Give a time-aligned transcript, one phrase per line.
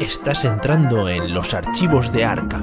[0.00, 2.58] Estás entrando en los archivos de Arca.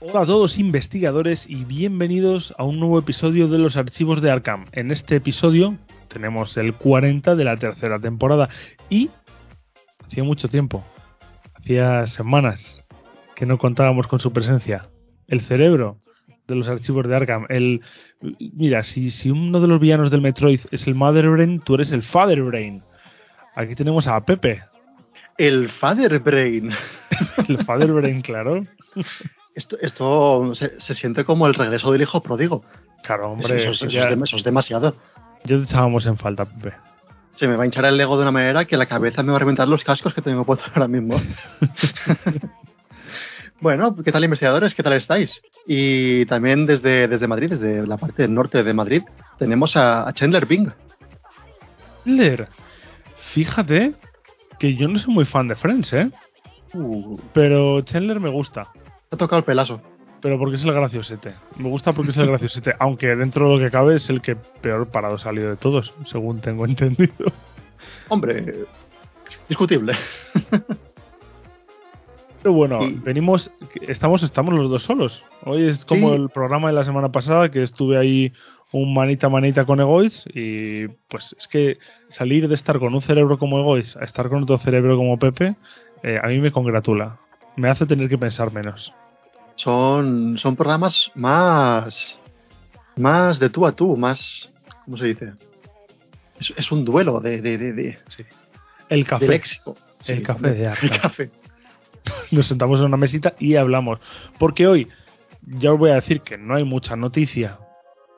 [0.00, 4.66] Hola a todos investigadores y bienvenidos a un nuevo episodio de los archivos de Arkham.
[4.72, 5.76] En este episodio
[6.08, 8.48] tenemos el 40 de la tercera temporada
[8.90, 9.10] y
[10.12, 10.84] hacía mucho tiempo,
[11.54, 12.84] hacía semanas
[13.34, 14.90] que no contábamos con su presencia.
[15.26, 16.02] El cerebro
[16.46, 17.80] de los archivos de Arkham, el
[18.52, 21.92] mira, si, si uno de los villanos del Metroid es el Mother Brain, tú eres
[21.92, 22.82] el Father Brain.
[23.54, 24.62] Aquí tenemos a Pepe.
[25.38, 26.70] El Father Brain.
[27.48, 28.66] el Father Brain, claro.
[29.54, 32.64] Esto, esto se, se, siente como el regreso del hijo pródigo.
[33.02, 33.56] Claro, hombre.
[33.56, 34.94] Eso, eso, ya, eso, es demasiado.
[35.44, 36.74] Ya te echábamos en falta, Pepe.
[37.34, 39.36] Se me va a hinchar el ego de una manera que la cabeza me va
[39.36, 41.20] a reventar los cascos que tengo puestos ahora mismo.
[43.60, 44.74] bueno, ¿qué tal investigadores?
[44.74, 45.40] ¿Qué tal estáis?
[45.66, 49.02] Y también desde, desde Madrid, desde la parte del norte de Madrid,
[49.38, 50.70] tenemos a, a Chandler Bing.
[52.04, 52.48] Chandler,
[53.32, 53.94] fíjate
[54.58, 56.10] que yo no soy muy fan de Friends, ¿eh?
[56.74, 58.68] Uh, Pero Chandler me gusta.
[59.08, 59.80] te ha tocado el pelazo.
[60.22, 61.34] Pero porque es el graciosete.
[61.58, 62.74] Me gusta porque es el graciosete.
[62.78, 66.40] aunque dentro de lo que cabe es el que peor parado salió de todos, según
[66.40, 67.26] tengo entendido.
[68.08, 68.54] Hombre,
[69.48, 69.94] discutible.
[72.42, 73.50] Pero bueno, Y- venimos,
[73.82, 75.24] estamos, estamos los dos solos.
[75.44, 76.22] Hoy es como Sí.
[76.22, 78.32] el programa de la semana pasada que estuve ahí
[78.72, 81.78] un manita manita con Egois y pues es que
[82.08, 85.56] salir de estar con un cerebro como Egois a estar con otro cerebro como Pepe,
[86.02, 87.18] eh, a mí me congratula.
[87.56, 88.92] Me hace tener que pensar menos.
[89.56, 92.18] Son, son programas más,
[92.96, 94.50] más de tú a tú, más,
[94.84, 95.32] ¿cómo se dice?
[96.38, 97.98] Es, es un duelo de, de, de, de,
[98.88, 99.28] El de café.
[99.28, 99.76] léxico.
[100.06, 101.30] El café de El café.
[102.30, 104.00] nos sentamos en una mesita y hablamos.
[104.38, 104.88] Porque hoy
[105.42, 107.58] ya os voy a decir que no hay mucha noticia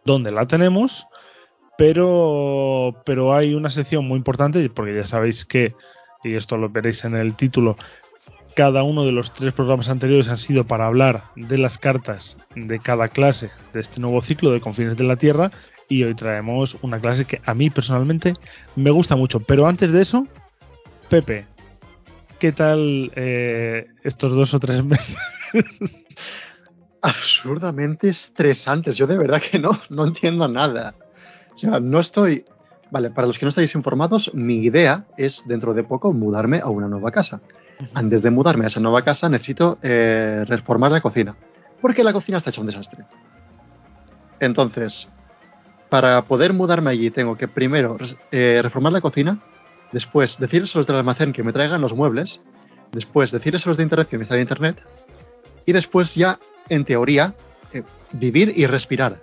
[0.04, 1.06] donde la tenemos,
[1.76, 5.74] pero, pero hay una sección muy importante, porque ya sabéis que,
[6.22, 7.76] y esto lo veréis en el título,
[8.54, 12.78] cada uno de los tres programas anteriores han sido para hablar de las cartas de
[12.78, 15.50] cada clase de este nuevo ciclo de Confines de la Tierra
[15.88, 18.32] y hoy traemos una clase que a mí personalmente
[18.76, 19.40] me gusta mucho.
[19.40, 20.26] Pero antes de eso,
[21.10, 21.46] Pepe,
[22.38, 25.16] ¿qué tal eh, estos dos o tres meses?
[27.04, 28.96] absurdamente estresantes.
[28.96, 30.94] Yo de verdad que no, no entiendo nada.
[31.52, 32.46] O sea, no estoy...
[32.90, 36.68] Vale, para los que no estáis informados, mi idea es dentro de poco mudarme a
[36.68, 37.40] una nueva casa.
[37.94, 41.36] Antes de mudarme a esa nueva casa necesito eh, reformar la cocina.
[41.80, 43.04] Porque la cocina está hecha un desastre.
[44.40, 45.08] Entonces,
[45.88, 47.98] para poder mudarme allí tengo que primero
[48.30, 49.40] eh, reformar la cocina,
[49.92, 52.40] después decirles a los del almacén que me traigan los muebles,
[52.92, 54.82] después decirles a los de internet que me instalen internet,
[55.66, 57.34] y después ya, en teoría,
[57.72, 59.20] eh, vivir y respirar.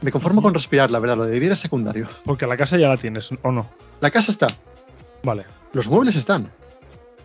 [0.00, 2.08] Me conformo con respirar, la verdad, lo de vivir es secundario.
[2.24, 3.68] Porque la casa ya la tienes, ¿o no?
[4.00, 4.48] La casa está,
[5.26, 6.52] Vale, los muebles están,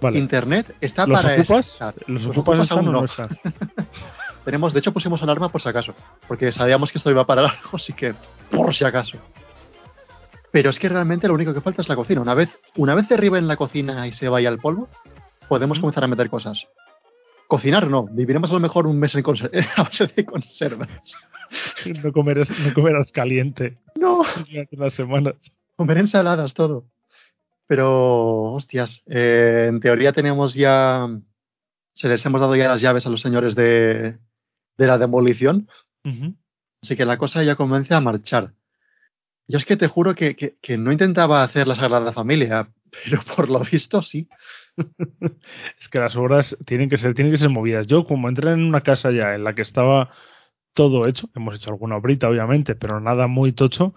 [0.01, 0.19] vale.
[0.19, 1.67] internet está ¿Los para ocupas?
[1.67, 1.95] estar.
[2.07, 3.06] ¿Los, Los ocupas, aún no?
[4.45, 5.94] Tenemos, de hecho, pusimos alarma por si acaso,
[6.28, 8.16] porque sabíamos que esto iba a parar algo, así que
[8.50, 9.17] por si acaso.
[10.51, 12.22] Pero es que realmente lo único que falta es la cocina.
[12.22, 14.90] Una vez, una vez derriben la cocina y se vaya el polvo,
[15.47, 16.67] podemos comenzar a meter cosas.
[17.47, 19.23] Cocinar no, viviremos a lo mejor un mes en
[19.78, 20.90] a base de conservas.
[22.01, 25.35] No comerás, no comerás caliente No, durante semanas.
[25.75, 26.85] comer ensaladas, todo.
[27.72, 31.08] Pero, hostias, eh, en teoría tenemos ya.
[31.94, 34.18] Se les hemos dado ya las llaves a los señores de,
[34.78, 35.70] de la demolición.
[36.84, 38.52] Así que la cosa ya comienza a marchar.
[39.48, 42.74] Yo es que te juro que, que- que no intentaba hacer la Sagrada Familia,
[43.06, 44.28] pero por lo visto sí.
[45.80, 47.88] Es que las obras tienen que ser, tienen que ser movidas.
[47.88, 50.09] Yo, como entré en una casa ya en la que estaba
[50.74, 53.94] todo hecho, hemos hecho alguna obrita, obviamente, pero nada muy tocho.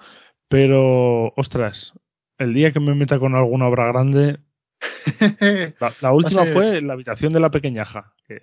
[0.49, 1.93] Pero, ostras,
[2.39, 4.39] el día que me meta con alguna obra grande,
[5.81, 8.15] la, la última fue la habitación de la pequeñaja.
[8.27, 8.43] que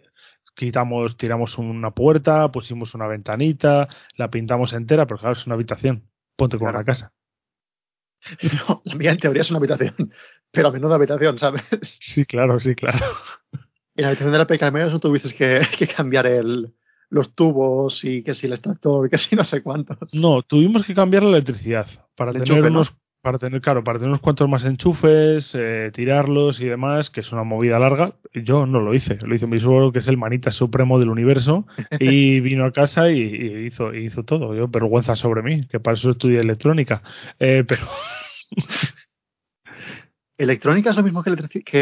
[0.56, 3.88] quitamos, tiramos una puerta, pusimos una ventanita,
[4.18, 6.10] la pintamos entera, pero claro, es una habitación.
[6.36, 6.80] Ponte con Claro.
[6.80, 7.14] una casa.
[8.68, 10.14] No, la mía en teoría es una habitación,
[10.52, 11.64] pero a menuda habitación, ¿sabes?
[11.82, 13.00] Sí, claro, sí, claro.
[13.96, 16.74] En la habitación de la pequeña eso tuviste que, que cambiar el,
[17.10, 19.98] los tubos y que si el extractor, que si no sé cuántos.
[20.14, 22.82] No, tuvimos que cambiar la electricidad para El tener enchufe, ¿no?
[23.22, 27.32] Para tener, claro, para tener unos cuantos más enchufes, eh, tirarlos y demás, que es
[27.32, 28.16] una movida larga.
[28.34, 31.68] Yo no lo hice, lo hizo mi suegro, que es el manita supremo del universo,
[32.00, 34.56] y vino a casa y, y hizo, hizo todo.
[34.56, 37.04] Yo, vergüenza sobre mí, que para eso estudié electrónica.
[37.40, 37.88] Eh, pero
[40.38, 41.30] Electrónica es lo mismo que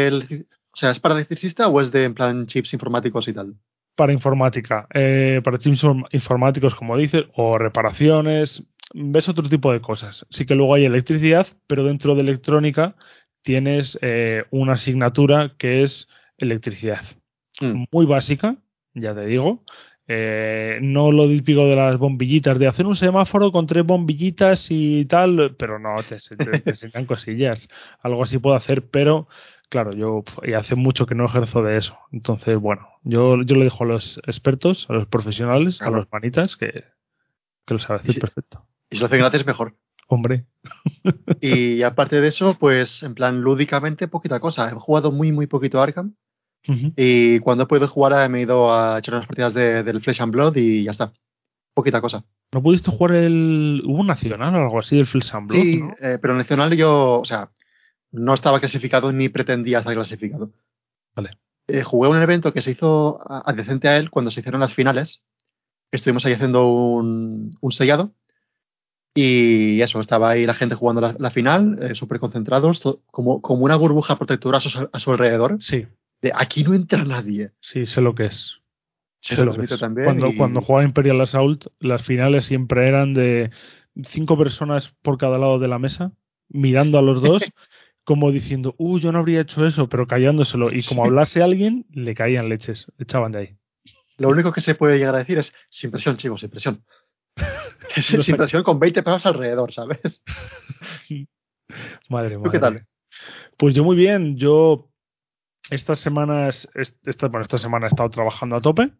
[0.06, 3.54] el- O sea, ¿es para electricista o es de en plan chips informáticos y tal?
[3.96, 5.82] Para informática, eh, para chips
[6.12, 8.62] informáticos, como dices, o reparaciones,
[8.94, 10.26] ves otro tipo de cosas.
[10.30, 12.96] Sí que luego hay electricidad, pero dentro de electrónica
[13.42, 16.08] tienes eh, una asignatura que es
[16.38, 17.02] electricidad.
[17.60, 17.84] Mm.
[17.90, 18.56] Muy básica,
[18.94, 19.64] ya te digo.
[20.12, 25.04] Eh, no lo típico de las bombillitas, de hacer un semáforo con tres bombillitas y
[25.04, 27.68] tal, pero no, te, te, te enseñan cosillas.
[28.02, 29.28] Algo así puedo hacer, pero
[29.68, 31.96] claro, yo y hace mucho que no ejerzo de eso.
[32.10, 35.94] Entonces, bueno, yo, yo le dejo a los expertos, a los profesionales, Claro.
[35.94, 36.84] a los manitas, que,
[37.64, 38.66] que lo sabe hacer perfecto.
[38.90, 39.76] Y si lo hacen gratis, mejor.
[40.08, 40.46] Hombre,
[41.40, 44.68] Y aparte de eso, pues en plan lúdicamente, poquita cosa.
[44.68, 46.14] He jugado muy, muy poquito Arkham.
[46.96, 50.20] Y cuando he podido jugar, me he ido a echar unas partidas de- del Flesh
[50.20, 51.12] and Blood y ya está.
[51.74, 52.24] Poquita cosa.
[52.52, 53.82] ¿no pudiste jugar el.
[53.86, 55.94] Hubo un nacional o algo así del Flesh and Blood, Sí, ¿no?
[56.00, 57.50] eh, pero Nacional yo, o sea,
[58.12, 60.52] no estaba clasificado ni pretendía estar clasificado.
[61.14, 61.30] Vale.
[61.68, 65.22] Eh, jugué un evento que se hizo adyacente a él cuando se hicieron las finales.
[65.92, 68.12] Estuvimos ahí haciendo un, un sellado.
[69.14, 72.80] Y eso, estaba ahí la gente jugando la, la final, eh, súper concentrados,
[73.10, 75.56] como, como una burbuja protectora a su, a su alrededor.
[75.60, 75.86] Sí,
[76.22, 77.50] De aquí no entra nadie.
[77.60, 78.60] sí, sé lo que es.
[79.20, 79.80] Se Sé lo que es.
[79.80, 80.06] también.
[80.06, 83.50] Cuando, y- cuando jugaba Imperial Assault, las finales siempre eran de
[84.04, 86.12] cinco personas por cada lado de la mesa,
[86.48, 87.42] mirando a los dos,
[88.04, 90.72] como diciendo, uh, yo no habría hecho eso, pero callándoselo.
[90.72, 93.56] Y como hablase alguien, le caían leches, le echaban de ahí.
[94.16, 96.84] Lo único que se puede llegar a decir es sin presión, chicos, sin presión.
[98.36, 100.22] Presión con 20 personas alrededor, ¿sabes?
[102.08, 102.50] Madre ¿Tú mía.
[102.52, 102.86] qué tal?
[103.56, 104.36] Pues yo muy bien.
[104.36, 104.90] Yo
[105.70, 108.90] estas semanas, est- esta, bueno, esta semana he estado trabajando a tope.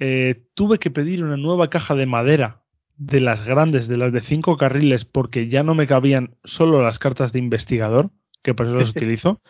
[0.00, 2.62] Eh, tuve que pedir una nueva caja de madera
[2.96, 6.98] de las grandes, de las de cinco carriles, porque ya no me cabían solo las
[6.98, 8.10] cartas de investigador,
[8.42, 9.40] que por eso las utilizo.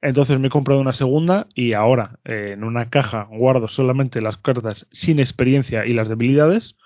[0.00, 4.36] Entonces me he comprado una segunda y ahora eh, en una caja guardo solamente las
[4.36, 6.76] cartas sin experiencia y las debilidades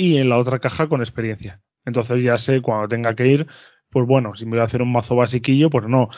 [0.00, 1.60] y en la otra caja con experiencia.
[1.84, 3.46] Entonces ya sé cuando tenga que ir,
[3.90, 6.08] pues bueno, si me voy a hacer un mazo basiquillo, pues no.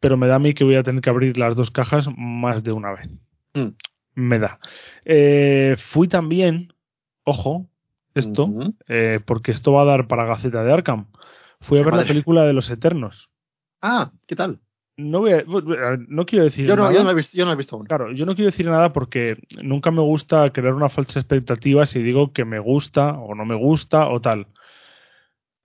[0.00, 2.62] Pero me da a mí que voy a tener que abrir las dos cajas más
[2.62, 3.08] de una vez.
[3.54, 3.68] Mm.
[4.16, 4.58] Me da.
[5.06, 6.74] Eh, fui también,
[7.24, 7.66] ojo,
[8.12, 8.50] esto,
[8.86, 11.06] eh, porque esto va a dar para Gaceta de Arkham.
[11.60, 13.30] Fui a ver la película de los Eternos.
[13.80, 14.60] Ah, ¿qué tal?
[14.98, 15.44] No, voy a-
[16.08, 16.94] no quiero decir Yo no, nada.
[16.94, 17.78] yo no he visto, yo no lo he visto.
[17.80, 22.02] Claro, yo no quiero decir nada porque nunca me gusta crear una falsa expectativa si
[22.02, 24.46] digo que me gusta o no me gusta o tal.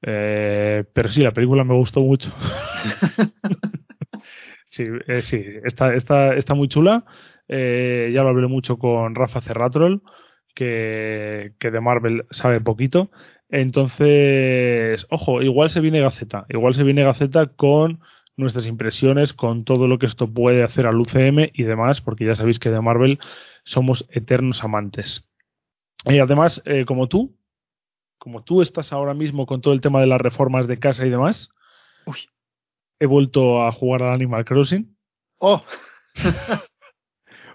[0.02, 2.34] Eh, pero sí, la película me gustó mucho.
[4.66, 7.06] sí, eh, sí, está, está, está muy chula.
[7.48, 10.02] Eh, ya lo hablé mucho con Rafa Cerratrol,
[10.56, 13.12] que, que de Marvel sabe poquito.
[13.50, 16.46] Entonces, ojo, igual se viene Gaceta.
[16.50, 18.00] Igual se viene Gaceta con
[18.38, 22.36] nuestras impresiones, con todo lo que esto puede hacer al UCM y demás, porque ya
[22.36, 23.20] sabéis que de Marvel
[23.64, 25.28] somos eternos amantes.
[26.06, 27.38] Y además, eh, como tú,
[28.18, 31.10] como tú estás ahora mismo con todo el tema de las reformas de casa y
[31.10, 31.50] demás,
[32.06, 32.18] Uy.
[33.00, 34.96] he vuelto a jugar al Animal Crossing
[35.44, 35.64] Oh,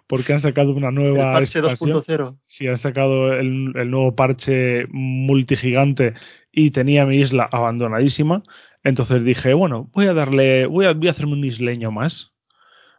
[0.09, 2.03] porque han sacado una el nueva parche expansión.
[2.03, 2.39] 2.0.
[2.47, 6.15] Sí, han sacado el, el nuevo parche multigigante
[6.51, 8.43] y tenía mi isla abandonadísima.
[8.87, 12.31] Entonces dije, bueno, voy a darle, voy a, voy a hacerme un isleño más.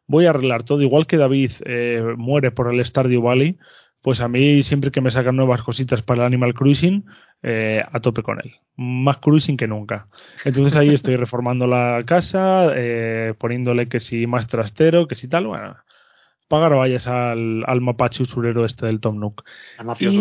[0.05, 0.81] Voy a arreglar todo.
[0.81, 3.57] Igual que David eh, muere por el Stardew Valley,
[4.01, 7.05] pues a mí siempre que me sacan nuevas cositas para el Animal Cruising,
[7.41, 8.51] eh, a tope con él.
[8.75, 10.09] Más cruising que nunca.
[10.43, 15.47] Entonces ahí estoy reformando la casa, eh, poniéndole que si más trastero, que si tal,
[15.47, 15.77] bueno.
[16.49, 19.45] Pagar vayas al, al mapache usurero este del Tom Nook.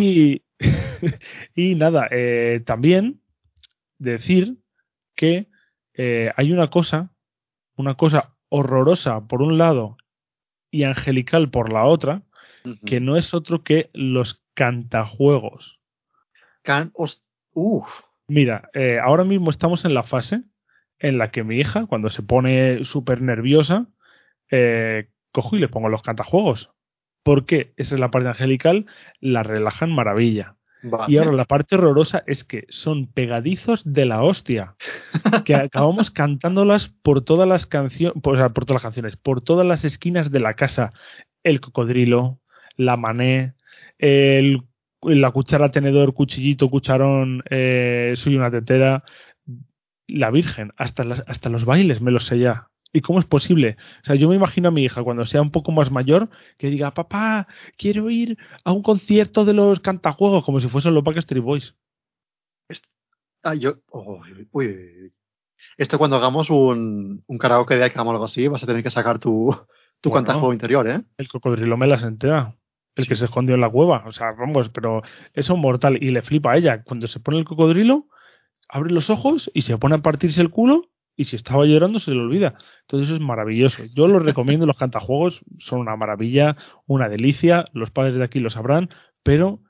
[0.00, 0.42] Y,
[1.56, 3.20] y nada, eh, también
[3.98, 4.58] decir
[5.16, 5.48] que
[5.96, 7.10] eh, hay una cosa,
[7.76, 9.96] una cosa horrorosa por un lado
[10.70, 12.22] y angelical por la otra,
[12.84, 15.78] que no es otro que los cantajuegos.
[16.62, 16.90] Can-
[17.52, 17.86] Uf.
[18.28, 20.42] Mira, eh, ahora mismo estamos en la fase
[20.98, 23.86] en la que mi hija, cuando se pone súper nerviosa,
[24.50, 26.70] eh, cojo y le pongo los cantajuegos.
[27.22, 28.86] Porque esa es la parte angelical,
[29.20, 30.55] la relajan maravilla.
[31.08, 34.76] Y ahora la parte horrorosa es que son pegadizos de la hostia.
[35.44, 40.30] Que acabamos cantándolas por todas las canciones, por, todas las canciones, por todas las esquinas
[40.30, 40.92] de la casa.
[41.42, 42.40] El cocodrilo,
[42.76, 43.54] la mané,
[43.98, 44.62] el,
[45.02, 49.04] la cuchara, tenedor, cuchillito, cucharón, eh, soy una tetera.
[50.08, 52.68] La Virgen, hasta, hasta los bailes me los sé ya.
[52.96, 53.76] ¿Y cómo es posible?
[54.02, 56.68] O sea, yo me imagino a mi hija cuando sea un poco más mayor que
[56.70, 61.44] diga, papá, quiero ir a un concierto de los cantajuegos, como si fuesen los Backstreet
[61.44, 61.74] Boys.
[63.42, 63.74] Ah, yo.
[63.90, 64.20] oh,
[64.52, 65.12] uy.
[65.76, 68.90] Esto cuando hagamos un, un karaoke de Icam o algo así, vas a tener que
[68.90, 69.50] sacar tu,
[70.00, 70.14] Tú Bueno.
[70.24, 71.02] cuántas juego interior, ¿eh?
[71.16, 72.56] El cocodrilo me las entera.
[72.94, 73.08] El Sí.
[73.10, 74.04] que se escondió en la cueva.
[74.06, 75.02] O sea, vamos, pero
[75.34, 75.98] eso es mortal.
[76.02, 76.82] Y le flipa a ella.
[76.82, 78.06] Cuando se pone el cocodrilo,
[78.68, 80.88] abre los ojos y se pone a partirse el culo.
[81.16, 82.58] Y si estaba llorando, se le olvida.
[82.82, 83.84] Entonces eso es maravilloso.
[83.94, 86.56] Yo los recomiendo, los cantajuegos son una maravilla,
[86.86, 87.64] una delicia.
[87.72, 88.90] Los padres de aquí lo sabrán,
[89.22, 89.60] pero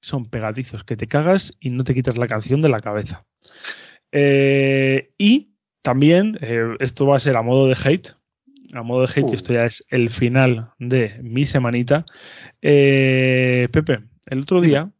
[0.00, 3.24] son pegadizos que te cagas y no te quitas la canción de la cabeza.
[4.12, 8.08] Eh, y también, eh, esto va a ser a modo de hate.
[8.72, 9.34] A modo de hate, Uh.
[9.34, 12.04] esto ya es el final de mi semanita.
[12.62, 14.90] Eh, Pepe, el otro día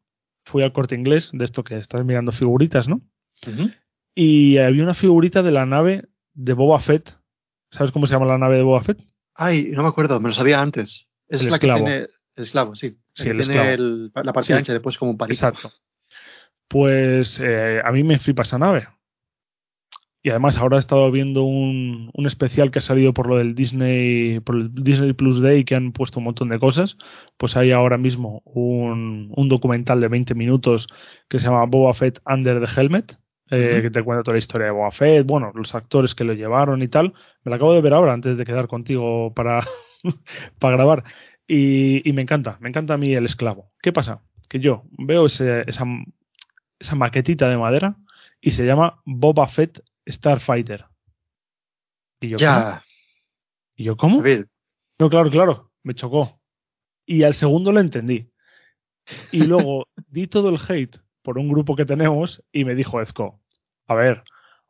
[0.45, 3.01] fui al corte inglés, de esto que estás mirando figuritas, ¿no?
[4.15, 6.05] Y había una figurita de la nave
[6.35, 7.17] de Boba Fett.
[7.71, 8.99] ¿Sabes cómo se llama la nave de Boba Fett?
[9.35, 11.09] Ay, no me acuerdo, me lo sabía antes.
[11.29, 11.85] Es El la esclavo.
[11.85, 12.07] que tiene.
[12.37, 12.99] El esclavo, sí.
[13.15, 13.69] Sí, el tiene esclavo.
[13.71, 14.53] el- la parte Sí.
[14.53, 15.35] ancha después como un palito.
[15.47, 15.71] Exacto.
[16.69, 18.89] Pues eh, a mí me flipa esa nave.
[20.25, 23.55] Y además ahora he estado viendo un, un especial que ha salido por lo del
[23.57, 26.97] Disney, por el Disney Plus Day, que han puesto un montón de cosas.
[27.37, 30.87] Pues hay ahora mismo un, un documental de 20 minutos
[31.29, 33.19] que se llama Boba Fett Under the Helmet,
[33.53, 36.33] eh, que te cuenta toda la historia de Boba Fett, bueno, los actores que lo
[36.33, 37.13] llevaron y tal.
[37.45, 39.65] Me la acabo de ver ahora antes de quedar contigo para,
[40.59, 41.05] para grabar.
[41.47, 43.73] Y, y me encanta, me encanta a mí el esclavo.
[43.83, 44.23] ¿Qué pasa?
[44.49, 45.85] Que yo veo ese- esa,
[46.79, 47.97] esa maquetita de madera
[48.41, 50.87] y se llama Boba Fett Starfighter.
[52.21, 52.49] Y yo, ¿cómo?
[52.49, 52.85] Ya,
[53.77, 54.19] ¿Y yo cómo?
[54.99, 56.41] No, claro, claro, me chocó.
[57.07, 58.31] Y al segundo lo entendí.
[59.33, 63.41] Y luego di todo el hate por un grupo que tenemos y me dijo Ezco,
[63.93, 64.23] a ver,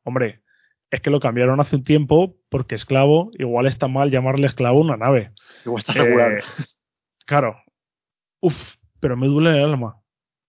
[0.04, 0.42] hombre,
[0.90, 4.82] es que lo cambiaron hace un tiempo porque esclavo, igual está mal llamarle esclavo a
[4.82, 5.32] una nave.
[5.64, 6.32] igual está regular.
[6.32, 6.42] Eh,
[7.26, 7.56] claro.
[8.40, 8.54] Uf,
[9.00, 9.96] pero me duele el alma.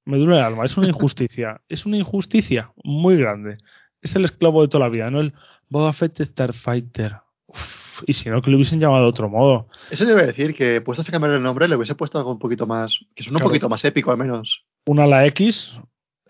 [0.06, 0.66] Me duele el alma.
[0.66, 1.62] Es una injusticia.
[1.70, 3.58] es una injusticia muy grande.
[4.02, 5.34] Es el esclavo de toda la vida, no el
[5.70, 7.18] Boba Fett Starfighter.
[7.48, 9.70] Uf, y si no, que lo hubiesen llamado de otro modo.
[9.92, 12.68] Eso debe decir que puestos a cambiar el nombre le hubiese puesto algo un poquito
[12.68, 13.00] más.
[13.16, 13.46] Que suena Claro.
[13.46, 14.66] un poquito más épico al menos.
[14.86, 15.80] Un ala X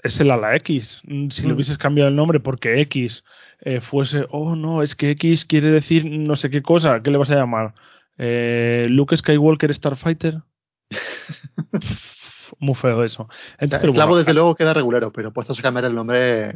[0.03, 1.01] es el ala X.
[1.05, 1.55] Mm, Si le Mm.
[1.55, 3.23] hubieses cambiado el nombre porque X
[3.61, 7.17] eh, fuese, oh no, es que X quiere decir no sé qué cosa, ¿qué le
[7.17, 7.73] vas a llamar?
[8.17, 10.41] Eh, Luke Skywalker Starfighter.
[12.59, 13.27] Muy feo eso.
[13.57, 16.53] Entonces, Esclavo, bueno, desde luego, queda regulero, pero puestos a cambiar el nombre,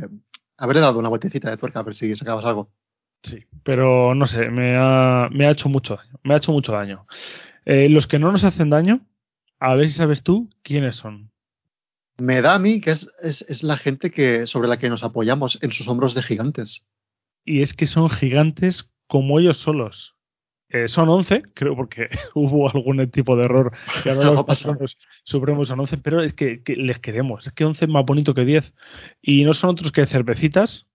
[0.58, 2.70] haberle dado una vueltecita de tuerca a ver si sacabas algo.
[3.24, 6.20] Sí, pero no sé, me ha, me ha hecho mucho daño.
[6.24, 7.08] Me ha hecho mucho daño.
[7.66, 9.01] Eh, los que no nos hacen daño,
[9.60, 11.32] a ver si sabes tú quiénes son.
[12.19, 15.03] Me da a mí que es, es, es la gente que sobre la que nos
[15.03, 16.83] apoyamos en sus hombros de gigantes.
[17.45, 20.17] Y es que son gigantes como ellos solos.
[20.69, 23.71] Eh, son 11, creo, porque hubo algún tipo de error
[24.05, 24.69] ahora Algo los pasó.
[24.69, 27.47] patronos supremos son 11, pero es que, que les queremos.
[27.47, 28.74] Es que 11 es más bonito que 10.
[29.21, 30.88] Y no son otros que cervecitas,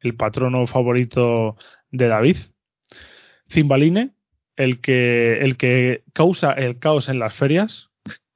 [0.00, 1.56] el patrono favorito
[1.90, 2.36] de David.
[3.48, 4.14] Cimbaline,
[4.56, 7.90] el que, el que causa el caos en las ferias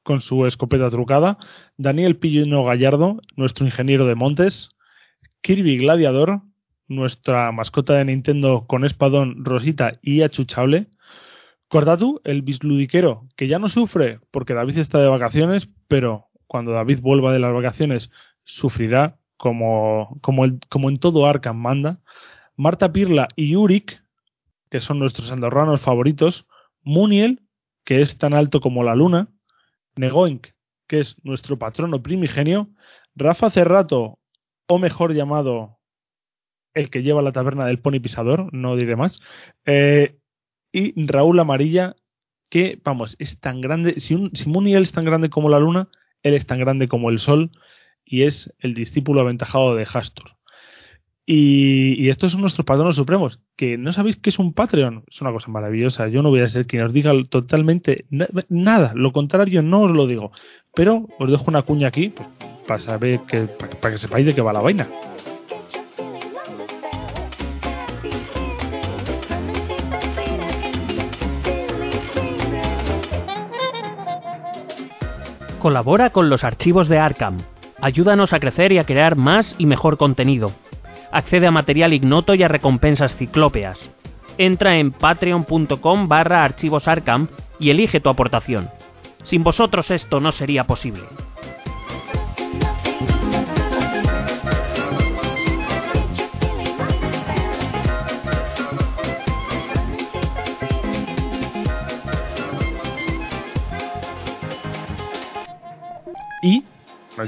[0.05, 1.39] con su escopeta trucada.
[1.79, 4.71] Daniel Pillino Gallardo, nuestro ingeniero de montes.
[5.43, 6.41] Kirby Gladiador,
[6.89, 10.87] nuestra mascota de Nintendo con espadón rosita y achuchable.
[11.69, 17.01] Cordatu, el bisludiquero, que ya no sufre porque David está de vacaciones, pero cuando David
[17.01, 18.11] vuelva de las vacaciones
[18.45, 22.01] sufrirá como, como, en todo Arkham manda.
[22.57, 24.03] Marta Pirla y Uric,
[24.71, 26.47] que son nuestros andorranos favoritos.
[26.83, 27.43] Muniel,
[27.85, 29.29] que es tan alto como la luna.
[29.97, 30.49] Negoink,
[30.87, 32.69] que es nuestro patrono primigenio.
[33.15, 34.19] Rafa Cerrato,
[34.67, 35.79] o mejor llamado
[36.75, 39.21] el que lleva la taberna del pony pisador, no diré más.
[39.65, 40.19] Eh,
[40.73, 41.97] y Raúl Amarilla,
[42.51, 44.01] que, vamos, es tan grande.
[44.01, 45.89] Si, un, si Muniel es tan grande como la luna,
[46.23, 47.51] él es tan grande como el sol
[48.05, 50.36] y es el discípulo aventajado de Hastur.
[51.29, 53.41] Y, estos son nuestros patronos supremos.
[53.57, 55.03] Que no sabéis qué es un Patreon.
[55.11, 56.07] Es una cosa maravillosa.
[56.09, 58.93] Yo no voy a ser quien os diga totalmente na- nada.
[58.95, 60.31] Lo contrario, no os lo digo.
[60.75, 62.29] Pero os dejo una cuña aquí pues,
[62.69, 64.89] para saber que, para, para que sepáis de qué va la vaina.
[75.61, 77.39] Colabora con los archivos de Arkham.
[77.81, 80.53] Ayúdanos a crecer y a crear más y mejor contenido.
[81.11, 83.79] Accede a material ignoto y a recompensas ciclópeas.
[84.39, 88.71] Entra en patreon.com barra archivos Arkham y elige tu aportación.
[89.23, 91.03] Sin vosotros esto no sería posible.
[106.43, 106.65] Y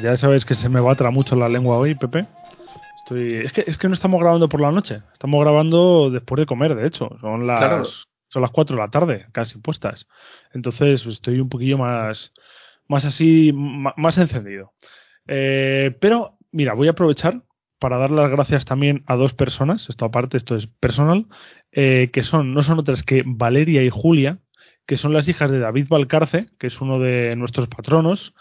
[0.02, 2.26] ya sabes que se me batra mucho la lengua hoy, Pepe.
[3.08, 5.02] Estoy, es, que, es que no estamos grabando por la noche.
[5.14, 7.08] Estamos grabando después de comer, de hecho.
[7.22, 7.84] Son las Claro.
[8.30, 10.06] Son las 4 de la tarde, casi puestas.
[10.52, 12.34] Entonces pues, estoy un poquillo más,
[12.86, 14.74] más así, más encendido.
[15.26, 17.42] Eh, pero, mira, voy a aprovechar
[17.78, 21.26] para dar las gracias también a dos personas, esto aparte, esto es personal,
[21.72, 24.40] eh, que son, no son otras que Valeria y Julia,
[24.84, 28.34] que son las hijas de David Valcarce, que es uno de nuestros patronos,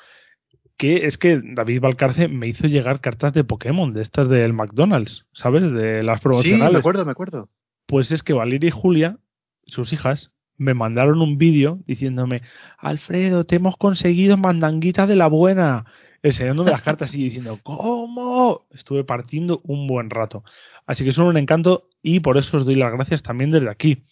[0.78, 5.26] que es que David Valcarce me hizo llegar cartas de Pokémon, de estas del McDonald's,
[5.34, 5.64] ¿sabes?
[5.72, 6.68] De las promocionales.
[6.68, 7.50] Sí, me acuerdo, me acuerdo.
[7.88, 9.18] Pues es que Valeria y Julia,
[9.66, 12.42] sus hijas, me mandaron un vídeo diciéndome,
[12.78, 15.86] Alfredo, te hemos conseguido mandanguita de la buena,
[16.22, 18.68] enseñándome las cartas y diciendo, ¿cómo?
[18.72, 20.44] Estuve partiendo un buen rato.
[20.86, 24.04] Así que son un encanto y por eso os doy las gracias también desde aquí.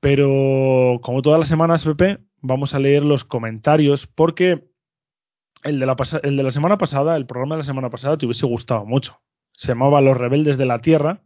[0.00, 4.71] Pero como todas las semanas, Pepe, vamos a leer los comentarios porque
[5.62, 8.26] el de, la el de la semana pasada, el programa de la semana pasada, te
[8.26, 9.20] hubiese gustado mucho.
[9.52, 11.20] Se llamaba Los Rebeldes de la Tierra.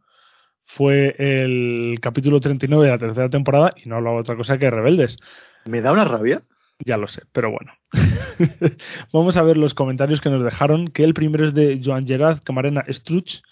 [0.67, 5.17] Fue el capítulo 39 de la tercera temporada y no hablaba otra cosa que rebeldes.
[5.65, 6.43] Me da una rabia.
[6.85, 7.73] Ya lo sé, pero bueno.
[9.13, 12.41] Vamos a ver los comentarios que nos dejaron, que el primero es de Joan Gerard
[12.43, 13.43] Camarena Struch,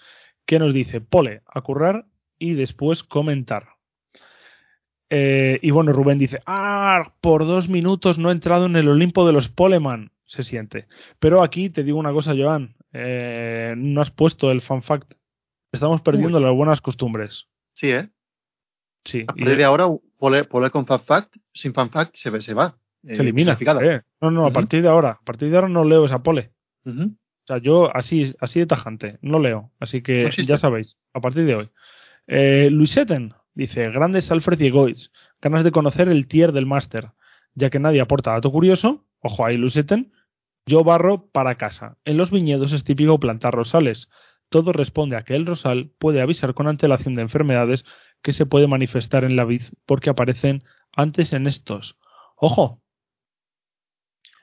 [0.45, 2.05] que nos dice, pole, a currar
[2.39, 3.69] y después comentar.
[5.09, 9.27] Eh, y bueno, Rubén dice, ah, por dos minutos no he entrado en el Olimpo
[9.27, 10.11] de los Poleman.
[10.27, 10.87] Se siente.
[11.19, 15.15] Pero aquí te digo una cosa, Joan, eh, no has puesto el fan fact.
[15.73, 17.47] Estamos perdiendo las buenas costumbres.
[17.73, 18.09] Sí, ¿eh?
[19.05, 19.23] Sí.
[19.23, 19.87] A partir de ahora,
[20.19, 22.77] pole, con fan fact, sin fan fact se, se va.
[23.07, 23.59] Se elimina.
[23.83, 24.01] Eh.
[24.21, 25.11] No, no, a partir de ahora.
[25.11, 26.53] A partir de ahora no leo esa pole.
[26.87, 29.71] O sea, yo así, así de tajante, no leo.
[29.79, 31.71] Así que ya sabéis, a partir de hoy.
[32.27, 35.11] Eh, Luiseten dice: Grandes Alfred y Goitz,
[35.43, 37.11] ganas de conocer el tier del máster,
[37.55, 39.05] ya que nadie aporta dato curioso.
[39.25, 40.13] Ojo ahí, Luiseten.
[40.67, 41.97] Yo barro para casa.
[42.05, 44.09] En los viñedos es típico plantar rosales.
[44.51, 47.85] Todo responde a que el rosal puede avisar con antelación de enfermedades
[48.23, 50.63] que se puede manifestar en la vid porque aparecen
[50.95, 51.97] antes en estos.
[52.37, 52.83] Ojo,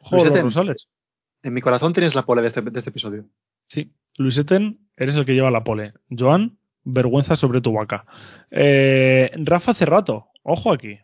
[0.10, 0.88] Rosales.
[1.44, 3.26] En mi corazón tienes la pole de este, de este episodio.
[3.68, 3.94] Sí.
[4.18, 5.94] Luiseten, eres el que lleva la pole.
[6.10, 8.06] Joan, vergüenza sobre tu vaca.
[8.50, 10.98] Eh, Rafa Cerrato, ojo aquí.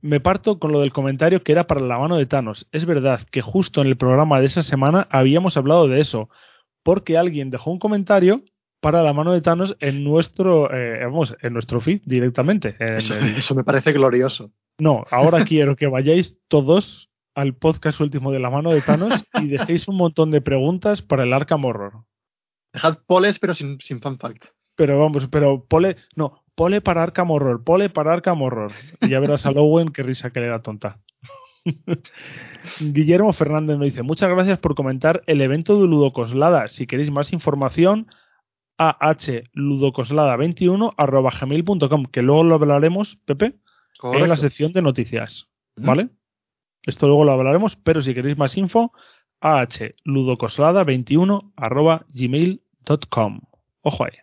[0.00, 2.68] Me parto con lo del comentario que era para la mano de Thanos.
[2.70, 6.28] Es verdad que justo en el programa de esa semana habíamos hablado de eso,
[6.84, 8.42] porque alguien dejó un comentario
[8.80, 12.76] para la mano de Thanos en nuestro, eh, vamos, en nuestro feed directamente.
[12.78, 14.52] eso me parece glorioso.
[14.78, 19.48] No, ahora quiero que vayáis todos al podcast último de la mano de Thanos y
[19.48, 22.04] dejéis un montón de preguntas para el Arkham Horror.
[22.72, 24.46] Dejad poles, pero sin, sin fan fact.
[24.76, 28.72] Pero vamos, pero pole, no, pole para Arkham Horror, pole para Arkham Horror.
[29.00, 30.98] Y ya verás a Lowen qué risa que le da tonta.
[32.80, 36.66] Guillermo Fernández nos dice, muchas gracias por comentar el evento de Ludocoslada.
[36.66, 38.08] Si queréis más información,
[38.76, 43.54] ahludocoslada21 arroba gmail.com, que luego lo hablaremos, Pepe,
[44.02, 45.46] en la sección de noticias.
[45.76, 46.08] ¿Vale?
[46.82, 48.90] Esto luego lo hablaremos, pero si queréis más info,
[49.40, 53.42] ahludocoslada21 arroba gmail.com.
[53.82, 54.18] Ojo ahí.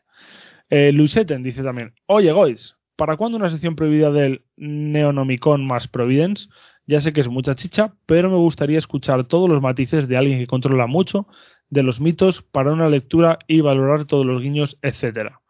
[0.69, 6.47] Eh, dice también, oye Gois, ¿para cuándo una sección prohibida del Neonomicon más Providence?
[6.87, 10.39] Ya sé que es mucha chicha, pero me gustaría escuchar todos los matices de alguien
[10.39, 11.27] que controla mucho
[11.69, 15.41] de los mitos para una lectura y valorar todos los guiños, etcétera.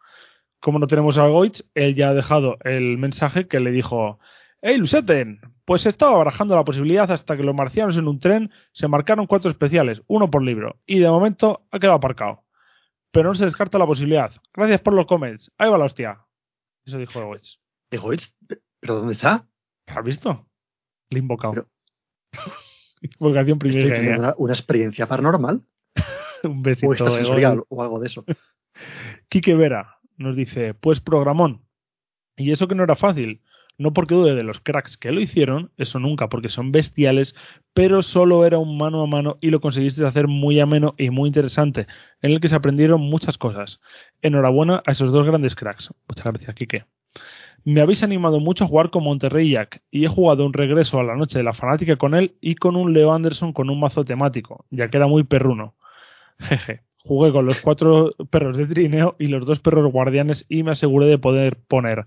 [0.60, 4.18] Como no tenemos a Goitz, él ya ha dejado el mensaje que le dijo,
[4.62, 5.40] ¡Hey, Luseten!
[5.64, 9.50] Pues estaba barajando la posibilidad hasta que los marcianos en un tren se marcaron cuatro
[9.50, 12.45] especiales, uno por libro, y de momento ha quedado aparcado.
[13.16, 14.30] Pero no se descarta la posibilidad.
[14.52, 15.50] Gracias por los comments.
[15.56, 16.18] Ahí va la hostia.
[16.84, 17.58] Eso dijo Egoitz.
[17.90, 18.34] ¿Egoitz?
[18.78, 19.48] ¿Pero dónde está?
[19.86, 20.46] ¿Has visto?
[21.08, 21.66] Le he invocado.
[23.00, 24.18] Invocación primera.
[24.18, 25.62] Una, una, experiencia paranormal?
[26.44, 27.04] un besito.
[27.04, 28.22] O sensorial o algo de eso.
[29.30, 31.64] Quique Vera nos dice, pues programón.
[32.36, 33.40] Y eso que no era fácil
[33.78, 37.34] no porque dude de los cracks que lo hicieron, eso nunca, porque son bestiales,
[37.74, 41.28] pero solo era un mano a mano y lo conseguiste hacer muy ameno y muy
[41.28, 41.86] interesante,
[42.22, 43.80] en el que se aprendieron muchas cosas.
[44.22, 45.92] Enhorabuena a esos dos grandes cracks.
[46.08, 46.84] Muchas gracias, Kike.
[47.64, 51.02] Me habéis animado mucho a jugar con Monterrey Jack y he jugado un regreso a
[51.02, 54.04] la noche de la fanática con él y con un Leo Anderson con un mazo
[54.04, 55.74] temático, ya que era muy perruno.
[56.38, 56.82] Jeje.
[56.98, 61.06] Jugué con los cuatro perros de trineo y los dos perros guardianes y me aseguré
[61.06, 62.06] de poder poner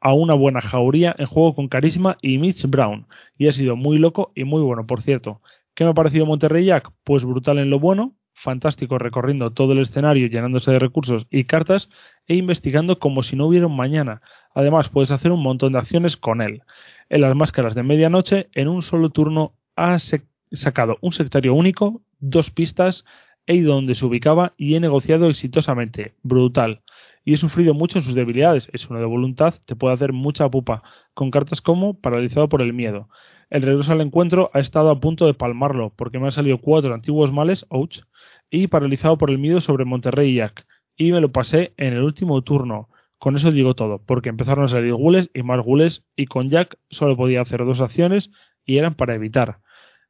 [0.00, 3.06] a una buena jauría en juego con carisma y Mitch Brown.
[3.38, 5.40] Y ha sido muy loco y muy bueno, por cierto.
[5.74, 6.90] ¿Qué me ha parecido Monterrey Jack?
[7.04, 11.88] Pues brutal en lo bueno, fantástico recorriendo todo el escenario llenándose de recursos y cartas
[12.26, 14.22] e investigando como si no hubiera un mañana.
[14.54, 16.62] Además, puedes hacer un montón de acciones con él.
[17.08, 19.98] En las máscaras de medianoche, en un solo turno, ha
[20.52, 23.04] sacado un sectario único, dos pistas,
[23.46, 26.14] he ido donde se ubicaba y he negociado exitosamente.
[26.22, 26.82] Brutal.
[27.24, 28.68] Y he sufrido mucho en sus debilidades.
[28.72, 30.82] Es uno de voluntad, te puede hacer mucha pupa,
[31.14, 33.08] con cartas como paralizado por el miedo.
[33.50, 36.94] El regreso al encuentro ha estado a punto de palmarlo, porque me han salido cuatro
[36.94, 38.00] antiguos males, ouch,
[38.48, 40.66] y paralizado por el miedo sobre Monterrey y Jack.
[40.96, 42.88] Y me lo pasé en el último turno.
[43.18, 46.78] Con eso digo todo, porque empezaron a salir gules y más gules, y con Jack
[46.90, 48.30] solo podía hacer dos acciones
[48.64, 49.58] y eran para evitar.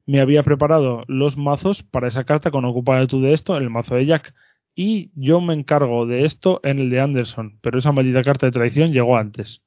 [0.07, 3.71] Me había preparado los mazos para esa carta con ocupada tú de esto en el
[3.71, 4.35] mazo de Jack
[4.75, 8.53] y yo me encargo de esto en el de Anderson, pero esa maldita carta de
[8.53, 9.63] traición llegó antes.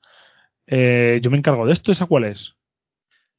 [0.67, 2.55] Eh, yo me encargo de esto, ¿esa cuál es?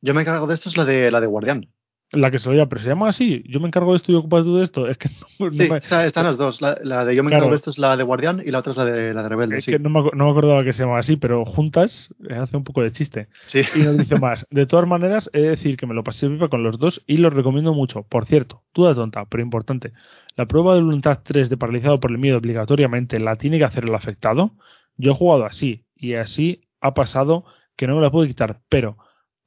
[0.01, 1.69] Yo me encargo de esto, es la de la de Guardián.
[2.13, 3.43] La que se lo llama, pero se llama así.
[3.49, 4.89] Yo me encargo de esto y ocupas tú de esto.
[4.89, 5.09] Es que
[5.41, 6.61] no, sí, están las dos.
[6.61, 8.77] La, de yo me encargo de esto es la de Guardián y la otra es
[8.77, 9.59] la de la de Rebelde.
[9.59, 12.57] Es que no me, no me, acordaba que se llamaba así, pero juntas eh, hace
[12.57, 13.29] un poco de chiste.
[13.47, 13.63] Sí.
[13.75, 14.47] Y nos dice más.
[14.51, 17.17] De todas maneras, he de decir que me lo pasé pipa con los dos y
[17.17, 18.03] los recomiendo mucho.
[18.03, 19.93] Por cierto, duda tonta, pero importante.
[20.37, 23.85] La prueba de voluntad 3 de paralizado por el miedo obligatoriamente la tiene que hacer
[23.85, 24.53] el afectado.
[24.97, 27.45] Yo he jugado así y así ha pasado
[27.77, 28.99] que no me la puedo quitar, pero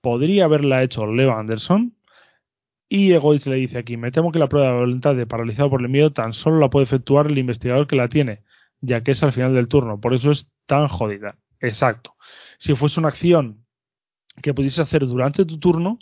[0.01, 1.93] podría haberla hecho Leo Anderson
[2.89, 5.81] y Egoist le dice aquí, me temo que la prueba de voluntad de paralizado por
[5.81, 8.43] el miedo tan solo la puede efectuar el investigador que la tiene,
[8.81, 11.35] ya que es al final del turno, por eso es tan jodida.
[11.59, 12.15] Exacto.
[12.59, 13.65] Si fuese una acción
[14.41, 15.99] que pudiese hacer durante tu turno,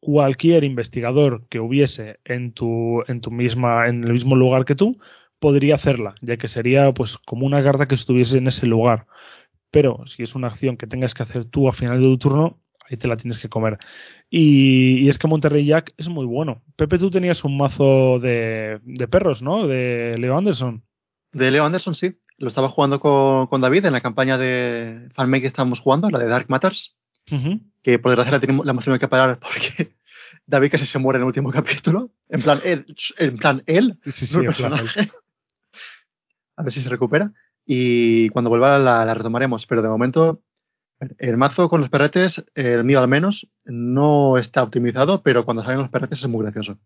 [0.00, 4.98] cualquier investigador que hubiese en tu, en tu misma, en el mismo lugar que tú,
[5.38, 9.06] podría hacerla, ya que sería pues como una carta que estuviese en ese lugar.
[9.70, 12.60] Pero si es una acción que tengas que hacer tú al final de tu turno,
[12.88, 13.78] ahí te la tienes que comer.
[14.30, 16.62] Y, es que Monterrey Jack es muy bueno.
[16.76, 19.66] Pepe, tú tenías un mazo de, perros, ¿no?
[19.66, 20.82] De Leo Anderson.
[21.32, 22.18] De Leo Anderson, sí.
[22.38, 26.28] Lo estaba jugando con, David en la campaña de Fanmake que estábamos jugando, la de
[26.28, 26.94] Dark Matters.
[27.82, 29.96] Que por desgracia la, la hemos tenido que parar porque
[30.46, 32.10] David casi se muere en el último capítulo.
[32.28, 32.86] En plan, él.
[33.18, 33.98] En plan, él.
[34.04, 34.38] Sí, sí,
[36.58, 37.32] A ver si se recupera.
[37.66, 39.66] Y cuando vuelva la, la retomaremos.
[39.66, 40.40] Pero de momento
[41.18, 45.80] el mazo con los perretes, el mío al menos, no está optimizado, pero cuando salen
[45.80, 46.78] los perretes es muy gracioso.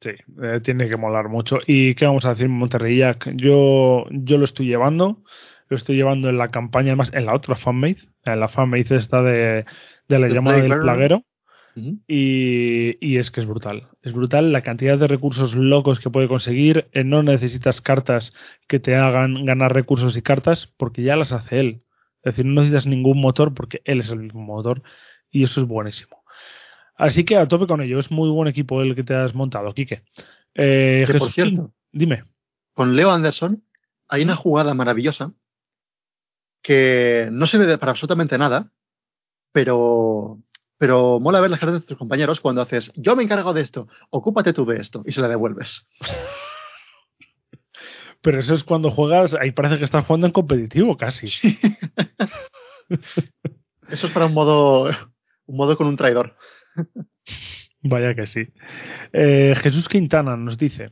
[0.00, 0.10] Sí,
[0.42, 1.58] eh, tiene que molar mucho.
[1.66, 3.30] ¿Y qué vamos a decir, Monterrey Jack?
[3.36, 5.22] Yo, yo lo estoy llevando,
[5.68, 9.22] lo estoy llevando en la campaña, además en la otra fanmate, en la fanmate esta
[9.22, 9.64] de,
[10.08, 11.24] de la llamada del plaguero.
[11.74, 13.88] y, y, es que es brutal.
[14.02, 16.88] Es brutal la cantidad de recursos locos que puede conseguir.
[16.92, 18.34] Eh, no necesitas cartas
[18.68, 21.83] que te hagan ganar recursos y cartas porque ya las hace él.
[22.24, 24.82] Es decir, no necesitas ningún motor porque él es el mismo motor
[25.30, 26.24] y eso es buenísimo.
[26.96, 27.98] Así que a tope con ello.
[27.98, 30.04] Es muy buen equipo el que te has montado, Quique.
[30.54, 32.24] Eh, por cierto, dime.
[32.72, 33.62] Con Leo Anderson
[34.08, 35.32] hay una jugada maravillosa
[36.62, 38.72] que no sirve para absolutamente nada,
[39.52, 40.40] pero,
[40.78, 43.86] pero mola ver las caras de tus compañeros cuando haces yo me encargo de esto,
[44.10, 45.86] ocúpate tú de esto y se la devuelves.
[48.24, 51.26] Pero eso es cuando juegas, ahí parece que estás jugando en competitivo casi.
[53.88, 54.86] eso es para un modo,
[55.44, 56.34] un modo con un traidor.
[57.82, 58.48] Vaya que sí.
[59.12, 60.90] Eh, Jesús Quintana nos dice,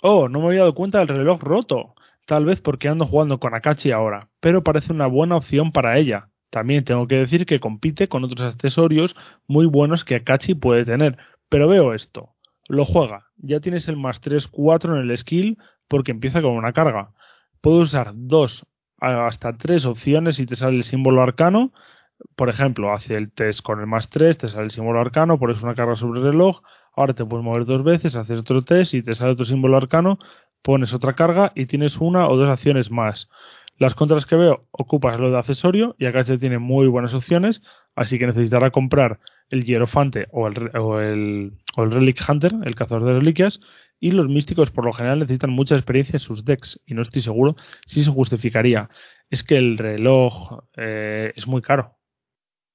[0.00, 1.94] oh, no me había dado cuenta del reloj roto.
[2.24, 6.30] Tal vez porque ando jugando con Akachi ahora, pero parece una buena opción para ella.
[6.48, 9.14] También tengo que decir que compite con otros accesorios
[9.46, 11.18] muy buenos que Akachi puede tener.
[11.50, 12.30] Pero veo esto.
[12.66, 13.26] Lo juega.
[13.36, 15.58] Ya tienes el más 3-4 en el skill
[15.92, 17.10] porque empieza con una carga.
[17.60, 18.64] Puedes usar dos
[18.98, 21.70] hasta tres opciones y te sale el símbolo arcano.
[22.34, 25.60] Por ejemplo, hace el test con el más 3, te sale el símbolo arcano, pones
[25.60, 26.62] una carga sobre el reloj,
[26.96, 30.18] ahora te puedes mover dos veces, haces otro test y te sale otro símbolo arcano,
[30.62, 33.28] pones otra carga y tienes una o dos acciones más.
[33.76, 37.60] Las contras que veo, ocupas lo de accesorio y acá se tiene muy buenas opciones,
[37.96, 42.76] así que necesitará comprar el Hierofante o el, o el, o el Relic Hunter, el
[42.76, 43.60] cazador de reliquias,
[44.02, 47.22] y los místicos por lo general necesitan mucha experiencia en sus decks y no estoy
[47.22, 47.54] seguro
[47.86, 48.90] si se justificaría.
[49.30, 51.98] Es que el reloj eh, es muy caro.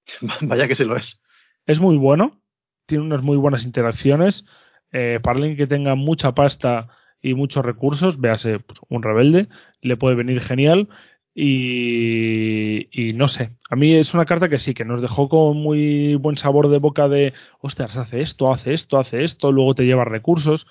[0.41, 1.21] Vaya que se lo es.
[1.65, 2.41] Es muy bueno,
[2.85, 4.45] tiene unas muy buenas interacciones.
[4.93, 6.87] Eh, para alguien que tenga mucha pasta
[7.21, 9.49] y muchos recursos, véase pues, un rebelde,
[9.81, 10.87] le puede venir genial.
[11.35, 15.57] Y, y, no sé, a mí es una carta que sí, que nos dejó con
[15.57, 19.83] muy buen sabor de boca de, ostras, hace esto, hace esto, hace esto, luego te
[19.83, 20.65] lleva recursos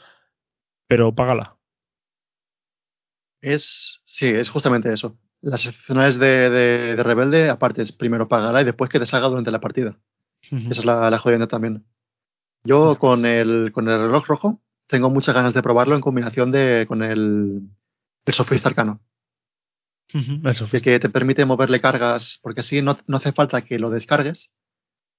[0.87, 1.57] pero págala.
[3.41, 5.19] Es, sí, es justamente eso.
[5.41, 9.51] Las excepcionales de, de, Rebelde, aparte, es primero págala y después que te salga durante
[9.51, 9.99] la partida.
[10.41, 11.85] Esa es la, la jodienda también.
[12.65, 16.85] Yo con el, con el reloj rojo tengo muchas ganas de probarlo en combinación de,
[16.89, 17.63] con el,
[18.25, 19.01] el sofista arcano.
[20.71, 24.53] que, que te permite moverle cargas, porque así no, no, hace falta que lo descargues.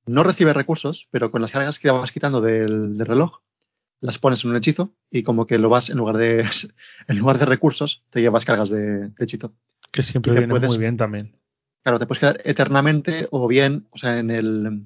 [0.06, 3.42] No recibe recursos, pero con las cargas que vas quitando del, del reloj,
[4.02, 6.46] las pones en un hechizo y como que lo vas en lugar de
[7.08, 9.54] en lugar de recursos te llevas cargas de, hechizo.
[9.92, 11.36] Que siempre viene puedes- muy bien también.
[11.84, 14.86] Claro, te puedes quedar eternamente o bien, o sea, en el,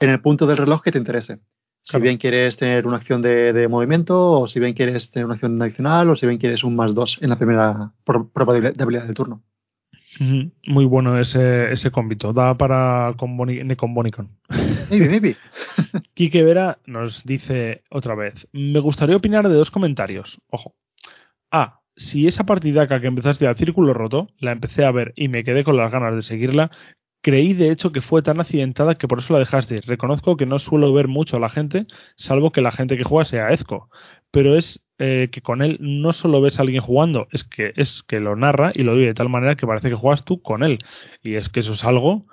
[0.00, 1.40] en el punto del reloj que te interese.
[1.84, 2.04] Si Claro.
[2.04, 5.60] bien quieres tener una acción de, de movimiento, o si bien quieres tener una acción
[5.60, 8.82] adicional, o si bien quieres un más dos en la primera pro- prueba de de
[8.82, 9.42] habilidad del turno.
[10.20, 12.32] Muy bueno ese, ese combito.
[12.32, 14.28] Da para con Boni- ni con Bonicon.
[14.90, 15.36] Maybe, maybe.
[16.14, 20.38] Quique Vera nos dice otra vez: Me gustaría opinar de dos comentarios.
[20.50, 20.74] Ojo.
[21.50, 21.80] A.
[21.94, 25.62] Si esa partidaca que empezaste al círculo roto, la empecé a ver y me quedé
[25.62, 26.70] con las ganas de seguirla,
[27.20, 29.80] creí de hecho que fue tan accidentada que por eso la dejaste.
[29.86, 33.26] Reconozco que no suelo ver mucho a la gente, salvo que la gente que juega
[33.26, 33.90] sea Ezco.
[34.30, 38.04] Pero es eh, que con él no solo ves a alguien jugando, es que es
[38.04, 40.62] que lo narra y lo vive de tal manera que parece que juegas tú con
[40.62, 40.78] él.
[41.24, 42.26] Y es que eso es algo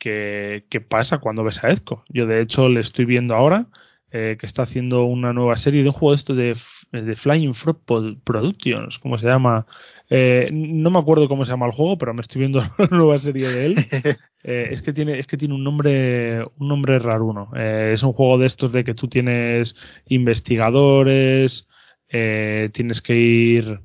[0.00, 2.04] que, que pasa cuando ves a Ezco.
[2.08, 3.68] Yo de hecho le estoy viendo ahora
[4.10, 6.56] eh, que está haciendo una nueva serie de un juego de esto de,
[6.90, 7.84] de Flying Frog
[8.24, 9.66] Productions, ¿cómo se llama?
[10.10, 13.18] Eh, no me acuerdo cómo se llama el juego, pero me estoy viendo la nueva
[13.20, 13.76] serie de él.
[14.48, 17.50] Eh, es que tiene es que tiene un nombre un nombre raruno.
[17.56, 19.74] Es un juego de estos de que tú tienes
[20.06, 21.66] investigadores,
[22.08, 23.80] eh, tienes que ir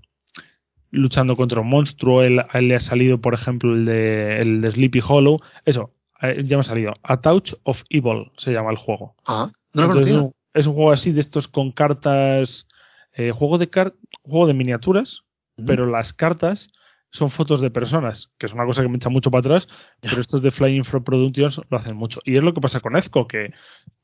[0.91, 2.23] luchando contra un monstruo.
[2.23, 5.39] Él, a él le ha salido, por ejemplo, el de, el de Sleepy Hollow.
[5.65, 6.93] Eso, eh, ya me ha salido.
[7.03, 9.15] A Touch of Evil se llama el juego.
[9.25, 12.67] Ah, no lo Entonces, es, un, es un juego así de estos con cartas.
[13.13, 15.23] eh, juego de car juego de miniaturas,
[15.65, 16.69] pero las cartas
[17.11, 19.67] son fotos de personas, que es una cosa que me echa mucho para atrás,
[19.99, 22.21] pero estos de Flying Frog Productions lo hacen mucho.
[22.23, 23.53] Y es lo que pasa con Ezco, que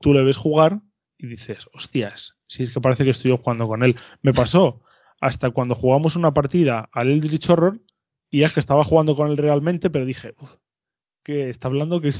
[0.01, 0.81] tú le ves jugar
[1.17, 3.95] y dices, hostias, si es que parece que estoy jugando con él.
[4.21, 4.81] Me pasó
[5.19, 7.79] hasta cuando jugamos una partida al Eldritch Horror
[8.29, 10.51] y es que estaba jugando con él realmente, pero dije, "Uf,
[11.23, 12.13] que está hablando que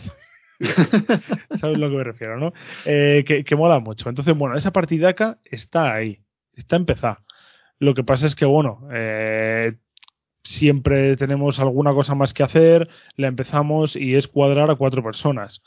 [1.60, 2.54] ¿Sabes lo que me refiero, no?
[2.86, 4.10] Eh, que, que mola mucho.
[4.10, 6.20] Entonces, bueno, esa partidaca está ahí,
[6.54, 7.24] está empezada.
[7.80, 9.76] Lo que pasa es que, bueno, eh,
[10.44, 15.62] siempre tenemos alguna cosa más que hacer, la empezamos y es cuadrar a cuatro personas,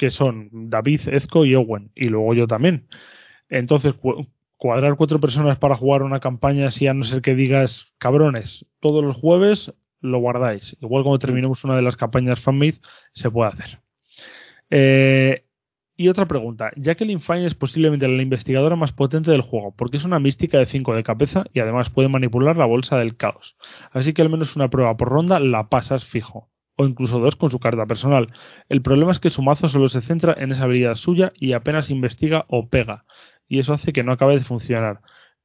[0.00, 2.86] que son David, Ezco y Owen, y luego yo también.
[3.50, 7.86] Entonces, cu- cuadrar cuatro personas para jugar una campaña, si a no ser que digas,
[7.98, 10.74] cabrones, todos los jueves lo guardáis.
[10.80, 12.78] Igual cuando terminemos una de las campañas fanmade,
[13.12, 13.80] se puede hacer.
[14.70, 15.44] Eh,
[15.98, 16.70] y otra pregunta.
[16.76, 20.64] Jacqueline Fine es posiblemente la investigadora más potente del juego, porque es una mística de
[20.64, 23.54] 5 de cabeza y además puede manipular la bolsa del caos.
[23.92, 26.48] Así que al menos una prueba por ronda la pasas fijo.
[26.80, 28.32] O incluso dos con su carta personal.
[28.68, 31.90] El problema es que su mazo solo se centra en esa habilidad suya y apenas
[31.90, 33.04] investiga o pega.
[33.48, 35.00] Y eso hace que no acabe de funcionar.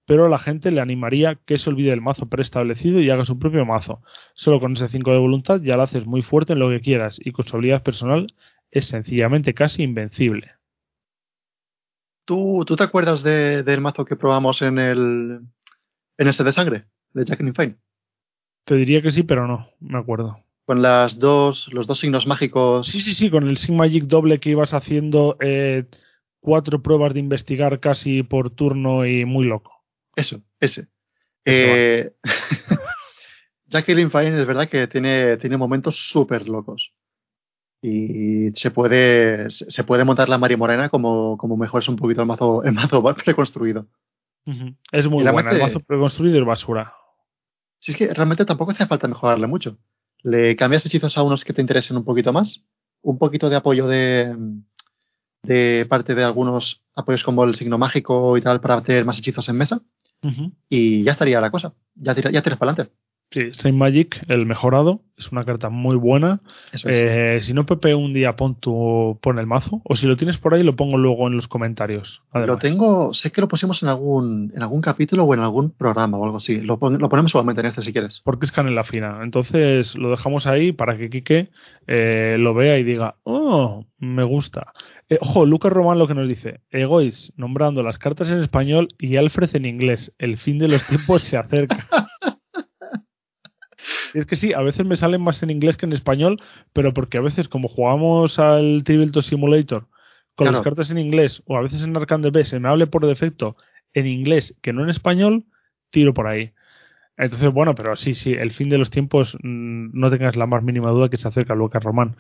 [0.08, 3.38] Pero a la gente le animaría que se olvide del mazo preestablecido y haga su
[3.38, 4.02] propio mazo.
[4.34, 7.20] Solo con ese 5 de voluntad ya la haces muy fuerte en lo que quieras
[7.22, 8.28] y con su habilidad personal
[8.72, 10.52] es sencillamente casi invencible.
[12.26, 15.40] ¿Tú, ¿Tú te acuerdas de- del mazo que probamos en el
[16.18, 16.86] en ese de sangre?
[17.14, 17.76] De Jacqueline Fine.
[18.66, 20.45] Te diría que sí, pero no, me acuerdo.
[20.66, 22.88] Con las dos, los dos signos mágicos.
[22.88, 25.86] Sí, sí, sí, con el Sigma Magic doble que ibas haciendo eh,
[26.40, 29.84] cuatro pruebas de investigar casi por turno y muy loco.
[30.16, 30.88] Eso, ese.
[31.44, 32.12] Ese Eh,
[33.68, 36.94] Jacqueline Fine es verdad que tiene, tiene momentos súper locos.
[37.82, 42.28] Y se puede, se puede montar la Mari Morena como, como mejores un poquito el
[42.28, 43.88] mazo, el mazo preconstruido.
[44.92, 46.94] Es muy buena, el mazo preconstruido es basura.
[47.80, 49.78] Si es que realmente tampoco hace falta mejorarle mucho.
[50.26, 52.62] Le cambias hechizos a unos que te interesen un poquito más,
[53.04, 54.36] un poquito de apoyo de,
[55.44, 59.48] de parte de algunos apoyos como el signo mágico y tal para tener más hechizos
[59.50, 59.82] en mesa
[60.70, 61.74] y ya estaría la cosa.
[61.94, 62.96] Ya, tira- ya tiras para adelante.
[63.32, 66.42] Sí, Saint Magic, el mejorado, es una carta muy buena.
[66.72, 66.96] Eso es.
[67.02, 69.82] Eh, si no, Pepe, un día pon, tu, pon el mazo.
[69.84, 72.22] O si lo tienes por ahí, lo pongo luego en los comentarios.
[72.34, 72.60] Lo además.
[72.60, 76.24] tengo, sé que lo pusimos en algún, en algún capítulo o en algún programa o
[76.24, 76.62] algo así.
[76.62, 78.22] Lo, pon- lo ponemos igualmente en este si quieres.
[78.24, 79.20] porque es canela fina.
[79.22, 81.50] Entonces lo dejamos ahí para que Quique
[81.88, 84.72] eh, lo vea y diga, oh, me gusta.
[85.10, 89.18] Eh, ojo, Lucas Román lo que nos dice, Egois, nombrando las cartas en español y
[89.18, 90.14] Alfred en inglés.
[90.20, 91.88] El fin de los tiempos se acerca.
[94.14, 96.38] Es que sí, a veces me salen más en inglés que en español,
[96.74, 99.88] pero porque a veces como jugamos al Tabletop Simulator
[100.36, 100.58] con Claro.
[100.58, 103.56] las cartas en inglés o a veces en Arcan B se me hable por defecto
[103.94, 105.46] en inglés que no en español,
[105.90, 106.52] tiro por ahí.
[107.18, 110.64] Entonces, bueno, pero sí, sí, el fin de los tiempos, mm, no tengas la más
[110.64, 112.18] mínima duda que se acerca Lucas Román.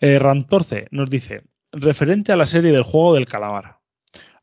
[0.00, 1.42] Eh, Rantorce nos dice,
[1.72, 3.76] referente a la serie del juego del calamar.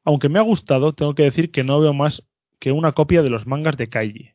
[0.04, 2.24] Aunque me ha gustado, tengo que decir que no veo más
[2.60, 4.32] que una copia de los mangas de Kaiji,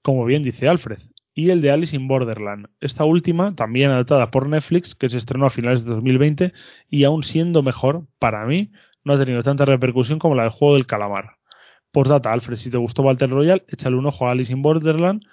[0.00, 0.98] como bien dice Alfred,
[1.34, 2.68] y el de Alice in Borderland.
[2.80, 6.52] Esta última, también adaptada por Netflix, que se estrenó a finales de 2020,
[6.90, 8.70] y aún siendo mejor, para mí,
[9.04, 11.38] no ha tenido tanta repercusión como la del juego del calamar.
[11.92, 15.24] Postdata, Alfred, si te gustó Battle Royale, échale un ojo a Alice in Borderland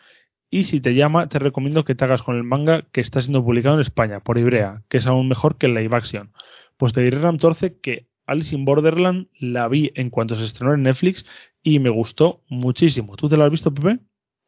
[0.49, 3.43] Y si te llama, te recomiendo que te hagas con el manga que está siendo
[3.43, 6.33] publicado en España, por Ibrea, que es aún mejor que el live action.
[6.77, 10.83] Pues te diré, Ramtorce, que Alice in Borderland la vi en cuanto se estrenó en
[10.83, 11.25] Netflix
[11.63, 13.15] y me gustó muchísimo.
[13.15, 13.99] ¿Tú te la has visto, Pepe?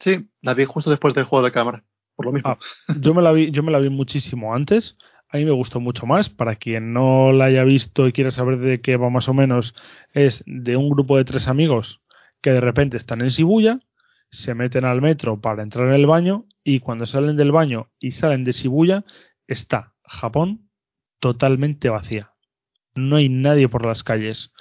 [0.02, 1.84] Sí, la vi justo después del juego de cámara,
[2.16, 2.50] por lo mismo.
[2.50, 2.58] Ah,
[3.00, 4.98] yo me la vi, yo me la vi muchísimo antes.
[5.30, 6.28] A mí me gustó mucho más.
[6.30, 9.76] Para quien no la haya visto y quiera saber de qué va más o menos,
[10.14, 12.02] es de un grupo de tres amigos
[12.42, 13.80] que de repente están en Shibuya,
[14.32, 18.12] se meten al metro para entrar en el baño y cuando salen del baño y
[18.12, 19.06] salen de Shibuya
[19.46, 20.70] está Japón
[21.20, 22.32] totalmente vacía.
[22.96, 24.52] No hay nadie por las calles.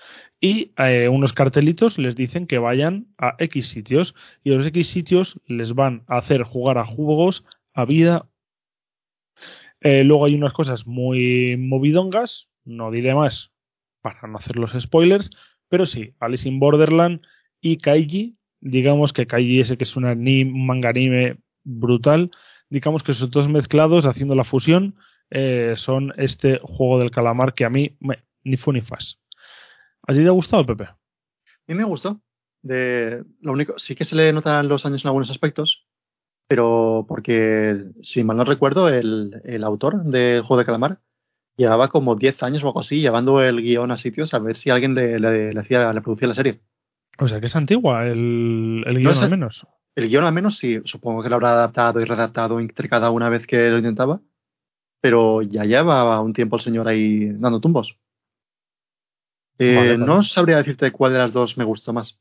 [0.40, 5.38] Y eh, unos cartelitos les dicen que vayan a X sitios y los X sitios
[5.46, 8.26] les van a hacer jugar a juegos a vida.
[9.82, 13.52] Eh, luego hay unas cosas muy movidongas, no diré más
[14.00, 15.30] para no hacer los spoilers,
[15.68, 17.20] pero sí, Alice in Borderland
[17.60, 20.04] y Kaiji, digamos que Kaiji ese que es un,
[20.66, 22.30] manga anime brutal,
[22.70, 24.96] digamos que esos dos mezclados haciendo la fusión
[25.30, 29.18] eh, son este juego del calamar que a mí me, ni fu ni fas.
[30.06, 30.84] ¿A ti te ha gustado, Pepe?
[30.84, 30.96] A
[31.68, 32.20] mí me gustó.
[32.62, 35.86] De, lo único, sí que se le notan los años en algunos aspectos,
[36.50, 41.00] pero porque, si mal no recuerdo, el, el autor del juego de calamar
[41.56, 44.70] llevaba como 10 años o algo así, llevando el guion a sitios a ver si
[44.70, 46.60] alguien le, le, le, hacía, le producía la serie.
[47.18, 49.64] O sea que es antigua el, el guion No, al menos.
[49.94, 52.58] El guion al menos sí, supongo que lo habrá adaptado y redactado
[52.88, 54.20] cada una vez que lo intentaba,
[55.00, 57.99] pero ya lleva un tiempo el señor ahí dando tumbos.
[59.60, 60.06] Eh, Vale, vale.
[60.06, 62.18] No sabría decirte cuál de las dos me gustó más.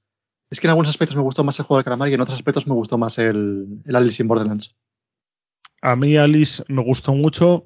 [0.52, 2.38] Es que en algunos aspectos me gustó más el juego de calamar y en otros
[2.38, 4.76] aspectos me gustó más el, el Alice in Borderlands.
[5.82, 7.66] A mí Alice me gustó mucho.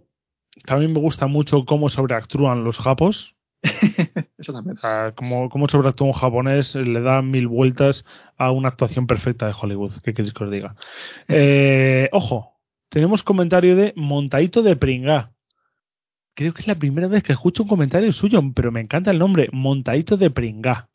[0.66, 3.36] También me gusta mucho cómo sobreactúan los japos.
[4.38, 4.78] Eso también.
[4.78, 8.06] O sea, cómo, cómo sobreactúa un japonés le da mil vueltas
[8.38, 9.94] a una actuación perfecta de Hollywood.
[10.04, 10.76] ¿Qué queréis que os diga?
[11.30, 12.60] Eh, ojo,
[12.90, 15.33] tenemos comentario de Montaito de Pringá.
[16.36, 19.20] Creo que es la primera vez que escucho un comentario suyo, pero me encanta el
[19.20, 20.90] nombre, Montaito de Pringá.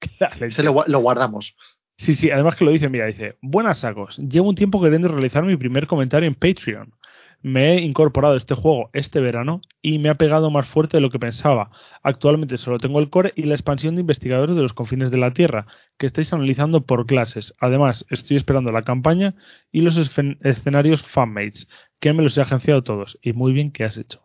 [0.40, 1.54] Ese lo, gua- lo guardamos.
[1.96, 5.44] Sí, sí, además que lo dice, mira, dice, buenas sacos, llevo un tiempo queriendo realizar
[5.44, 6.94] mi primer comentario en Patreon.
[7.42, 11.00] Me he incorporado a este juego este verano y me ha pegado más fuerte de
[11.00, 11.70] lo que pensaba.
[12.02, 15.30] Actualmente solo tengo el core y la expansión de investigadores de los confines de la
[15.30, 15.66] Tierra,
[15.98, 17.54] que estáis analizando por clases.
[17.58, 19.34] Además, estoy esperando la campaña
[19.72, 19.96] y los
[20.42, 21.66] escenarios fanmates,
[21.98, 24.20] que me los he agenciado todos, y muy bien que has hecho.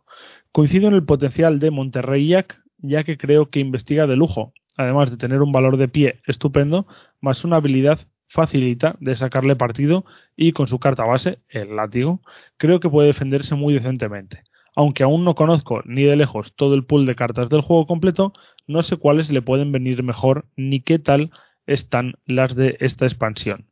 [0.56, 5.12] Coincido en el potencial de Monterrey Jack, ya que creo que investiga de lujo, además
[5.12, 6.88] de tener un valor de pie estupendo,
[7.20, 10.06] más una habilidad facilita de sacarle partido
[10.38, 12.22] y con su carta base, el látigo,
[12.56, 14.44] creo que puede defenderse muy decentemente.
[14.78, 18.32] Aunque aún no conozco ni de lejos todo el pool de cartas del juego completo,
[18.66, 21.32] no sé cuáles le pueden venir mejor ni qué tal
[21.68, 23.66] están las de esta expansión.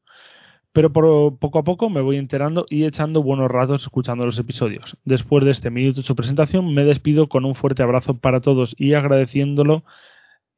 [0.74, 4.98] Pero poco a poco me voy enterando y echando buenos ratos escuchando los episodios.
[5.06, 8.76] Después de este minuto de su presentación, me despido con un fuerte abrazo para todos
[8.78, 9.84] y agradeciéndolo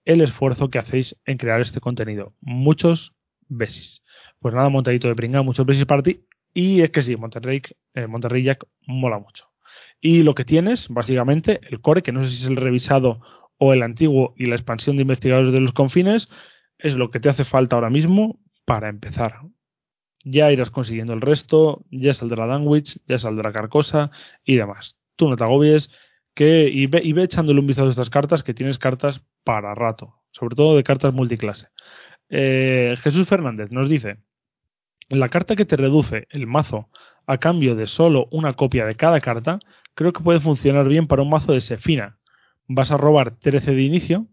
[0.06, 2.34] el esfuerzo que hacéis en crear este contenido.
[2.40, 3.14] Muchos
[3.50, 4.04] besis.
[4.40, 6.22] Pues nada, montadito de pringa, muchos besis para ti.
[6.54, 7.62] Y es que sí, Monterrey,
[7.94, 9.50] eh, Monterrey Jack mola mucho.
[10.00, 13.20] Y lo que tienes, básicamente, el core, que no sé si es el revisado
[13.58, 16.30] o el antiguo y la expansión de investigadores de los confines,
[16.78, 19.42] es lo que te hace falta ahora mismo para empezar.
[20.26, 24.12] Ya irás consiguiendo el resto, ya saldrá Danwich, ya saldrá Carcosa
[24.44, 24.98] y demás.
[25.16, 25.90] Tú no te agobies
[26.34, 29.74] que, y, ve, y ve echándole un vistazo a estas cartas, que tienes cartas para
[29.74, 31.68] rato, sobre todo de cartas multiclase.
[32.30, 34.18] Eh, Jesús Fernández nos dice,
[35.10, 36.90] la carta que te reduce el mazo
[37.28, 39.60] a cambio de solo una copia de cada carta,
[39.94, 42.18] creo que puede funcionar bien para un mazo de Sefina.
[42.68, 44.28] Vas a robar 13 de inicio,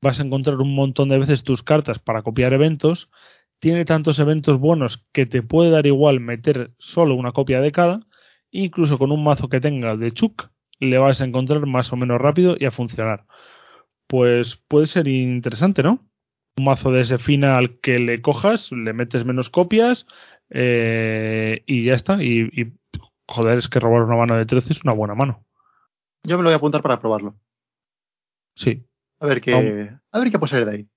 [0.00, 3.10] vas a encontrar un montón de veces tus cartas para copiar eventos,
[3.64, 8.00] tiene tantos eventos buenos que te puede dar igual meter solo una copia de cada,
[8.50, 10.50] incluso con un mazo que tenga de Chuk,
[10.80, 13.24] le vas a encontrar más o menos rápido y a funcionar.
[14.06, 16.06] Pues puede ser interesante, ¿no?
[16.58, 20.06] Un mazo de ese fina al que le cojas, le metes menos copias
[20.50, 22.22] eh, y ya está.
[22.22, 22.74] Y, y,
[23.26, 25.42] joder, es que robar una mano de 13 es una buena mano.
[26.22, 27.34] Yo me lo voy a apuntar para probarlo.
[28.56, 28.84] Sí.
[29.20, 30.88] A ver qué, a ver qué puede salir de ahí.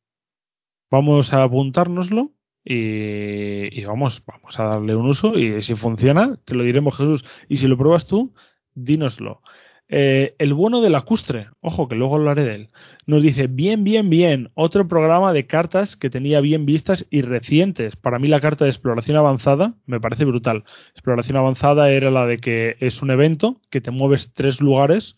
[0.91, 2.33] Vamos a apuntárnoslo
[2.69, 7.23] y, vamos, vamos a darle un uso y si funciona, te lo diremos Jesús.
[7.47, 8.33] Y si lo pruebas tú,
[8.75, 9.41] dínoslo.
[9.89, 12.69] Eh, el bueno del lacustre, ojo que luego hablaré de él,
[13.05, 17.95] nos dice, bien, bien, bien, otro programa de cartas que tenía bien vistas y recientes.
[17.95, 20.65] Para mí la carta de exploración avanzada me parece brutal.
[20.91, 25.15] Exploración avanzada era la de que es un evento que te mueves tres lugares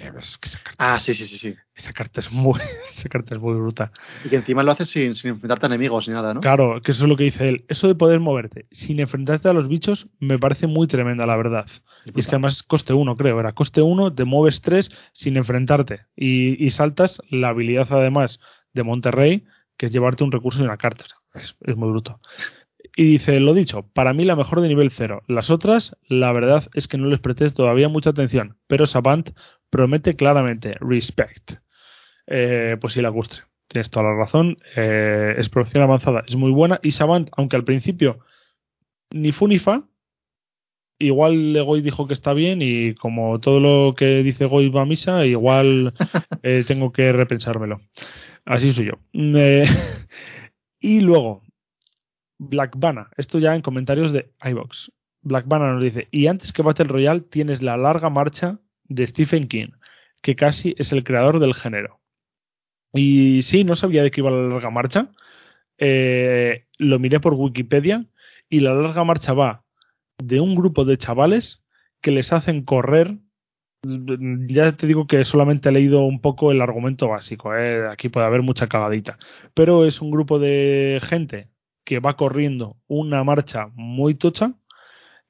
[0.00, 1.54] es que esa carta, Ah, sí, sí, sí, sí.
[1.74, 2.58] esa carta es muy,
[2.96, 3.92] esa carta es muy bruta.
[4.24, 6.40] Y que encima lo haces sin, sin enfrentarte a enemigos ni nada, ¿no?
[6.40, 7.64] Claro, que eso es lo que dice él.
[7.68, 11.66] Eso de poder moverte sin enfrentarte a los bichos me parece muy tremenda, la verdad.
[12.06, 13.38] Y es que además coste 1, creo.
[13.40, 16.00] Era coste 1, te mueves 3 sin enfrentarte.
[16.16, 18.40] Y, y saltas la habilidad, además,
[18.72, 19.44] de Monterrey,
[19.76, 21.04] que es llevarte un recurso y una carta.
[21.34, 22.20] Es, es muy bruto.
[22.96, 25.22] Y dice, lo dicho, para mí la mejor de nivel 0.
[25.28, 29.30] Las otras, la verdad es que no les presté todavía mucha atención, pero Savant
[29.70, 31.52] promete claramente respect.
[32.26, 33.42] Eh, pues sí, la gustre.
[33.68, 34.58] Tienes toda la razón.
[34.76, 36.80] Eh, es producción avanzada, es muy buena.
[36.82, 38.18] Y Savant, aunque al principio
[39.12, 39.84] ni fu ni fa,
[40.98, 44.86] igual Goy dijo que está bien y como todo lo que dice Goy va a
[44.86, 45.94] misa, igual
[46.42, 47.80] eh, tengo que repensármelo.
[48.44, 48.94] Así soy yo.
[49.12, 49.64] Eh,
[50.80, 51.42] y luego,
[52.38, 54.92] Black Bana, esto ya en comentarios de iBox.
[55.22, 58.58] Black Bana nos dice, y antes que Battle Royale tienes la larga marcha
[58.90, 59.68] de Stephen King,
[60.20, 62.00] que casi es el creador del género.
[62.92, 65.10] Y sí, no sabía de qué iba la larga marcha.
[65.78, 68.04] Eh, lo miré por Wikipedia
[68.50, 69.64] y la larga marcha va
[70.18, 71.62] de un grupo de chavales
[72.02, 73.16] que les hacen correr.
[73.82, 77.88] Ya te digo que solamente he leído un poco el argumento básico, ¿eh?
[77.88, 79.18] aquí puede haber mucha cagadita,
[79.54, 81.48] pero es un grupo de gente
[81.84, 84.52] que va corriendo una marcha muy tocha,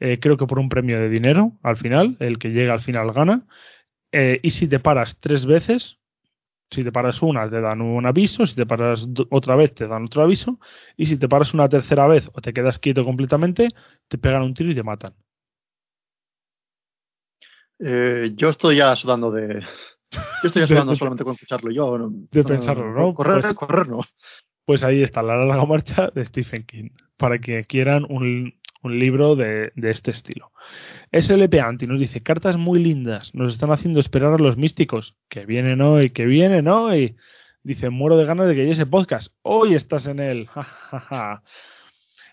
[0.00, 3.12] eh, creo que por un premio de dinero al final, el que llega al final
[3.12, 3.46] gana,
[4.12, 5.98] eh, y si te paras tres veces,
[6.72, 10.04] si te paras una te dan un aviso, si te paras otra vez te dan
[10.04, 10.58] otro aviso,
[10.96, 13.68] y si te paras una tercera vez o te quedas quieto completamente,
[14.08, 15.14] te pegan un tiro y te matan.
[17.78, 19.60] Eh, yo estoy ya sudando de.
[20.42, 21.70] Yo estoy ya sudando solamente con escucharlo.
[21.70, 23.14] Yo no, de pensarlo, ¿no?
[23.14, 24.00] Correr, Pues- correr no.
[24.66, 29.36] Pues ahí está la larga marcha de Stephen King, para que quieran un, un libro
[29.36, 30.52] de, de este estilo.
[31.12, 35.44] SLP Anti nos dice, cartas muy lindas, nos están haciendo esperar a los místicos, que
[35.44, 37.16] vienen hoy, que vienen hoy.
[37.62, 39.34] Dice, muero de ganas de que llegue ese podcast.
[39.42, 40.48] Hoy estás en él.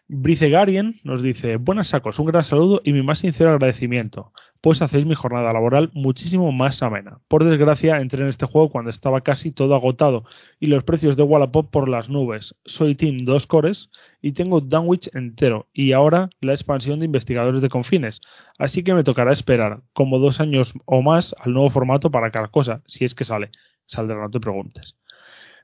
[0.10, 4.32] Brice Garien nos dice, buenas sacos, un gran saludo y mi más sincero agradecimiento,
[4.62, 7.20] pues hacéis mi jornada laboral muchísimo más amena.
[7.28, 10.24] Por desgracia, entré en este juego cuando estaba casi todo agotado
[10.60, 12.56] y los precios de Wallapop por las nubes.
[12.66, 13.90] Soy Team 2 cores
[14.22, 18.22] y tengo Dunwich entero y ahora la expansión de investigadores de confines.
[18.58, 22.48] Así que me tocará esperar como dos años o más al nuevo formato para cada
[22.48, 23.52] cosa, si es que sale.
[23.86, 24.96] Saldrá, no te preguntes.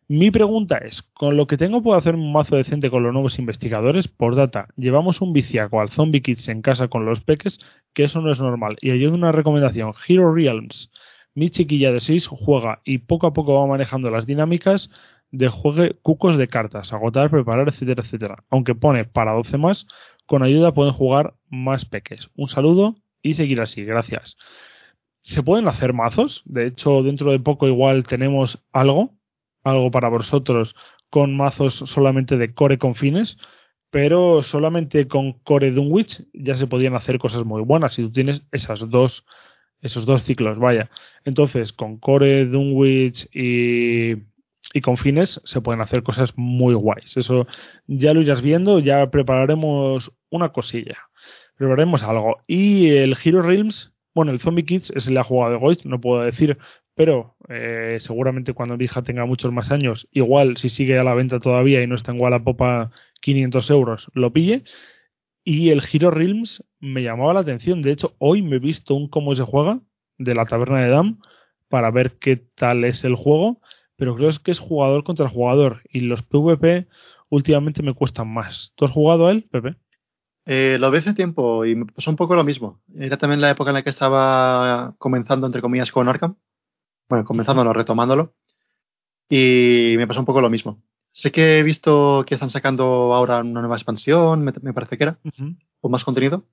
[0.07, 3.39] Mi pregunta es, ¿con lo que tengo puedo hacer un mazo decente con los nuevos
[3.39, 4.07] investigadores?
[4.07, 7.59] Por data, llevamos un viciaco al Zombie Kids en casa con los peques,
[7.93, 8.75] que eso no es normal.
[8.81, 10.91] Y hay una recomendación, Hero Realms.
[11.35, 14.89] Mi chiquilla de 6 juega y poco a poco va manejando las dinámicas
[15.31, 18.43] de juegue cucos de cartas, agotar, preparar, etcétera, etcétera.
[18.49, 19.87] Aunque pone para 12 más,
[20.25, 22.29] con ayuda pueden jugar más peques.
[22.35, 24.37] Un saludo y seguir así, gracias.
[25.23, 29.11] Se pueden hacer mazos, de hecho dentro de poco igual tenemos algo,
[29.63, 30.75] algo para vosotros
[31.09, 33.37] con mazos solamente de core con fines,
[33.89, 38.45] pero solamente con core Dunwich ya se podían hacer cosas muy buenas si tú tienes
[38.51, 39.25] esas dos
[39.81, 40.89] esos dos ciclos, vaya.
[41.25, 44.15] Entonces, con core Dunwich y
[44.71, 47.17] y con fines se pueden hacer cosas muy guays.
[47.17, 47.47] Eso
[47.87, 50.97] ya lo irás viendo, ya prepararemos una cosilla.
[51.57, 52.37] Prepararemos algo.
[52.47, 55.99] Y el Hero Realms, bueno, el Zombie Kids es el ha jugado de Ghost, no
[55.99, 56.57] puedo decir,
[56.95, 61.15] pero eh, seguramente cuando mi hija tenga muchos más años, igual si sigue a la
[61.15, 62.91] venta todavía y no está en Wallapop a
[63.21, 64.63] 500 euros, lo pille.
[65.43, 67.81] Y el Hero Realms me llamaba la atención.
[67.81, 69.81] De hecho, hoy me he visto un cómo se juega
[70.17, 71.19] de la taberna de Dam
[71.67, 73.59] para ver qué tal es el juego.
[73.97, 75.81] Pero creo que es jugador contra jugador.
[75.89, 76.87] Y los PvP
[77.29, 78.71] últimamente me cuestan más.
[78.75, 79.75] ¿Tú has jugado a él, Pepe?
[80.45, 82.81] Eh, lo vi hace tiempo y me pasó un poco lo mismo.
[82.95, 86.35] Era también la época en la que estaba comenzando, entre comillas, con Arkham.
[87.13, 88.33] Bueno, comenzando, no, retomándolo.
[89.29, 90.81] Y me pasó un poco lo mismo.
[91.11, 95.03] Sé que he visto que están sacando ahora una nueva expansión, me, me parece que
[95.03, 95.55] era, Uh -huh.
[95.81, 96.43] o más contenido.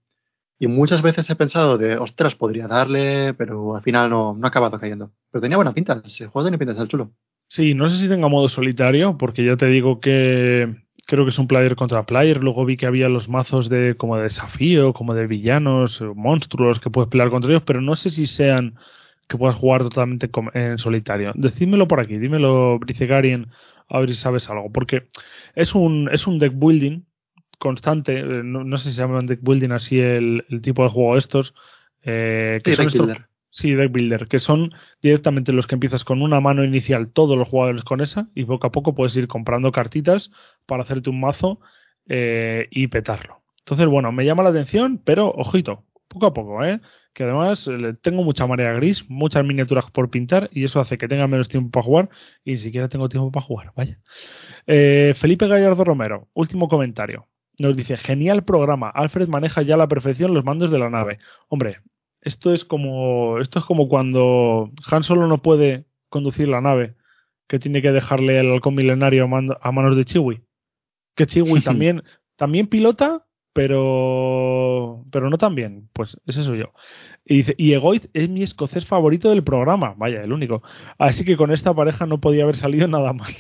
[0.59, 4.49] Y muchas veces he pensado de, ostras, podría darle, pero al final no, no ha
[4.49, 5.13] acabado cayendo.
[5.31, 7.11] Pero tenía buena pinta, ese juego tenía pinta de ser chulo.
[7.49, 11.39] Sí, no sé si tenga modo solitario, porque ya te digo que creo que es
[11.39, 12.43] un player contra player.
[12.43, 16.91] Luego vi que había los mazos de como de desafío, como de villanos, monstruos que
[16.91, 18.75] puedes pelear contra ellos, pero no sé si sean
[19.31, 21.31] que puedas jugar totalmente en solitario.
[21.37, 23.47] Decídmelo por aquí, dímelo, Bricegarien,
[23.89, 25.05] a ver si sabes algo, porque
[25.55, 27.03] es un, es un deck building
[27.61, 31.17] constante, no, no sé si se llama deck building así el, el tipo de juego
[31.17, 31.55] estos.
[32.03, 33.27] Eh, que sí, son deck builder.
[33.51, 37.47] Sí, deck builder, que son directamente los que empiezas con una mano inicial, todos los
[37.47, 40.33] jugadores con esa, y poco a poco puedes ir comprando cartitas
[40.67, 41.61] para hacerte un mazo
[42.09, 43.43] eh, y petarlo.
[43.61, 46.81] Entonces, bueno, me llama la atención, pero ojito, poco a poco, ¿eh?
[47.13, 51.09] Que además eh, tengo mucha marea gris, muchas miniaturas por pintar y eso hace que
[51.09, 52.11] tenga menos tiempo para jugar
[52.45, 53.99] y ni siquiera tengo tiempo para jugar, vaya.
[54.67, 57.27] Eh, Felipe Gallardo Romero, último comentario.
[57.59, 61.19] Nos dice, genial programa, Alfred maneja ya a la perfección los mandos de la nave.
[61.49, 61.79] Hombre,
[62.23, 66.95] esto es como esto es como cuando Han Solo no puede conducir la nave,
[67.49, 70.43] que tiene que dejarle el halcón milenario a, manos de Chiwi.
[71.17, 72.03] Que Chiwi también
[72.37, 75.89] también pilota, pero pero no tan bien.
[75.93, 76.73] Pues ese soy yo.
[77.25, 79.95] Y dice, y Egoiz es mi escocés favorito del programa.
[79.97, 80.63] Vaya, el único.
[80.99, 83.35] Así que con esta pareja no podía haber salido nada mal.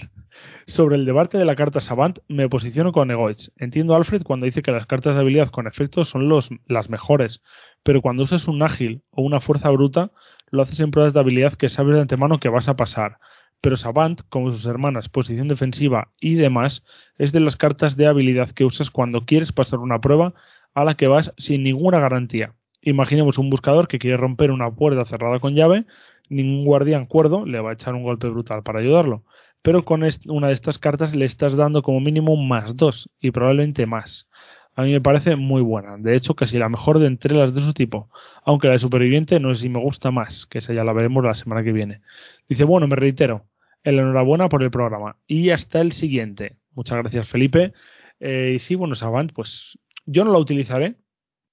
[0.67, 3.53] Sobre el debate de la carta Savant, me posiciono con Egoiz.
[3.57, 6.89] Entiendo a Alfred cuando dice que las cartas de habilidad con efectos son los, las
[6.89, 7.43] mejores,
[7.83, 10.13] pero cuando usas un ágil o una fuerza bruta,
[10.51, 13.19] lo haces en pruebas de habilidad que sabes de antemano que vas a pasar.
[13.61, 16.83] Pero Savant, como sus hermanas, posición defensiva y demás,
[17.19, 20.35] es de las cartas de habilidad que usas cuando quieres pasar una prueba
[20.75, 22.55] a la que vas sin ninguna garantía.
[22.83, 25.85] Imaginemos un buscador que quiere romper una puerta cerrada con llave,
[26.31, 29.25] ningún guardián cuerdo le va a echar un golpe brutal para ayudarlo,
[29.63, 33.85] pero con una de estas cartas le estás dando como mínimo más dos y probablemente
[33.85, 34.29] más.
[34.77, 37.61] A mí me parece muy buena, de hecho casi la mejor de entre las de
[37.61, 38.09] su tipo,
[38.45, 41.23] aunque la de superviviente no es si me gusta más, que esa ya la veremos
[41.25, 42.01] la semana que viene.
[42.49, 43.45] Dice, bueno, me reitero,
[43.85, 45.17] enhorabuena por el programa.
[45.27, 46.59] Y hasta el siguiente.
[46.73, 47.73] Muchas gracias, Felipe.
[48.21, 50.97] Eh, y sí, bueno, Savant, pues yo no la utilizaré,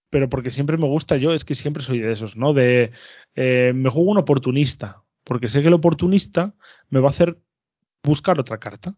[0.10, 2.54] pero porque siempre me gusta, yo es que siempre soy de esos, ¿no?
[2.54, 2.92] De
[3.36, 6.54] eh, me juego un oportunista, porque sé que el oportunista
[6.90, 7.40] me va a hacer
[8.04, 8.96] buscar otra carta.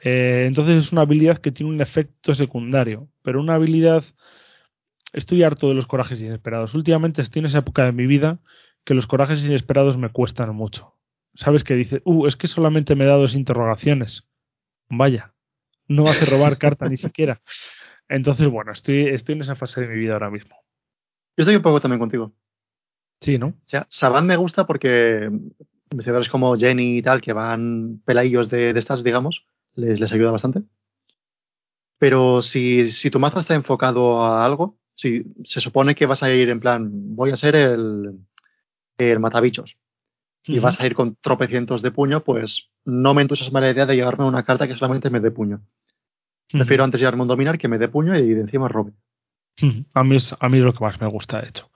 [0.00, 4.04] Eh, entonces es una habilidad que tiene un efecto secundario, pero una habilidad...
[5.12, 6.74] Estoy harto de los corajes inesperados.
[6.74, 8.38] Últimamente estoy en esa época de mi vida
[8.82, 10.94] que los corajes inesperados me cuestan mucho.
[11.34, 12.02] ¿Sabes que dice?
[12.04, 14.24] Uh, es que solamente me da dos interrogaciones.
[14.88, 15.34] Vaya,
[15.88, 17.40] no hace robar carta ni siquiera.
[18.08, 20.56] Entonces, bueno, estoy, estoy en esa fase de mi vida ahora mismo.
[21.36, 22.32] Yo estoy un poco también contigo.
[23.20, 23.46] Sí, ¿no?
[23.46, 25.30] O sea, Saban me gusta porque
[25.90, 30.32] investigadores como Jenny y tal, que van peladillos de, de estas, digamos, les, les ayuda
[30.32, 30.62] bastante.
[31.98, 36.32] Pero si, si tu mazo está enfocado a algo, si se supone que vas a
[36.32, 38.18] ir en plan, voy a ser el,
[38.98, 39.76] el matabichos,
[40.44, 43.96] y vas a ir con tropecientos de puño, pues no me entusiasma la idea de
[43.96, 45.62] llevarme una carta que solamente me dé puño.
[46.50, 48.92] Prefiero antes llevarme un dominar que me dé puño y de encima robe.
[49.94, 51.70] A mí, es, a mí es lo que más me gusta, de hecho.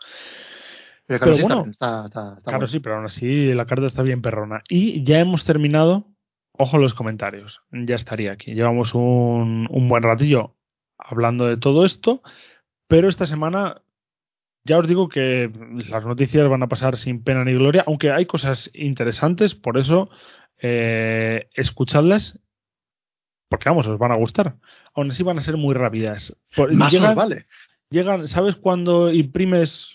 [1.06, 4.62] Pero, claro, sí está, claro sí, pero aún así la carta está bien perrona.
[4.68, 6.08] Y ya hemos terminado.
[6.58, 7.60] Ojo los comentarios.
[7.70, 8.54] Ya estaría aquí.
[8.54, 10.56] Llevamos un, un buen ratillo
[10.98, 12.22] hablando de todo esto.
[12.88, 13.82] Pero esta semana
[14.66, 15.50] ya os digo que
[15.88, 20.10] las noticias van a pasar sin pena ni gloria, aunque hay cosas interesantes, por eso
[20.60, 22.38] eh, escuchadlas,
[23.48, 24.56] porque vamos, os van a gustar.
[24.94, 26.36] Aún así van a ser muy rápidas.
[26.72, 27.46] Más llegan, vale.
[27.90, 29.94] Llegan, ¿sabes cuando imprimes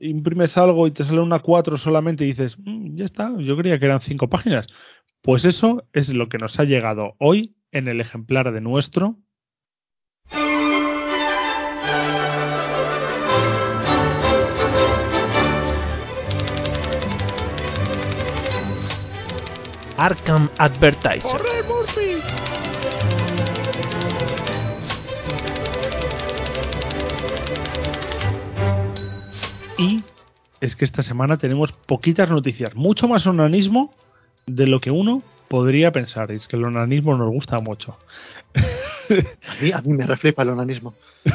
[0.00, 3.78] imprimes algo y te sale una 4 solamente y dices, mm, ya está, yo creía
[3.78, 4.66] que eran 5 páginas?
[5.20, 9.18] Pues eso es lo que nos ha llegado hoy en el ejemplar de nuestro
[19.96, 21.40] Arkham Advertiser.
[29.78, 30.02] Y
[30.60, 33.94] es que esta semana tenemos poquitas noticias, mucho más onanismo
[34.46, 36.30] de lo que uno podría pensar.
[36.30, 37.98] es que el onanismo nos gusta mucho.
[39.08, 40.94] A mí, a mí me refleja el onanismo.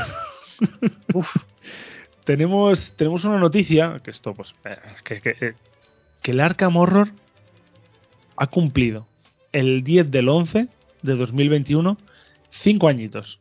[2.26, 5.56] Tenemos, tenemos una noticia, que esto, pues, eh, que, que,
[6.22, 7.10] que el Arkham Horror
[8.42, 9.06] ha cumplido
[9.52, 10.68] el 10 del 11
[11.04, 11.96] de 2021
[12.50, 13.40] cinco añitos.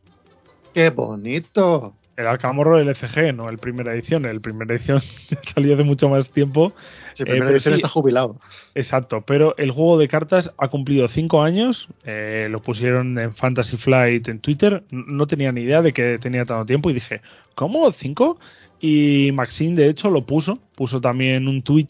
[0.75, 1.95] ¡Qué bonito!
[2.15, 4.25] El Arcamorro del FG, no el primera edición.
[4.25, 5.01] El primera edición
[5.55, 6.73] salió hace mucho más tiempo.
[7.15, 8.35] Sí, primera eh, edición está jubilado.
[8.75, 11.87] Exacto, pero el juego de cartas ha cumplido cinco años.
[12.05, 14.83] Eh, lo pusieron en Fantasy Flight en Twitter.
[14.91, 17.21] No tenía ni idea de que tenía tanto tiempo y dije,
[17.55, 17.91] ¿cómo?
[17.91, 18.39] ¿Cinco?
[18.79, 20.59] Y Maxine, de hecho, lo puso.
[20.75, 21.87] Puso también un tweet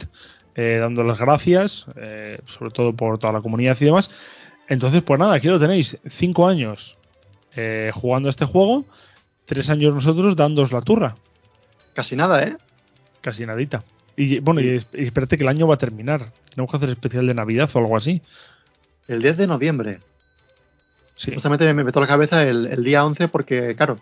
[0.61, 4.11] eh, dando las gracias, eh, sobre todo por toda la comunidad y demás.
[4.67, 6.97] Entonces, pues nada, aquí lo tenéis, cinco años
[7.55, 8.85] eh, jugando este juego,
[9.45, 11.15] tres años nosotros dándos la turra.
[11.95, 12.57] Casi nada, ¿eh?
[13.21, 13.83] Casi nadita.
[14.15, 16.31] Y bueno, y, espérate que el año va a terminar.
[16.53, 18.21] Tenemos que hacer especial de Navidad o algo así.
[19.07, 19.99] El 10 de noviembre.
[21.15, 21.33] Sí.
[21.33, 23.97] Justamente me meto la cabeza el, el, día 11 porque, claro,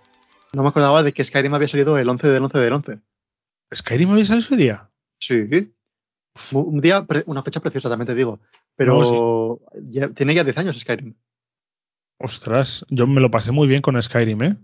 [0.52, 3.00] no me acordaba de que Skyrim había salido el 11 del 11 del 11.
[3.74, 4.90] ¿Skyrim había salido ese día?
[5.20, 5.74] Sí.
[6.52, 8.40] Un día, una fecha preciosa, también te digo.
[8.76, 9.60] Pero
[10.16, 11.16] tiene ya 10 años Skyrim.
[12.18, 14.58] Ostras, yo me lo pasé muy bien con Skyrim, ¿eh?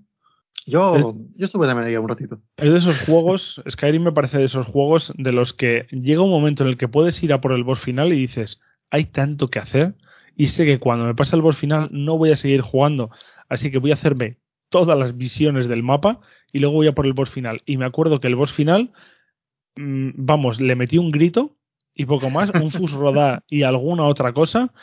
[0.65, 1.05] Yo, Es-
[1.37, 2.39] yo estuve también ahí un ratito.
[2.57, 6.29] Es de esos juegos, Skyrim me parece de esos juegos de los que llega un
[6.31, 8.59] momento en el que puedes ir a por el boss final y dices,
[8.89, 9.95] hay tanto que hacer
[10.35, 13.09] y sé que cuando me pasa el boss final no voy a seguir jugando,
[13.47, 14.37] así que voy a hacerme
[14.69, 16.19] todas las visiones del mapa
[16.51, 17.61] y luego voy a por el boss final.
[17.65, 18.91] Y me acuerdo que el boss final,
[19.75, 21.55] mm, vamos, le metí un grito
[21.93, 24.73] y poco más, un fus rodá y alguna otra cosa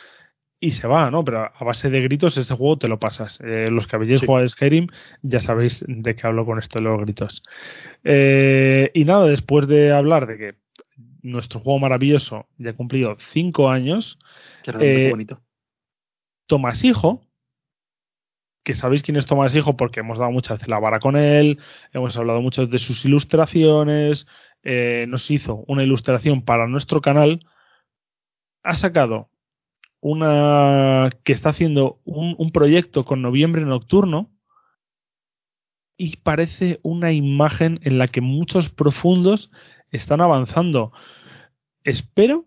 [0.61, 1.25] y se va, ¿no?
[1.25, 3.39] Pero a base de gritos este juego te lo pasas.
[3.43, 4.27] Eh, los que habéis Sí.
[4.27, 4.87] jugado a Skyrim
[5.23, 7.43] ya sabéis de qué hablo con esto de los gritos.
[8.05, 10.55] Eh, y nada, después de hablar de que
[11.23, 14.19] nuestro juego maravilloso ya ha cumplido cinco años,
[14.63, 15.41] Que realmente Eh, bonito.
[16.47, 17.23] Tomás Hijo,
[18.63, 21.59] que sabéis quién es Tomás Hijo porque hemos dado muchas veces la vara con él,
[21.93, 24.27] hemos hablado mucho de sus ilustraciones,
[24.63, 27.41] eh, nos hizo una ilustración para nuestro canal,
[28.63, 29.31] ha sacado
[30.01, 34.31] una que está haciendo un, un proyecto con noviembre nocturno
[35.97, 39.51] y parece una imagen en la que muchos profundos
[39.91, 40.93] están avanzando.
[41.85, 42.47] Espero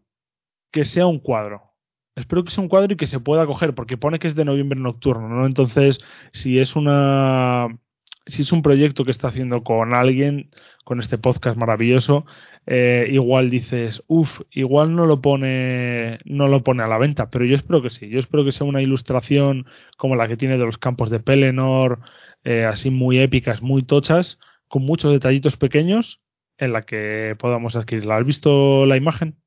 [0.72, 1.75] que sea un cuadro.
[2.16, 4.46] Espero que sea un cuadro y que se pueda coger, porque pone que es de
[4.46, 5.46] noviembre nocturno, ¿no?
[5.46, 6.00] Entonces,
[6.34, 7.80] si es una.
[8.28, 10.50] Si es un proyecto que está haciendo con alguien,
[10.84, 12.26] con este podcast maravilloso,
[12.66, 17.46] eh, igual dices, uff, igual no lo pone, no lo pone a la venta, pero
[17.46, 18.10] yo espero que sí.
[18.10, 22.00] Yo espero que sea una ilustración como la que tiene de los campos de Pelennor,
[22.44, 26.22] eh, así muy épicas, muy tochas, con muchos detallitos pequeños,
[26.58, 28.18] en la que podamos adquirirla.
[28.18, 29.45] ¿Has visto la imagen?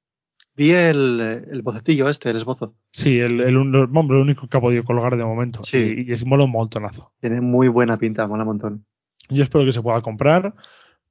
[0.59, 1.21] Vi el,
[1.53, 2.75] el bocetillo este, el esbozo.
[2.91, 5.63] Sí, el, el, hombre, lo único que ha podido colgar de momento.
[5.63, 5.77] Sí.
[5.79, 7.13] Y, y es mola un montonazo.
[7.21, 8.85] Tiene muy buena pinta, mola un montón.
[9.31, 10.55] Yo espero que se pueda comprar,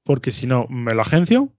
[0.03, 1.53] porque si no, me lo agencio.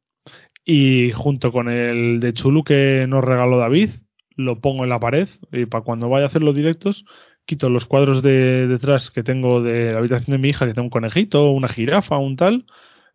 [0.67, 3.89] Y junto con el de Chulu que nos regaló David,
[4.37, 5.31] lo pongo en la pared.
[5.51, 7.07] Y para cuando vaya a hacer los directos,
[7.47, 10.85] quito los cuadros de detrás que tengo de la habitación de mi hija, que tengo
[10.85, 12.67] un conejito, una jirafa, un tal,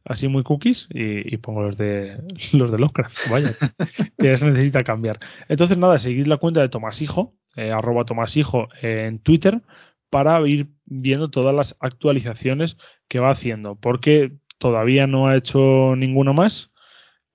[0.06, 2.22] así muy cookies, y, y pongo los de
[2.54, 3.16] los de Lovecraft.
[3.30, 3.56] Vaya,
[4.18, 5.20] que ya se necesita cambiar.
[5.47, 9.62] Entonces, nada, seguid la cuenta de Tomás Hijo, eh, arroba Tomás Hijo en Twitter,
[10.10, 12.78] para ir viendo todas las actualizaciones
[13.08, 16.72] que va haciendo, porque todavía no ha hecho ninguna más,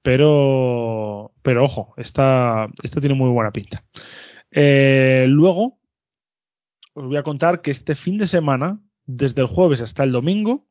[0.03, 3.85] pero, pero ojo, esta, esta tiene muy buena pinta.
[4.51, 5.81] Eh, luego,
[6.95, 10.68] os voy a contar que este fin de semana, desde el jueves hasta el domingo,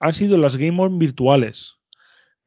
[0.00, 1.74] han sido las Game On virtuales.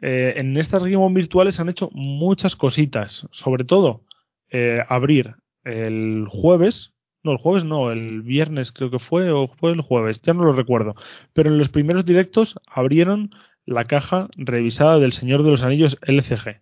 [0.02, 4.04] Eh, en estas Game On virtuales han hecho muchas cositas, sobre todo
[4.50, 6.94] eh, abrir el jueves,
[7.24, 10.44] no, el jueves no, el viernes creo que fue, o fue el jueves, ya no
[10.44, 10.96] lo recuerdo,
[11.34, 13.30] pero en los primeros directos abrieron
[13.66, 16.62] la caja revisada del Señor de los Anillos LCG.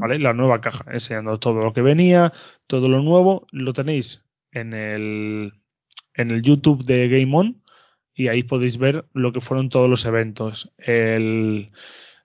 [0.00, 0.18] ¿vale?
[0.18, 2.32] La nueva caja, enseñando todo lo que venía,
[2.66, 4.22] todo lo nuevo, lo tenéis
[4.52, 5.52] en el,
[6.14, 7.62] en el YouTube de Game On
[8.16, 11.70] y ahí podéis ver lo que fueron todos los eventos, el,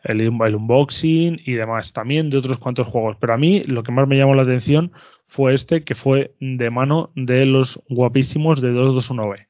[0.03, 3.17] el, unboxing y demás, también de otros cuantos juegos.
[3.19, 4.93] Pero a mí lo que más me llamó la atención
[5.27, 9.47] fue este, que fue de mano de los guapísimos de 221V.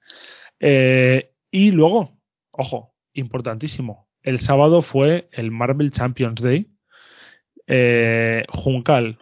[0.60, 2.18] Eh, y luego,
[2.52, 6.68] ojo, importantísimo, el sábado fue el Marvel Champions Day,
[7.68, 9.20] eh, Juncal,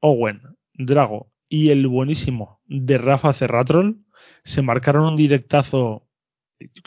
[0.00, 0.40] Owen,
[0.74, 3.98] Drago y el buenísimo de Rafa Cerratrol
[4.44, 6.06] se marcaron un directazo.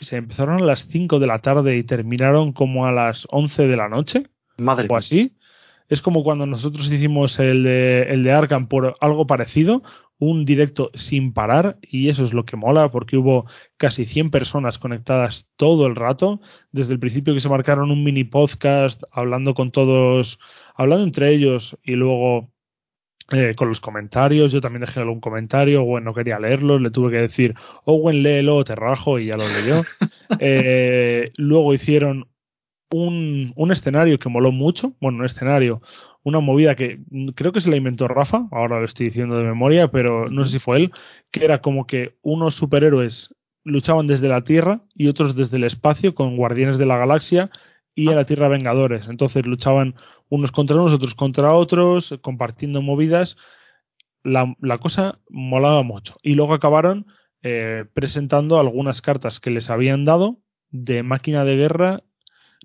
[0.00, 3.76] Se empezaron a las 5 de la tarde y terminaron como a las 11 de
[3.76, 4.24] la noche
[4.56, 5.36] Madre o así.
[5.88, 9.82] Es como cuando nosotros hicimos el de, el de Arkham por algo parecido,
[10.18, 13.46] un directo sin parar, y eso es lo que mola, porque hubo
[13.76, 16.40] casi 100 personas conectadas todo el rato,
[16.72, 20.38] desde el principio que se marcaron un mini podcast, hablando con todos,
[20.74, 22.53] hablando entre ellos, y luego
[23.30, 27.10] eh, con los comentarios, yo también dejé algún comentario, Owen no quería leerlos, le tuve
[27.10, 27.54] que decir,
[27.84, 29.82] Owen, léelo, te rajo, y ya lo leyó.
[30.40, 32.26] Eh, luego hicieron
[32.90, 35.82] un, un escenario que moló mucho, bueno, un escenario,
[36.22, 36.98] una movida que
[37.34, 40.52] creo que se la inventó Rafa, ahora lo estoy diciendo de memoria, pero no sé
[40.52, 40.92] si fue él,
[41.30, 46.14] que era como que unos superhéroes luchaban desde la Tierra y otros desde el espacio
[46.14, 47.50] con Guardianes de la Galaxia
[47.94, 49.08] y a la Tierra Vengadores.
[49.08, 49.94] Entonces luchaban
[50.28, 53.36] unos contra unos, otros contra otros, compartiendo movidas.
[54.22, 56.16] La, cosa molaba mucho.
[56.22, 57.06] Y luego acabaron
[57.42, 60.38] eh, presentando algunas cartas que les habían dado
[60.70, 62.02] de máquina de guerra.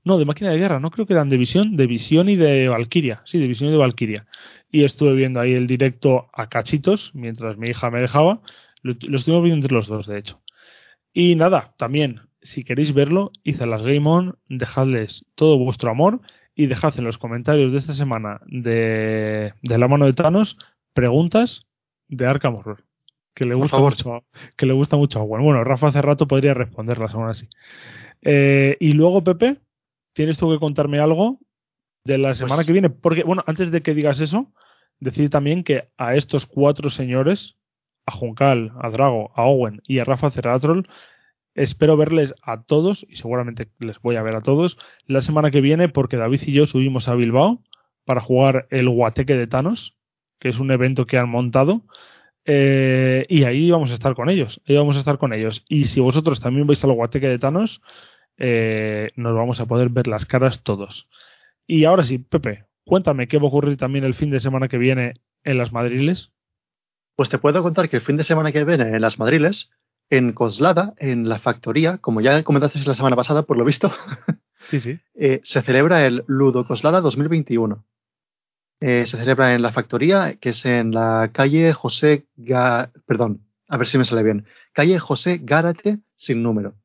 [0.05, 2.69] No, de máquina de guerra, no creo que eran de visión, de visión y de
[2.69, 3.21] Valkyria.
[3.25, 4.27] Sí, de visión y de Valkyria.
[4.71, 8.41] Y estuve viendo ahí el directo a cachitos mientras mi hija me dejaba.
[8.81, 10.41] Lo, lo viendo entre los dos, de hecho.
[11.13, 16.21] Y nada, también, si queréis verlo, hice las Game On, dejadles todo vuestro amor
[16.55, 20.57] y dejad en los comentarios de esta semana de, de la mano de Thanos
[20.93, 21.65] preguntas
[22.07, 22.83] de Arkham Horror.
[23.33, 24.23] Que le gusta mucho,
[24.57, 25.43] que le gusta mucho a Owen.
[25.43, 27.47] Bueno, Rafa hace rato podría responderlas aún así.
[28.21, 29.57] Eh, y luego, Pepe,
[30.13, 31.39] tienes tú que contarme algo
[32.03, 32.89] de la semana Pues- que viene.
[32.89, 34.51] Porque, bueno, antes de que digas eso,
[34.99, 37.55] decir también que a estos cuatro señores,
[38.05, 40.89] a Juncal, a Drago, a Owen y a Rafa Ceratrol,
[41.63, 45.61] espero verles a todos, y seguramente les voy a ver a todos, la semana que
[45.61, 47.61] viene, porque David y yo subimos a Bilbao
[48.05, 49.95] para jugar el Guateque de Thanos,
[50.39, 51.81] que es un evento que han montado.
[52.45, 54.61] eh, y ahí vamos a estar con ellos.
[54.67, 55.63] Ahí vamos a estar con ellos.
[55.69, 57.81] Y si vosotros también vais al Guateque de Thanos,
[58.37, 61.07] eh, nos vamos a poder ver las caras todos.
[61.67, 64.77] Y ahora sí, Pepe, cuéntame qué va a ocurrir también el fin de semana que
[64.79, 66.31] viene en las Madriles.
[67.15, 69.69] Pues te puedo contar que el fin de semana que viene en las Madriles,
[70.09, 73.91] en Coslada, en la factoría, como ya comentaste la semana pasada, por lo visto,
[74.69, 74.99] Sí, sí.
[75.15, 77.85] eh, se celebra el Ludo Coslada 2021.
[78.81, 82.91] Eh, se celebra en la factoría, que es en la calle José Ga...
[83.05, 84.45] Perdón, a ver si me sale bien.
[84.73, 86.75] Calle José Gárate sin número.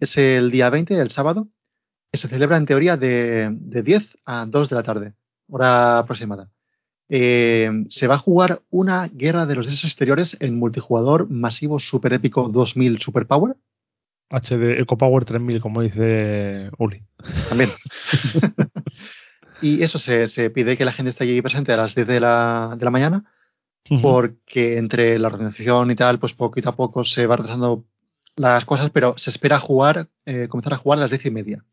[0.00, 1.48] Es el día 20, el sábado,
[2.12, 5.14] que se celebra en teoría de, de 10 a 2 de la tarde,
[5.48, 6.50] hora aproximada.
[7.08, 12.12] Eh, se va a jugar una guerra de los dioses exteriores en multijugador masivo super
[12.14, 13.56] épico 2000 Superpower.
[14.30, 17.02] HD EcoPower 3000, como dice Uli.
[17.48, 17.72] También.
[19.62, 22.20] y eso se, se pide que la gente esté allí presente a las 10 de
[22.20, 23.24] la, de la mañana,
[24.02, 27.84] porque entre la organización y tal, pues poquito a poco se va retrasando
[28.36, 31.64] las cosas, pero se espera jugar, eh, comenzar a jugar a las 10 y media.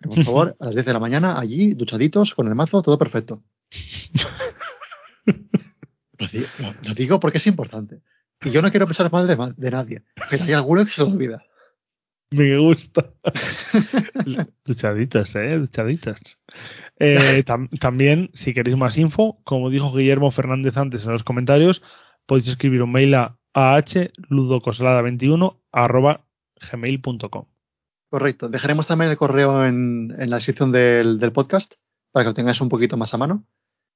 [0.00, 2.98] Pero, por favor, a las 10 de la mañana, allí, duchaditos, con el mazo, todo
[2.98, 3.42] perfecto.
[6.18, 8.00] lo, di- lo- lo digo porque es importante.
[8.42, 11.08] Y yo no quiero pensar mal de, de nadie, pero hay alguno que se lo
[11.08, 11.42] olvida.
[12.30, 13.10] Me gusta.
[14.64, 16.20] Duchaditas, eh, duchaditas.
[16.98, 21.82] Eh, tam- también, si queréis más info, como dijo Guillermo Fernández antes en los comentarios,
[22.26, 26.24] podéis escribir un mail a ahludocoslada21 arroba
[26.70, 27.46] gmail.com.
[28.10, 28.48] Correcto.
[28.48, 31.74] Dejaremos también el correo en, en la descripción del, del podcast
[32.12, 33.44] para que lo tengáis un poquito más a mano.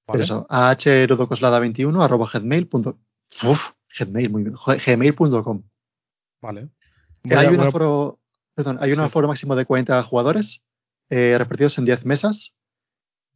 [0.07, 2.67] Pero eso, ahludocoslada21 arroba gmail.
[2.69, 2.99] punto-
[3.45, 3.61] Uf,
[3.99, 4.57] gmail, muy bien.
[4.87, 5.63] Gmail.com.
[6.41, 6.69] Vale.
[7.31, 8.19] A- hay un a- aforo,
[8.55, 9.03] perdón, hay un Sí.
[9.03, 10.63] aforo máximo de 40 jugadores
[11.11, 12.55] eh, repartidos en 10 mesas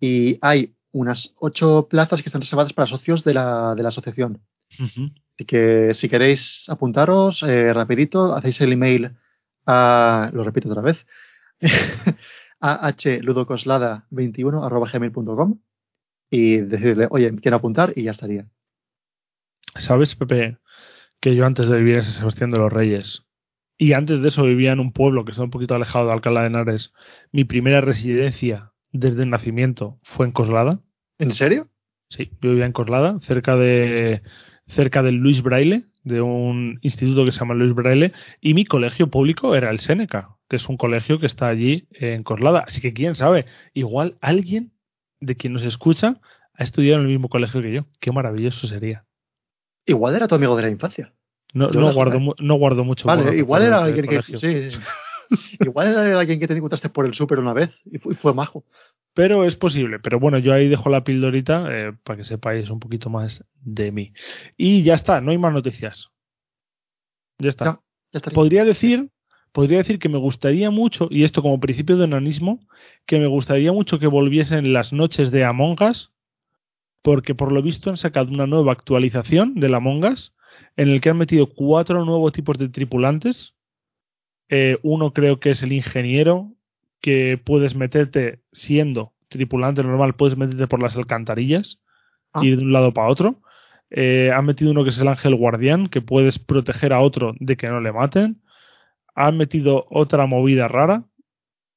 [0.01, 4.41] y hay unas 8 plazas que están reservadas para socios de la, de la asociación.
[4.81, 5.11] Ujú.
[5.35, 9.15] Así que si queréis apuntaros eh, rapidito, hacéis el email
[9.67, 10.97] a, lo repito otra vez,
[12.61, 15.59] ahludocoslada21 arroba gmail.com
[16.31, 18.47] y decirle, oye, quiero apuntar y ya estaría.
[19.77, 20.59] ¿Sabes, Pepe,
[21.21, 23.27] que yo antes de vivir en San Sebastián de los Reyes
[23.79, 26.43] y antes de eso vivía en un pueblo que está un poquito alejado de Alcalá
[26.43, 26.93] de Henares,
[27.33, 30.81] mi primera residencia desde el nacimiento fue en Coslada?
[31.19, 31.69] ¿En serio?
[32.09, 34.23] Sí, yo vivía en Coslada, cerca de
[34.69, 39.09] cerca del Luis Braille, de un instituto que se llama Luis Braille, y mi colegio
[39.11, 42.65] público era el Seneca, que es un colegio que está allí en Coslada.
[42.67, 44.73] Así que quién sabe, igual alguien
[45.21, 46.21] de quien nos escucha
[46.55, 47.87] ha estudiado en el mismo colegio que yo.
[48.01, 49.05] Qué maravilloso sería.
[49.85, 51.13] Igual era tu amigo de la infancia.
[51.53, 53.07] No, no guardo, mu- no guardo mucho.
[53.07, 54.17] Vale, igual era alguien que.
[54.17, 54.39] colegio.
[54.39, 54.79] Sí, sí.
[55.61, 58.35] igual era alguien que te encontraste por el súper una vez y fue, y fue
[58.35, 58.65] majo.
[59.15, 59.99] Pero es posible.
[59.99, 63.91] Pero bueno, yo ahí dejo la pildorita eh, para que sepáis un poquito más de
[63.93, 64.13] mí.
[64.57, 66.09] Y ya está, no hay más noticias.
[67.39, 67.65] Ya está.
[67.65, 67.71] Ya,
[68.13, 68.35] ya estaría.
[68.35, 69.09] podría decir
[69.57, 72.61] podría decir que me gustaría mucho y esto como principio de enanismo
[73.07, 76.13] que me gustaría mucho que volviesen las noches de Among Us
[77.01, 80.35] porque por lo visto han sacado una nueva actualización del Among Us
[80.77, 83.55] en el que han metido cuatro nuevos tipos de tripulantes
[84.51, 86.53] Eh, uno creo que es el ingeniero
[87.01, 91.79] que puedes meterte siendo tripulante normal puedes meterte por las alcantarillas
[92.35, 92.45] Ah.
[92.45, 93.41] ir de un lado para otro
[93.91, 97.57] eh, han metido uno que es el ángel guardián, que puedes proteger a otro de
[97.57, 98.43] que no le maten.
[99.17, 101.05] Han metido otra movida rara,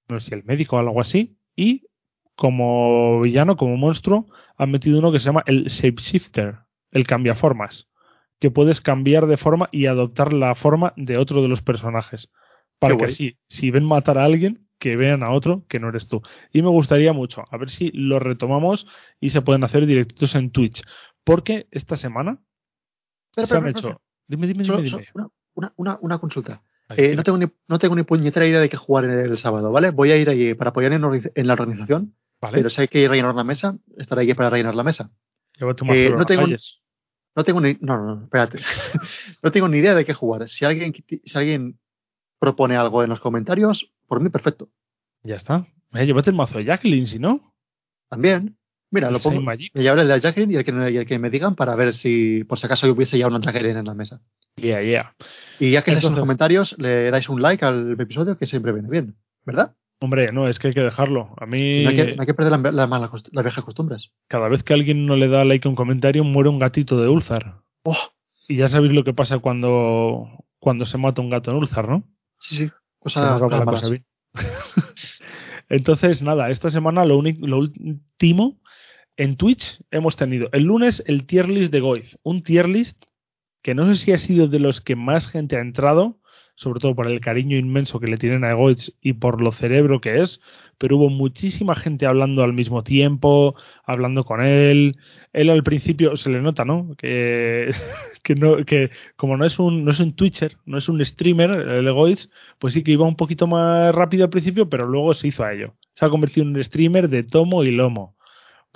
[0.07, 1.37] no sé si el médico o algo así.
[1.55, 1.87] Y
[2.35, 4.27] como villano, como monstruo,
[4.57, 6.59] han metido uno que se llama el shapeshifter,
[6.91, 7.89] el cambiaformas,
[8.39, 12.29] que puedes cambiar de forma y adoptar la forma de otro de los personajes.
[12.77, 13.13] Para Qué que guay.
[13.13, 16.21] así, si ven matar a alguien, que vean a otro que no eres tú.
[16.51, 18.87] Y me gustaría mucho, a ver si lo retomamos
[19.19, 20.81] y se pueden hacer directitos en Twitch.
[21.23, 22.41] Porque esta semana
[23.35, 24.01] se han hecho.
[24.27, 24.81] Dime, dime, dime.
[24.81, 25.07] dime.
[25.13, 26.63] una, una, una, una consulta.
[26.97, 29.91] Eh, no, tengo ni, no tengo ni puñetera idea de qué jugar el sábado, ¿vale?
[29.91, 33.35] Voy a ir allí para apoyar en, la organización, vale, pero si hay que rellenar
[33.35, 35.11] la mesa, estaré allí para rellenar la mesa.
[35.93, 36.47] eh, no tengo-.
[37.35, 37.77] No tengo ni.
[37.79, 38.59] No, no, no, espérate.
[39.43, 40.47] no tengo ni idea de qué jugar.
[40.47, 41.79] Si alguien, si alguien
[42.39, 44.69] propone algo en los comentarios, por mí perfecto.
[45.23, 45.67] Ya está.
[45.93, 47.53] Eh, llévate el mazo de Jacqueline, si no.
[48.09, 48.57] También.
[48.91, 49.41] Mira, El lo pongo.
[49.73, 52.43] Llevaré el de Jacqueline y el que, y el que me digan para ver si
[52.45, 54.21] por si acaso hubiese ya una Jacqueline en la mesa.
[54.57, 55.15] Yeah, yeah.
[55.59, 58.71] Y ya que estáis en los comentarios, le dais un like al episodio que siempre
[58.73, 59.75] viene bien, ¿verdad?
[60.01, 61.33] Hombre, no, es que hay que dejarlo.
[61.37, 64.11] A mí, No hay que, no hay que perder la, la las viejas costumbres.
[64.27, 67.09] cada vez que alguien no le da like a un comentario, muere un gatito de
[67.09, 67.61] Ulzar.
[67.83, 67.97] Oh,
[68.47, 72.03] Y ya sabéis lo que pasa cuando, cuando se mata un gato en Ulzar, ¿no?
[72.39, 72.71] sí, sí.
[73.15, 73.65] No malas.
[73.65, 74.05] cosa bien.
[75.69, 78.59] Entonces, nada, esta semana lo, único, lo último
[79.17, 82.17] en Twitch hemos tenido el lunes el tier list de Goiz.
[82.23, 83.03] Un tier list
[83.61, 86.19] que no sé si ha sido de los que más gente ha entrado,
[86.59, 90.01] sobre todo por el cariño inmenso que le tienen a Goiz y por lo cerebro
[90.01, 90.41] que es,
[90.77, 93.55] pero hubo muchísima gente hablando al mismo tiempo,
[93.85, 94.97] hablando con él.
[95.31, 96.95] Él al principio se le nota, ¿no?
[96.97, 97.71] Que,
[98.39, 101.87] no, que como no es un no es un Twitcher, no es un streamer, el
[101.87, 102.29] Egoiz,
[102.59, 105.53] pues sí que iba un poquito más rápido al principio, pero luego se hizo a
[105.53, 105.75] ello.
[105.93, 108.17] Se ha convertido en un streamer de tomo y lomo.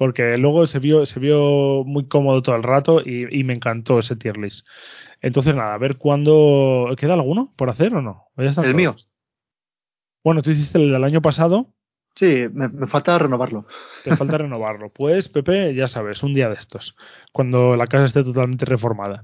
[0.03, 3.99] Porque luego se vio, se vio muy cómodo todo el rato y, y me encantó
[3.99, 4.67] ese tier list.
[5.21, 6.93] Entonces, nada, a ver cuándo.
[6.97, 8.25] ¿Queda alguno por hacer o no?
[8.35, 8.81] ¿O ya están El todos?
[8.81, 8.95] mío.
[10.21, 11.69] Bueno, tú hiciste el del año pasado,
[12.15, 13.65] Sí, me, me falta renovarlo.
[14.03, 14.89] te falta renovarlo.
[14.93, 16.95] Pues, Pepe, ya sabes, un día de estos,
[17.31, 19.23] cuando la casa esté totalmente reformada.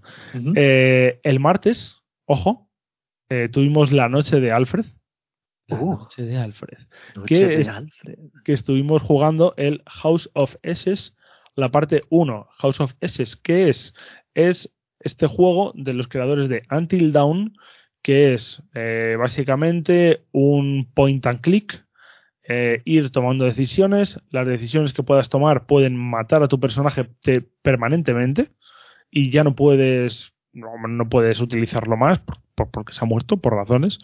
[0.56, 2.70] Eh, el martes, ojo,
[3.30, 4.86] eh, tuvimos la noche de Alfred.
[5.70, 5.98] La Uh.
[6.00, 6.78] noche de Alfred.
[7.16, 7.70] Noche ¿qué de?
[7.70, 8.20] Alfred.
[8.44, 11.16] Que estuvimos jugando el House of Esses,
[11.56, 12.48] la parte 1.
[12.58, 13.94] House of Esses, ¿qué es?
[14.34, 17.54] Es este juego de los creadores de Until Dawn,
[18.02, 21.86] que es eh, básicamente un point and click.
[22.52, 24.20] eh, ir tomando decisiones.
[24.32, 28.50] Las decisiones que puedas tomar pueden matar a tu personaje te- permanentemente
[29.12, 32.20] y ya no puedes no, puedes utilizarlo más
[32.56, 34.00] por- porque se ha muerto por razones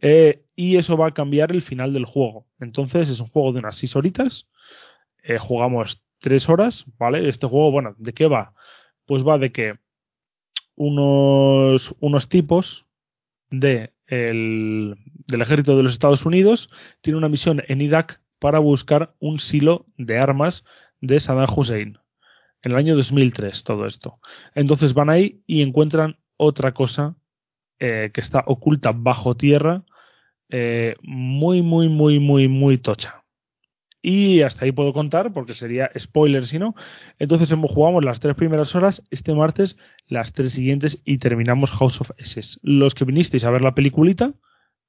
[0.00, 2.46] eh, y eso va a cambiar el final del juego.
[2.58, 4.48] Entonces es un juego de unas 6 horitas
[5.22, 8.52] eh, jugamos 3 horas vale este juego bueno de qué va
[9.06, 9.74] pues va de que
[10.76, 12.86] unos unos tipos
[13.50, 14.96] de el,
[15.26, 16.68] del ejército de los Estados Unidos
[17.00, 20.64] tienen una misión en Irak para buscar un silo de armas
[21.00, 21.98] de Saddam Hussein
[22.62, 24.18] en el año 2003 todo esto.
[24.54, 27.16] Entonces van ahí y encuentran otra cosa
[27.78, 29.84] eh, que está oculta bajo tierra,
[30.50, 33.24] eh, muy, muy, muy, muy, muy tocha.
[34.02, 36.74] Y hasta ahí puedo contar, porque sería spoiler si no.
[37.18, 39.76] Entonces jugamos las tres primeras horas, este martes
[40.08, 42.58] las tres siguientes y terminamos House of Esses.
[42.62, 44.32] Los que vinisteis a ver la peliculita,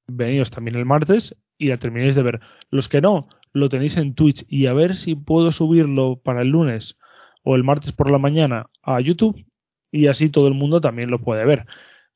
[0.08, 2.40] venidos también el martes y la terminéis de ver.
[2.70, 6.50] Los que no, lo tenéis en Twitch y a ver si puedo subirlo para el
[6.50, 6.98] lunes
[7.44, 9.46] o el martes por la mañana a YouTube
[9.92, 11.66] y así todo el mundo también lo puede ver.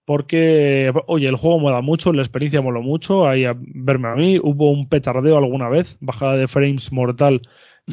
[0.05, 4.39] Porque, oye, el juego mola mucho, la experiencia mola mucho, ahí a verme a mí,
[4.39, 7.41] hubo un petardeo alguna vez, bajada de frames mortal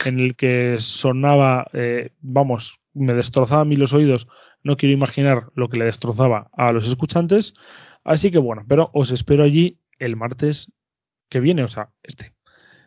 [0.05, 4.29] en el que sonaba, eh, vamos, me destrozaba a mí los oídos,
[4.63, 7.55] no quiero imaginar lo que le destrozaba a los escuchantes,
[8.05, 10.71] así que bueno, pero os espero allí el martes
[11.31, 12.33] que viene, o sea, este,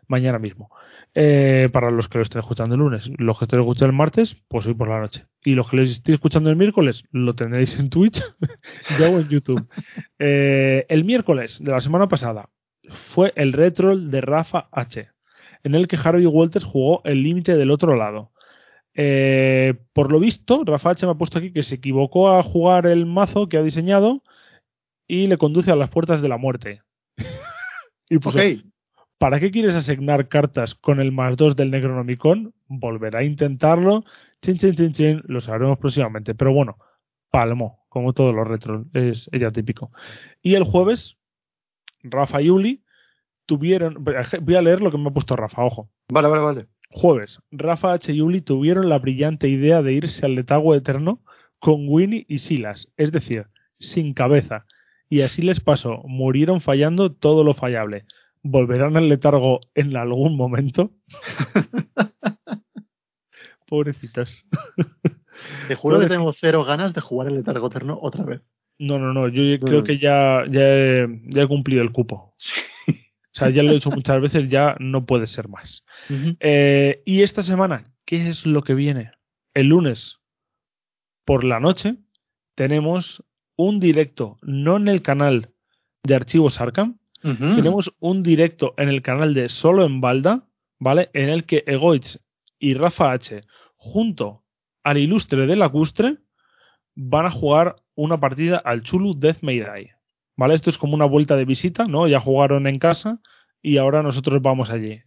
[0.07, 0.69] mañana mismo.
[1.13, 3.09] Eh, para los que lo estén escuchando el lunes.
[3.17, 5.25] Los que estén escuchando el martes, pues hoy por la noche.
[5.43, 8.21] Y los que lo estéis escuchando el miércoles, lo tendréis en Twitch
[8.99, 9.67] ya o en YouTube.
[10.19, 12.49] Eh, el miércoles de la semana pasada
[13.13, 15.09] fue el retro de Rafa H,
[15.63, 18.31] en el que Harvey Walters jugó el límite del otro lado.
[18.93, 22.87] Eh, por lo visto, Rafa H me ha puesto aquí que se equivocó a jugar
[22.87, 24.23] el mazo que ha diseñado
[25.07, 26.81] y le conduce a las puertas de la muerte.
[28.09, 28.65] y pues, ok.
[29.25, 32.53] ¿Para qué quieres asignar cartas con el más 2 del Necronomicon?
[32.67, 34.05] Volverá a intentarlo.
[34.39, 35.23] Chin, chin, chin, chin.
[35.25, 36.35] Lo sabremos próximamente.
[36.35, 36.77] Pero bueno,
[37.31, 38.85] palmo, como todos los retros.
[38.93, 39.91] Es ella típico.
[40.43, 41.17] Y el jueves,
[42.03, 42.83] Rafa y Uli
[43.47, 44.03] tuvieron.
[44.03, 45.89] Voy a leer lo que me ha puesto Rafa, ojo.
[46.07, 46.67] Vale, vale, vale.
[46.91, 48.13] Jueves, Rafa H.
[48.13, 51.23] y Uli tuvieron la brillante idea de irse al letargo eterno
[51.57, 53.47] con Winnie y Silas, es decir,
[53.79, 54.67] sin cabeza.
[55.09, 58.05] Y así les pasó, murieron fallando todo lo fallable.
[58.47, 60.91] ¿Volverán al letargo en algún momento?
[63.67, 64.45] Pobrecitas.
[65.67, 68.41] Te juro que tengo cero ganas de jugar el letargo eterno otra vez.
[68.77, 72.35] No, no, no, yo creo que ya, ya, he, ya he cumplido el cupo.
[72.37, 72.53] Sí.
[72.87, 75.83] O sea, ya lo he hecho muchas veces, ya no puede ser más.
[76.39, 79.11] Eh, y esta semana, ¿qué es lo que viene?
[79.55, 80.19] El lunes
[81.25, 81.95] por la noche
[82.53, 83.25] tenemos
[83.57, 85.49] un directo, no en el canal
[86.03, 90.43] de Archivos Arkham, Tenemos un directo en el canal de Solo en Balda,
[90.77, 91.09] ¿vale?
[91.13, 92.19] En el que Egoitz
[92.59, 93.41] y Rafa H,
[93.77, 94.43] junto
[94.83, 96.17] al ilustre de Lacustre,
[96.93, 99.91] van a jugar una partida al Chulu Death May Die.
[100.37, 100.53] ¿Vale?
[100.53, 102.07] Esto es como una vuelta de visita, ¿no?
[102.07, 103.19] Ya jugaron en casa
[103.61, 105.01] y ahora nosotros vamos allí.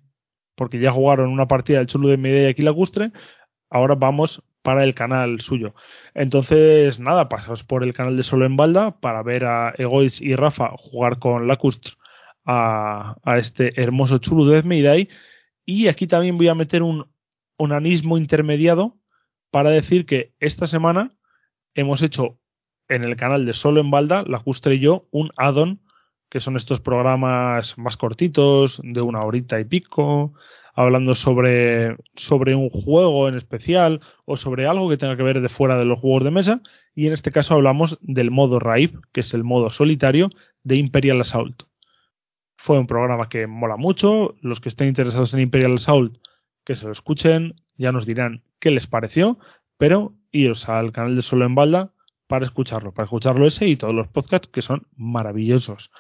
[0.56, 3.12] Porque ya jugaron una partida del Chulu Death May Die aquí Lacustre,
[3.70, 5.74] ahora vamos para el canal suyo.
[6.14, 10.34] Entonces, nada, pasaos por el canal de Solo en Balda para ver a Egois y
[10.34, 11.90] Rafa jugar con Lacust
[12.48, 15.08] a, este hermoso Chulu de Mayday.
[15.66, 17.06] Y aquí también voy a meter un
[17.58, 18.96] onanismo intermediado
[19.50, 21.12] para decir que esta semana
[21.74, 22.38] hemos hecho
[22.88, 25.80] en el canal de Solo en Balda, Lacustre y yo, un add-on,
[26.30, 30.32] que son estos programas más cortitos, de una horita y pico,
[30.74, 35.48] hablando sobre, sobre un juego en especial o sobre algo que tenga que ver de
[35.50, 36.60] fuera de los juegos de mesa.
[36.94, 40.30] Y en este caso hablamos del modo RAID, que es el modo solitario
[40.62, 41.68] de Imperial Assault.
[42.60, 44.36] Fue un programa que mola mucho.
[44.42, 46.18] Los que estén interesados en Imperial Assault,
[46.64, 49.38] que se lo escuchen, ya nos dirán qué les pareció.
[49.78, 51.92] Pero iros al canal de Solo en Balda
[52.26, 55.90] para escucharlo, para escucharlo ese y todos los podcasts que son maravillosos.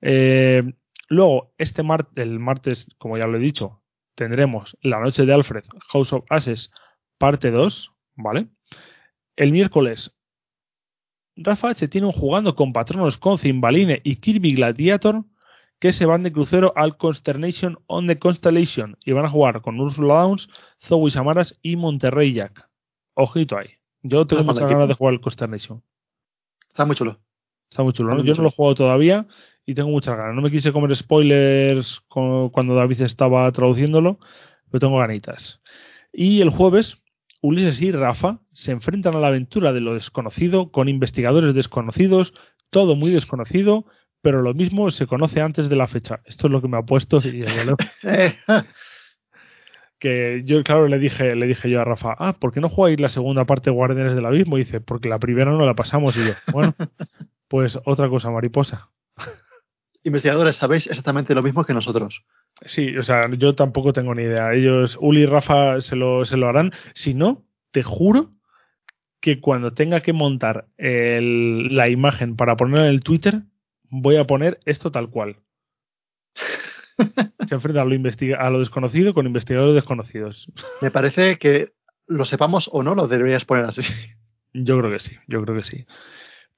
[0.00, 0.64] Eh,
[1.08, 3.80] luego, este martes, el martes, como ya lo he dicho,
[4.16, 6.72] tendremos La Noche de Alfred, House of Ashes,
[7.18, 8.48] parte 2, ¿vale?
[9.36, 10.12] El miércoles,
[11.36, 11.86] Rafa H.
[11.86, 15.24] tiene un jugando con patronos con Cimbaline y Kirby Gladiator
[15.80, 19.80] que se van de crucero al Consternation on the Constellation y van a jugar con
[19.80, 20.48] Ursula Downs,
[20.86, 22.68] Zoe Samaras y Monterrey Jack.
[23.14, 23.68] Ojito ahí.
[24.02, 25.82] Yo tengo muchas ganas de jugar al Consternation.
[26.68, 27.18] Está muy chulo.
[27.70, 28.14] Está muy chulo.
[28.14, 28.22] ¿no?
[28.22, 29.26] Yo no lo he jugado todavía
[29.64, 30.34] y tengo muchas ganas.
[30.34, 34.18] No me quise comer spoilers cuando David estaba traduciéndolo,
[34.70, 35.60] pero tengo ganitas.
[36.12, 36.98] Y el jueves,
[37.40, 42.34] Ulises y Rafa se enfrentan a la aventura de lo desconocido con investigadores desconocidos,
[42.68, 43.86] todo muy desconocido,
[44.22, 46.20] pero lo mismo se conoce antes de la fecha.
[46.24, 47.18] Esto es lo que me ha puesto.
[47.18, 47.44] Y,
[49.98, 53.00] que yo, claro, le dije, le dije yo a Rafa, ah, ¿por qué no jugáis
[53.00, 54.56] la segunda parte de Guardianes del Abismo?
[54.58, 56.16] Y dice, porque la primera no la pasamos.
[56.16, 56.74] Y yo, bueno,
[57.48, 58.90] pues otra cosa, mariposa.
[60.02, 62.24] Investigadores, sabéis exactamente lo mismo que nosotros.
[62.64, 64.52] Sí, o sea, yo tampoco tengo ni idea.
[64.54, 66.72] Ellos, Uli y Rafa, se lo, se lo harán.
[66.94, 68.30] Si no, te juro
[69.20, 73.42] que cuando tenga que montar el, la imagen para poner en el Twitter,
[73.90, 75.36] voy a poner esto tal cual.
[77.48, 77.96] Se enfrenta a lo,
[78.38, 80.50] a lo desconocido con investigadores desconocidos.
[80.80, 81.72] Me parece que
[82.06, 83.82] lo sepamos o no, lo deberías poner así.
[84.52, 85.86] Yo creo que sí, yo creo que sí.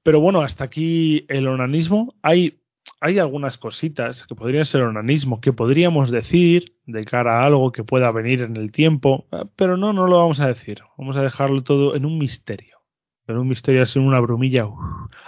[0.01, 2.15] Pero bueno, hasta aquí el onanismo.
[2.21, 2.59] Hay,
[2.99, 7.83] hay algunas cositas que podrían ser onanismo, que podríamos decir de cara a algo que
[7.83, 10.81] pueda venir en el tiempo, pero no, no lo vamos a decir.
[10.97, 12.79] Vamos a dejarlo todo en un misterio.
[13.27, 14.67] En un misterio así, una brumilla.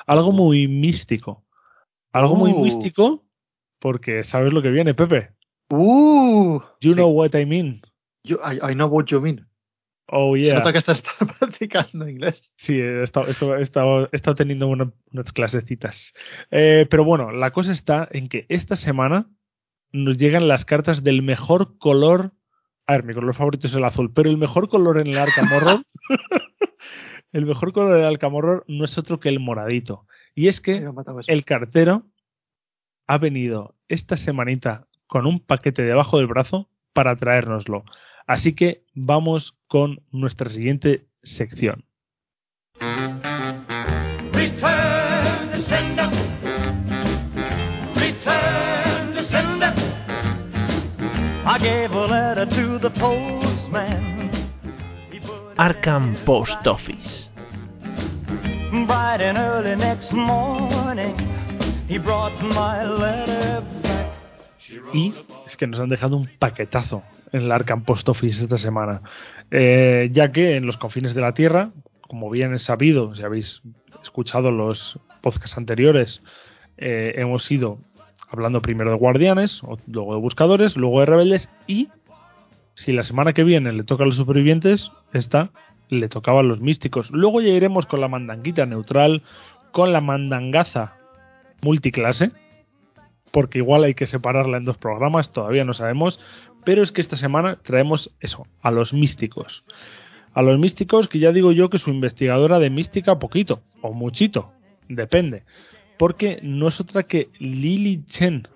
[0.06, 1.45] algo muy místico.
[2.16, 2.60] Algo muy uh.
[2.62, 3.26] místico
[3.80, 5.32] porque sabes lo que viene, Pepe.
[5.70, 7.82] Uh, you know what I mean.
[8.24, 9.46] I, know what you mean.
[10.08, 10.46] Oh, yeah.
[10.46, 11.04] Se nota que estás
[11.40, 12.54] practicando inglés.
[12.56, 16.14] Sí, he estado, he estado, he estado teniendo unas clasecitas.
[16.52, 19.30] Eh, pero bueno, la cosa está en que esta semana
[19.92, 22.32] nos llegan las cartas del mejor color.
[22.88, 25.50] A ver, mi color favorito es el azul, pero el mejor color en el Arkham
[27.34, 28.34] el mejor color del Arkham
[28.68, 30.08] no es otro que el moradito.
[30.36, 30.86] Y es que
[31.28, 32.04] el cartero
[33.08, 37.86] ha venido esta semanita con un paquete debajo del brazo para traérnoslo.
[38.28, 41.86] Así que vamos con nuestra siguiente sección.
[55.58, 57.35] Arkham Post Office.
[64.94, 65.14] Y
[65.46, 69.02] es que nos han dejado un paquetazo en el Arkham Post Office esta semana.
[69.52, 73.62] Eh, ya que en los confines de la Tierra, como bien es sabido, si habéis
[74.02, 76.24] escuchado los podcasts anteriores,
[76.78, 77.80] eh, hemos ido
[78.30, 81.90] hablando primero de guardianes, luego de buscadores, luego de rebeldes y
[82.74, 85.52] si la semana que viene le toca a los supervivientes, esta
[85.90, 87.12] le tocaba a los místicos.
[87.12, 89.24] Luego ya iremos con la mandanguita neutral,
[89.72, 90.96] con la mandangaza
[91.62, 92.32] multiclase,
[93.32, 96.20] porque igual hay que separarla en dos programas, todavía no sabemos,
[96.64, 99.64] pero es que esta semana traemos eso, a los místicos.
[100.34, 104.52] A los místicos que ya digo yo que su investigadora de mística poquito, o muchito,
[104.88, 105.44] depende,
[105.98, 108.48] porque no es otra que Lily Chen,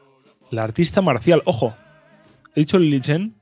[0.51, 1.41] la artista marcial.
[1.45, 1.75] Ojo,
[2.55, 3.36] he dicho Lily Chen,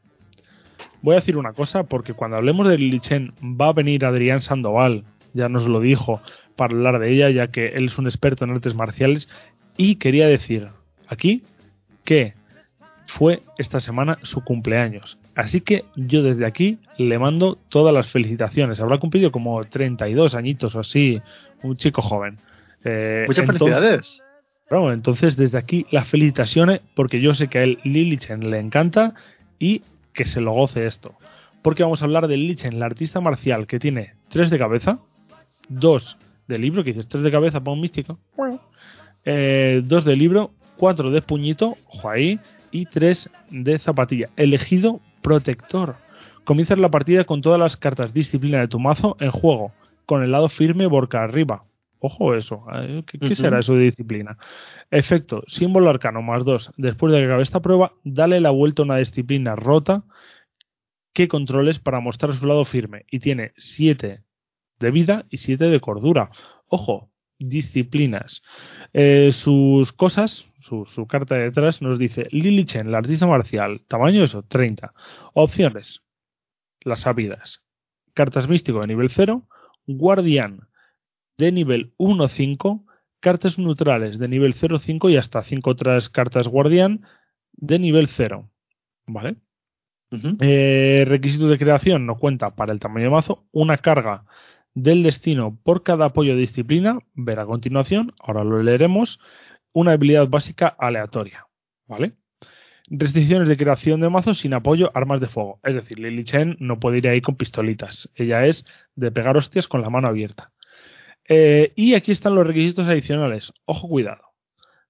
[1.08, 4.42] voy a decir una cosa, porque cuando hablemos de Lily Chen va a venir Adrián
[4.42, 6.22] Sandoval, ya nos lo dijo,
[6.58, 9.30] para hablar de ella, ya que él es un experto en artes marciales
[9.78, 10.68] y quería decir
[11.08, 11.44] aquí
[12.04, 12.34] que
[13.06, 15.18] fue esta semana su cumpleaños.
[15.34, 18.82] Así que yo desde aquí le mando todas las felicitaciones.
[18.82, 21.22] Habrá cumplido como 32 añitos o así,
[21.64, 22.38] un chico joven.
[22.84, 24.22] Eh, Muchas felicidades.
[24.70, 29.14] Bueno, entonces desde aquí las felicitaciones porque yo sé que a él Lilichen le encanta
[29.58, 29.84] y
[30.18, 31.16] que se lo goce esto.
[31.62, 35.00] Porque vamos a hablar de Lilichen, la artista marcial que tiene 3 de cabeza,
[35.70, 38.60] 2 de libro, que dices 3 de cabeza para un místico, 2
[39.26, 42.40] eh, de libro, 4 de puñito, ojo ahí,
[42.72, 44.30] y 3 de zapatilla.
[44.36, 45.98] Elegido protector.
[46.46, 49.72] Comienzas la partida con todas las cartas disciplina de tu mazo en juego,
[50.08, 51.64] con el lado firme boca arriba.
[52.00, 53.04] Ojo eso, ¿eh?
[53.06, 54.38] ¿qué, será eso de disciplina?
[54.92, 56.74] Efecto, símbolo arcano más 2.
[56.78, 60.04] Después de que acabe esta prueba, dale la vuelta a una disciplina rota
[61.14, 63.06] que controles para mostrar su lado firme.
[63.10, 64.22] Y tiene 7
[64.80, 66.30] de vida y 7 de cordura.
[66.68, 68.44] Ojo, disciplinas.
[68.94, 74.24] Eh, sus cosas, su, carta de detrás nos dice Lily Chen, la artista marcial, tamaño
[74.24, 74.94] eso, 30.
[75.34, 76.02] Opciones,
[76.82, 77.64] las sabidas.
[78.14, 79.48] Cartas místico de nivel 0,
[79.86, 80.68] guardián
[81.38, 82.86] de nivel 1-5,
[83.20, 87.06] cartas neutrales de nivel 0-5 y hasta 5 otras cartas guardián
[87.54, 88.50] de nivel 0.
[89.08, 89.38] ¿Vale?
[90.40, 94.26] Eh, requisitos de creación no cuenta para el tamaño de mazo, una carga
[94.74, 99.20] del destino por cada apoyo de disciplina, ver a continuación, ahora lo leeremos,
[99.74, 101.48] una habilidad básica aleatoria,
[101.88, 102.14] ¿vale?
[102.90, 105.60] Restricciones de creación de mazos sin apoyo, armas de fuego.
[105.64, 108.10] Es decir, Lily Chen no puede ir ahí con pistolitas.
[108.16, 108.66] Ella es
[108.96, 110.52] de pegar hostias con la mano abierta.
[111.28, 113.52] Eh, y aquí están los requisitos adicionales.
[113.66, 114.22] Ojo, cuidado.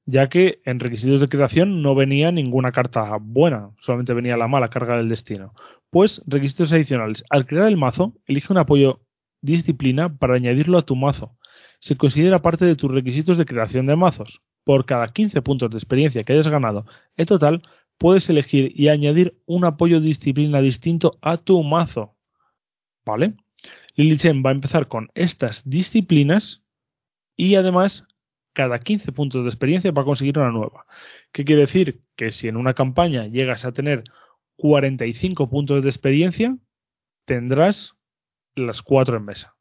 [0.05, 4.69] Ya que en requisitos de creación no venía ninguna carta buena, solamente venía la mala
[4.69, 5.53] carga del destino.
[5.89, 7.23] Pues requisitos adicionales.
[7.29, 9.01] Al crear el mazo, elige un apoyo
[9.41, 11.35] disciplina para añadirlo a tu mazo.
[11.79, 14.41] Se considera parte de tus requisitos de creación de mazos.
[14.63, 16.85] Por cada 15 puntos de experiencia que hayas ganado
[17.15, 17.61] en total,
[17.97, 22.15] puedes elegir y añadir un apoyo disciplina distinto a tu mazo.
[23.05, 23.35] ¿Vale?
[23.97, 26.63] Lily Chen va a empezar con estas disciplinas
[27.35, 28.07] y además
[28.53, 30.85] cada 15 puntos de experiencia va a conseguir una nueva.
[31.31, 32.01] ¿Qué quiere decir?
[32.15, 34.03] Que si en una campaña llegas a tener
[34.57, 36.57] 45 puntos de experiencia,
[37.25, 37.95] tendrás
[38.55, 39.55] las cuatro en mesa.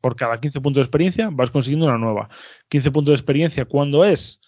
[0.00, 2.28] Por cada 15 puntos de experiencia vas consiguiendo una nueva.
[2.68, 4.38] 15 puntos de experiencia, ¿cuándo es?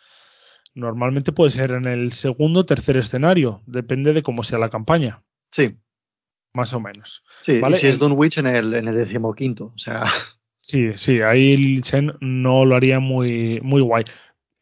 [0.75, 5.23] Normalmente puede ser en el segundo o tercer escenario, depende de cómo sea la campaña.
[5.51, 5.77] Sí.
[6.55, 7.25] Más o menos.
[7.43, 10.05] Sí, y si es Dunwich en el, en el decimoquinto, o sea.
[10.61, 14.05] Sí, sí, ahí Chen no lo haría muy, muy guay.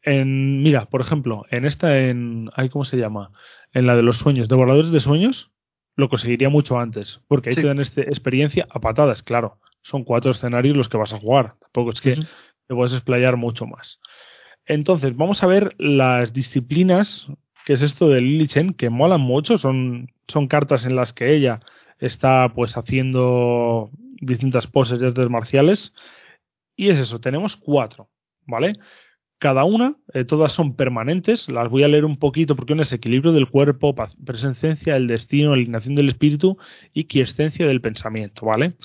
[0.01, 2.49] En, mira, por ejemplo, en esta, en.
[2.71, 3.31] ¿Cómo se llama?
[3.71, 5.51] En la de los sueños, devoradores de sueños,
[5.95, 9.59] lo conseguiría mucho antes, porque ahí te dan este, experiencia a patadas, claro.
[9.81, 13.65] Son cuatro escenarios los que vas a jugar, tampoco es que te puedes explayar mucho
[13.65, 13.99] más.
[14.65, 17.27] Entonces, vamos a ver las disciplinas,
[17.65, 21.35] que es esto de Lily Chen, que molan mucho, son, son cartas en las que
[21.35, 21.61] ella
[22.05, 23.89] está pues haciendo
[24.19, 25.93] distintas poses de artes marciales.
[26.75, 28.09] Y es eso, tenemos cuatro,
[28.45, 28.73] ¿vale?
[29.37, 33.31] Cada una, eh, todas son permanentes, las voy a leer un poquito porque es equilibrio
[33.31, 33.95] del cuerpo,
[34.25, 36.57] presencia del destino, alineación del espíritu
[36.93, 38.75] y quiescencia del pensamiento, ¿vale?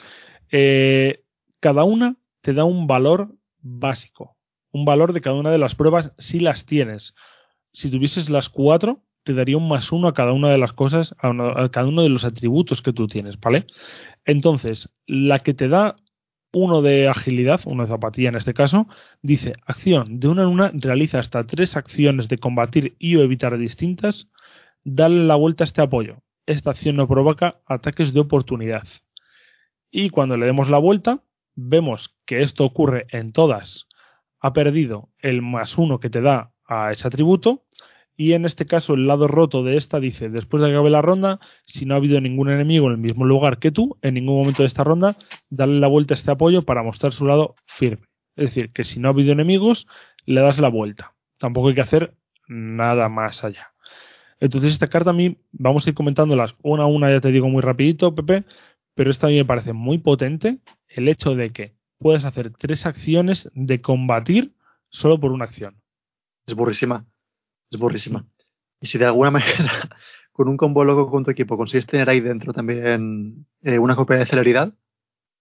[0.50, 1.22] Eh,
[1.60, 4.36] cada una te da un valor básico,
[4.70, 7.14] un valor de cada una de las pruebas si las tienes.
[7.72, 11.14] Si tuvieses las cuatro, te daría un más uno a cada una de las cosas,
[11.18, 13.66] a, cada uno de los atributos que tú tienes, ¿vale?
[14.24, 15.96] Entonces, la que te da
[16.50, 18.88] uno de agilidad, de zapatilla en este caso,
[19.20, 23.58] dice acción de una en una realiza hasta tres acciones de combatir y o evitar
[23.58, 24.30] distintas,
[24.82, 26.22] dale la vuelta a este apoyo.
[26.46, 28.84] Esta acción no provoca ataques de oportunidad.
[29.90, 31.20] Y cuando le demos la vuelta,
[31.54, 33.88] vemos que esto ocurre en todas.
[34.40, 37.64] Ha perdido el más uno que te da a ese atributo
[38.20, 41.00] y en este caso el lado roto de esta dice, después de que acabe la
[41.00, 44.36] ronda, si no ha habido ningún enemigo en el mismo lugar que tú, en ningún
[44.40, 45.16] momento de esta ronda,
[45.50, 48.08] dale la vuelta a este apoyo para mostrar su lado firme.
[48.34, 49.86] Es decir, que si no ha habido enemigos,
[50.26, 51.14] le das la vuelta.
[51.38, 52.14] Tampoco hay que hacer
[52.48, 53.72] nada más allá.
[54.40, 57.48] Entonces esta carta a mí, vamos a ir comentándolas una a una, ya te digo
[57.48, 58.42] muy rapidito, Pepe,
[58.96, 60.58] pero esta a mí me parece muy potente
[60.88, 64.54] el hecho de que puedes hacer tres acciones de combatir
[64.90, 65.80] solo por una acción.
[66.48, 67.07] Es burrísima.
[67.70, 68.24] Es burrísima.
[68.80, 69.88] Y si de alguna manera
[70.32, 74.18] con un combo loco con tu equipo consigues tener ahí dentro también eh, una copia
[74.18, 74.72] de celeridad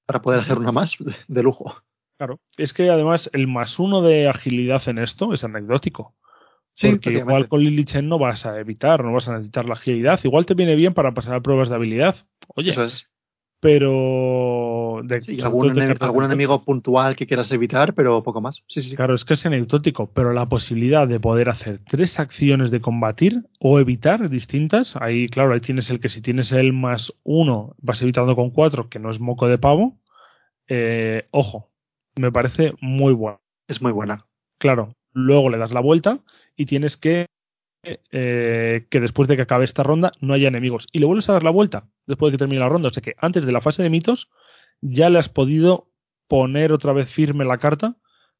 [0.05, 0.95] para poder hacer una más,
[1.27, 1.75] de lujo.
[2.17, 6.15] Claro, es que además el más uno de agilidad en esto es anecdótico.
[6.73, 9.73] Sí, porque igual con Lily Chen no vas a evitar, no vas a necesitar la
[9.73, 10.19] agilidad.
[10.23, 12.15] Igual te viene bien para pasar pruebas de habilidad.
[12.55, 13.07] Oye, Eso es
[13.59, 18.63] pero de, algún, enemigo puntual que quieras evitar, pero poco más.
[18.67, 22.69] Sí, sí, Claro, es que es anecdótico, pero la posibilidad de poder hacer tres acciones
[22.69, 27.13] de combatir o evitar distintas, ahí, claro, ahí tienes el que si tienes el más
[27.23, 29.97] uno, vas evitando con cuatro, que no es moco de pavo.
[30.67, 31.71] Eh, ojo,
[32.15, 33.39] me parece muy buena.
[33.67, 34.25] Es muy buena.
[34.59, 36.19] Claro, luego le das la vuelta
[36.55, 37.27] y tienes que
[38.11, 40.87] eh, que después de que acabe esta ronda no haya enemigos.
[40.91, 42.89] Y le vuelves a dar la vuelta después de que termine la ronda.
[42.89, 44.29] O sea que antes de la fase de mitos
[44.81, 45.89] ya le has podido
[46.27, 47.95] poner otra vez firme la carta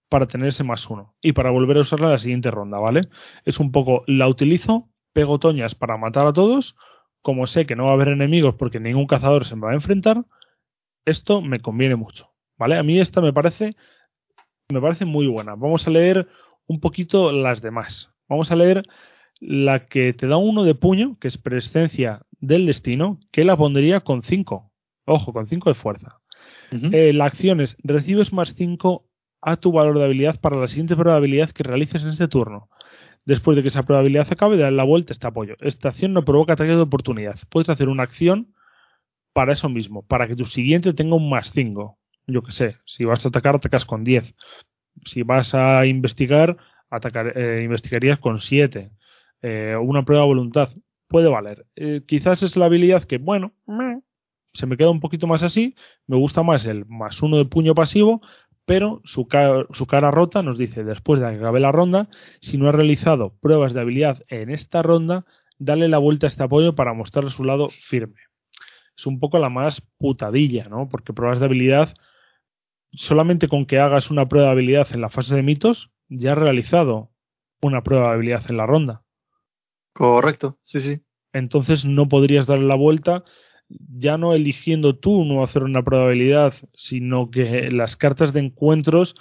[0.10, 3.02] para tener ese más uno y para volver a usarla en la siguiente ronda, ¿vale?
[3.45, 6.76] Es un poco, la utilizo, pego toñas para matar a todos,
[7.22, 9.76] como sé que no va a haber enemigos porque ningún cazador se me va a
[9.76, 10.24] enfrentar,
[11.06, 12.78] esto me conviene mucho, ¿vale?
[12.78, 13.76] A mí esta me parece,
[14.69, 15.56] me parece muy buena.
[15.56, 16.28] Vamos a leer
[16.68, 18.10] un poquito las demás.
[18.28, 18.84] Vamos a leer
[19.39, 24.01] la que te da uno de puño, que es presencia del destino, que la pondría
[24.01, 24.72] con 5.
[25.05, 26.19] Ojo, con 5 de fuerza.
[26.72, 29.05] Eh, la acción es, recibes más 5
[29.41, 32.69] a tu valor de habilidad para la siguiente probabilidad que realices en este turno.
[33.26, 35.55] Después de que esa probabilidad acabe, dar la vuelta a este apoyo.
[35.59, 37.39] Esta acción no provoca ataque de oportunidad.
[37.49, 38.53] Puedes hacer una acción
[39.34, 41.97] para eso mismo, para que tu siguiente tenga un más 5.
[42.27, 44.34] Yo que sé, si vas a atacar, atacas con 10.
[45.05, 46.57] Si vas a investigar,
[46.89, 48.91] atacar, eh, investigarías con 7.
[49.41, 50.69] Eh, una prueba de voluntad
[51.07, 51.65] puede valer.
[51.76, 53.53] Eh, quizás es la habilidad que, bueno,
[54.53, 55.76] se me queda un poquito más así.
[56.07, 58.22] Me gusta más el más uno de puño pasivo,
[58.65, 59.27] pero su,
[59.72, 62.09] su, cara rota nos dice, después de que acabe la ronda,
[62.41, 65.26] si no ha realizado pruebas de habilidad en esta ronda,
[65.57, 68.22] dale la vuelta a este apoyo para mostrar su lado firme.
[68.97, 70.89] Es un poco la más putadilla, ¿no?
[70.89, 71.93] Porque pruebas de habilidad,
[72.91, 76.38] solamente con que hagas una prueba de habilidad en la fase de mitos, ya has
[76.38, 77.11] realizado
[77.61, 79.03] una prueba de habilidad en la ronda.
[79.98, 81.02] Correcto, sí, sí.
[81.34, 83.24] Entonces no podrías darle la vuelta
[83.69, 89.15] ya no eligiendo tú no hacer una probabilidad, sino que las cartas de encuentros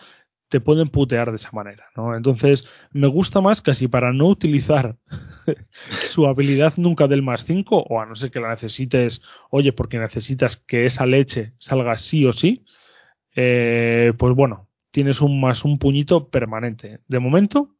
[0.48, 2.14] te pueden putear de esa manera, ¿no?
[2.16, 4.96] Entonces, me gusta más casi para no utilizar
[6.10, 9.98] su habilidad nunca del más 5, o a no ser que la necesites, oye, porque
[9.98, 12.64] necesitas que esa leche salga sí o sí,
[13.34, 17.00] eh, pues bueno, tienes un más un puñito permanente.
[17.08, 17.74] De momento,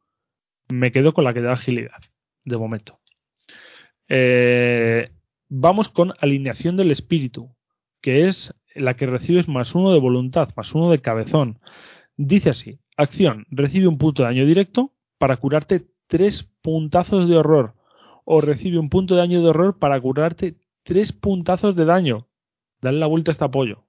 [0.69, 2.03] me quedo con la que da agilidad
[2.47, 2.99] de momento.
[4.09, 5.11] Eh,
[5.49, 7.55] vamos con alineación del espíritu,
[8.01, 11.59] que es la que recibes más uno de voluntad, más uno de cabezón.
[12.17, 17.75] Dice así, acción, recibe un punto de daño directo para curarte tres puntazos de horror.
[18.25, 22.29] O recibe un punto de daño de horror para curarte tres puntazos de daño.
[22.81, 23.85] Dale la vuelta a este apoyo.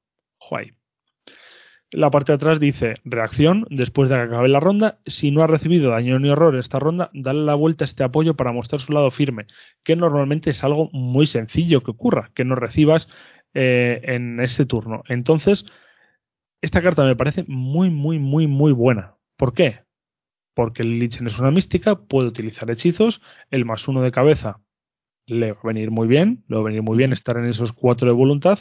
[1.92, 5.00] La parte de atrás dice reacción después de que acabe la ronda.
[5.06, 8.04] Si no ha recibido daño ni horror en esta ronda, dale la vuelta a este
[8.04, 9.46] apoyo para mostrar su lado firme,
[9.86, 13.08] que normalmente es algo muy sencillo que ocurra, que no recibas
[13.54, 15.04] eh, en este turno.
[15.08, 15.66] Entonces,
[16.62, 19.16] esta carta me parece muy, muy, muy, muy buena.
[19.38, 19.86] ¿Por qué?
[20.54, 24.60] Porque el Lichen es una mística, puede utilizar hechizos, el más uno de cabeza
[25.26, 27.74] le va a venir muy bien, le va a venir muy bien estar en esos
[27.74, 28.60] cuatro de voluntad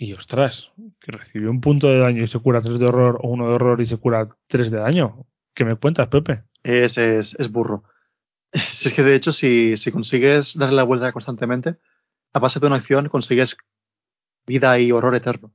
[0.00, 3.28] y ostras, que recibió un punto de daño y se cura tres de horror, o
[3.28, 5.26] uno de horror y se cura tres de daño.
[5.54, 6.42] ¿Qué me cuentas, Pepe?
[6.62, 7.84] Es, es, es burro.
[8.52, 11.76] es que de hecho, si, si consigues darle la vuelta constantemente,
[12.32, 13.58] a base de una acción consigues
[14.46, 15.52] vida y horror eterno.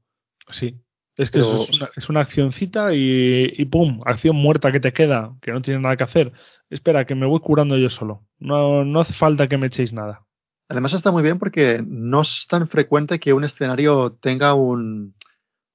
[0.52, 0.80] Sí.
[1.18, 5.34] Es que es, una, es, una, accioncita y, y pum, acción muerta que te queda,
[5.42, 6.34] que no tiene nada que hacer.
[6.70, 8.28] Espera, que me voy curando yo solo.
[8.38, 10.25] No, no hace falta que me echéis nada.
[10.68, 15.16] Además está muy bien porque no es tan frecuente que un escenario tenga un,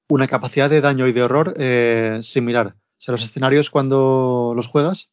[0.09, 2.75] una capacidad de daño y de horror eh, similar.
[2.77, 5.11] O sea, los escenarios cuando los juegas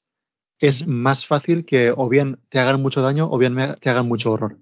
[0.59, 4.31] es más fácil que o bien te hagan mucho daño o bien te hagan mucho
[4.31, 4.57] horror.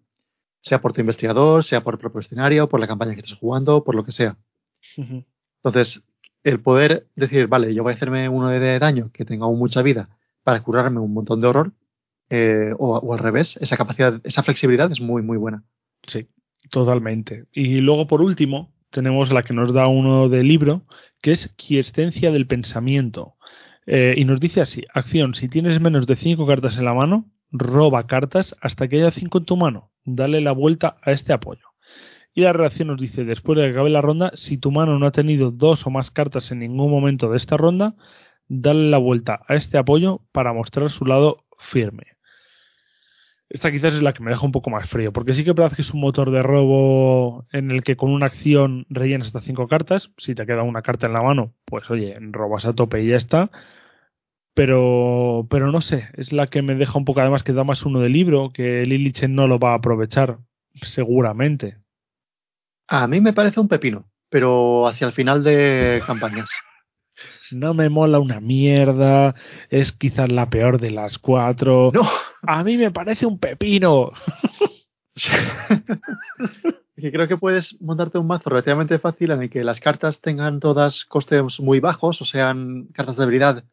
[0.61, 3.83] Sea por tu investigador, sea por el propio escenario, por la campaña que estés jugando,
[3.83, 4.37] por lo que sea.
[5.63, 6.05] Entonces,
[6.43, 10.09] el poder decir, vale, yo voy a hacerme uno de daño que tenga mucha vida
[10.43, 11.71] para curarme un montón de horror,
[12.29, 15.63] eh, o, al revés, esa capacidad, esa flexibilidad es muy, muy buena.
[16.07, 16.27] Sí,
[16.71, 17.45] totalmente.
[17.51, 20.83] Y luego, por último, tenemos la que nos da uno del libro,
[21.21, 23.35] que es quiescencia del pensamiento.
[23.85, 27.25] Eh, y nos dice así, acción, si tienes menos de 5 cartas en la mano,
[27.51, 29.91] roba cartas hasta que haya 5 en tu mano.
[30.03, 31.65] Dale la vuelta a este apoyo.
[32.33, 35.05] Y la reacción nos dice, después de que acabe la ronda, si tu mano no
[35.05, 37.95] ha tenido dos o más cartas en ningún momento de esta ronda,
[38.47, 42.14] dale la vuelta a este apoyo para mostrar su lado firme.
[43.55, 45.77] Esta quizás es la que me deja un poco más frío, porque sí que parece
[45.77, 49.69] que es un motor de robo en el que con una acción rellenas hasta cinco
[49.69, 50.11] cartas.
[50.17, 53.15] Si te queda una carta en la mano, pues oye, robas a tope y ya
[53.15, 53.49] está.
[54.55, 57.85] Pero, pero no sé, es la que me deja un poco, además que da más
[57.85, 60.39] uno de libro, que Lilichen no lo va a aprovechar,
[60.81, 61.77] seguramente.
[62.89, 66.49] A mí me parece un pepino, pero hacia el final de campañas
[67.51, 69.35] no me mola una mierda,
[69.69, 71.91] es quizás la peor de las cuatro.
[71.93, 72.03] No.
[72.47, 74.11] A mí me parece un pepino.
[76.95, 80.59] que creo que puedes montarte un mazo relativamente fácil en el que las cartas tengan
[80.59, 83.63] todas costes muy bajos o sean cartas de habilidad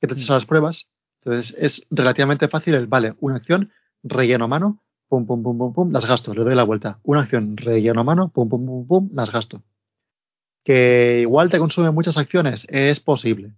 [0.00, 0.88] que te echas a las pruebas.
[1.22, 3.72] Entonces es relativamente fácil el, vale, una acción,
[4.02, 7.00] relleno a mano, pum, pum, pum, pum, pum, las gasto, le doy la vuelta.
[7.02, 9.62] Una acción, relleno a mano, pum, pum, pum, pum, las gasto.
[10.64, 13.54] Que igual te consume muchas acciones, es posible.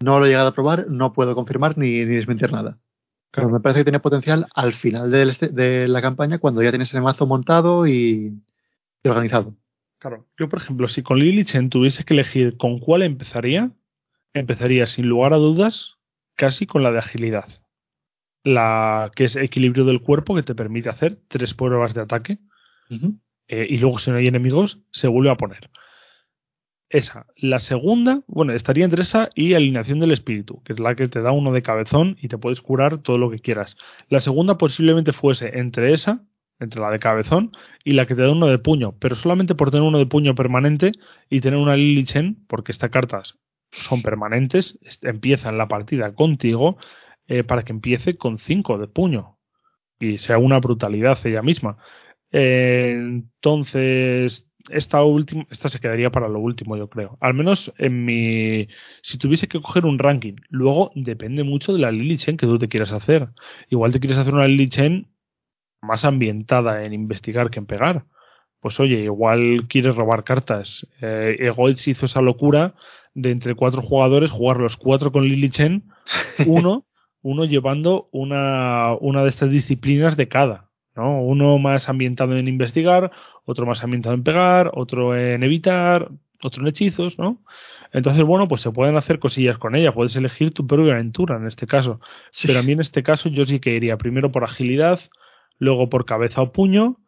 [0.00, 2.78] No lo he llegado a probar, no puedo confirmar ni, ni desmentir nada.
[3.30, 6.70] Pero me parece que tiene potencial al final del este- de la campaña cuando ya
[6.70, 8.40] tienes el mazo montado y,
[9.02, 9.54] y organizado.
[9.98, 13.70] Claro, yo por ejemplo, si con Lily Chen tuviese que elegir con cuál empezaría,
[14.34, 15.94] empezaría sin lugar a dudas
[16.34, 17.48] casi con la de agilidad.
[18.44, 22.38] La que es equilibrio del cuerpo que te permite hacer tres pruebas de ataque
[23.48, 25.70] eh, y luego si no hay enemigos se vuelve a poner.
[26.88, 27.26] Esa.
[27.36, 31.20] La segunda, bueno, estaría entre esa y alineación del espíritu, que es la que te
[31.20, 33.76] da uno de cabezón y te puedes curar todo lo que quieras.
[34.08, 36.22] La segunda posiblemente fuese entre esa,
[36.60, 37.50] entre la de cabezón,
[37.84, 40.34] y la que te da uno de puño, pero solamente por tener uno de puño
[40.36, 40.92] permanente
[41.28, 43.36] y tener una Lily Chen, porque estas cartas
[43.72, 46.78] son permanentes, empiezan la partida contigo
[47.26, 49.38] eh, para que empiece con 5 de puño
[49.98, 51.78] y sea una brutalidad ella misma.
[52.30, 57.18] Eh, entonces, esta última, esta se quedaría para lo último, yo creo.
[57.20, 58.68] Al menos en mi,
[59.02, 62.58] si tuviese que coger un ranking, luego depende mucho de la Lily Chen que tú
[62.58, 63.28] te quieras hacer.
[63.70, 65.08] Igual te quieres hacer una Lily Chen
[65.82, 68.04] más ambientada en investigar que en pegar.
[68.60, 70.86] Pues oye, igual quieres robar cartas.
[71.00, 72.74] Eh, Egoitz hizo esa locura
[73.14, 75.84] de entre cuatro jugadores jugar los cuatro con Lily Chen,
[76.46, 76.86] uno,
[77.22, 80.65] uno llevando una, una de estas disciplinas de cada.
[80.96, 81.22] ¿No?
[81.22, 83.10] Uno más ambientado en investigar,
[83.44, 86.10] otro más ambientado en pegar, otro en evitar,
[86.42, 87.42] otro en hechizos, ¿no?
[87.92, 91.46] Entonces, bueno, pues se pueden hacer cosillas con ella, puedes elegir tu propia aventura en
[91.46, 92.00] este caso.
[92.30, 92.48] Sí.
[92.48, 95.00] Pero a mí en este caso yo sí que iría primero por agilidad,
[95.58, 96.98] luego por cabeza o puño,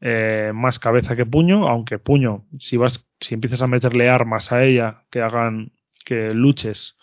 [0.00, 4.64] eh, más cabeza que puño, aunque puño, si vas, si empiezas a meterle armas a
[4.64, 5.72] ella que hagan
[6.04, 6.96] que luches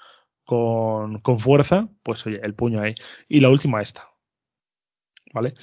[0.44, 2.96] con, con fuerza, pues oye, el puño ahí.
[3.30, 4.10] Y la última esta.
[5.34, 5.54] ¿Vale?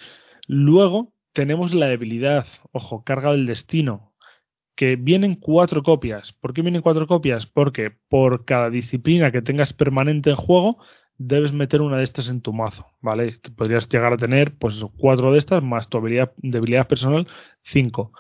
[0.46, 4.12] Luego tenemos la debilidad, ojo, carga del destino,
[4.76, 6.32] que vienen cuatro copias.
[6.34, 7.46] ¿Por qué vienen cuatro copias?
[7.46, 10.78] Porque por cada disciplina que tengas permanente en juego,
[11.18, 13.34] debes meter una de estas en tu mazo, ¿vale?
[13.56, 17.26] Podrías llegar a tener, pues cuatro de estas, más tu debilidad personal,
[17.62, 18.12] cinco.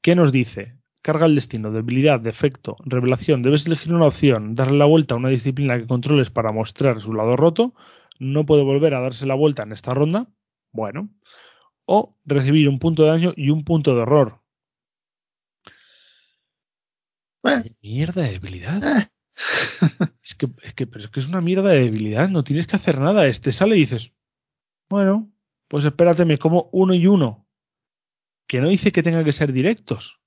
[0.00, 0.74] ¿Qué nos dice?
[1.02, 3.42] Carga el destino, debilidad, defecto, revelación.
[3.42, 7.12] Debes elegir una opción, darle la vuelta a una disciplina que controles para mostrar su
[7.12, 7.74] lado roto.
[8.18, 10.28] No puede volver a darse la vuelta en esta ronda.
[10.72, 11.10] Bueno.
[11.86, 14.40] O recibir un punto de daño y un punto de error.
[17.44, 18.82] Eh, Mierda de debilidad.
[18.98, 19.10] eh.
[20.22, 22.28] Es que, es que, pero es que es una mierda de debilidad.
[22.28, 23.26] No tienes que hacer nada.
[23.26, 24.12] Este sale y dices,
[24.88, 25.30] bueno,
[25.68, 27.46] pues espérate, me como uno y uno.
[28.48, 30.20] Que no dice que tenga que ser directos.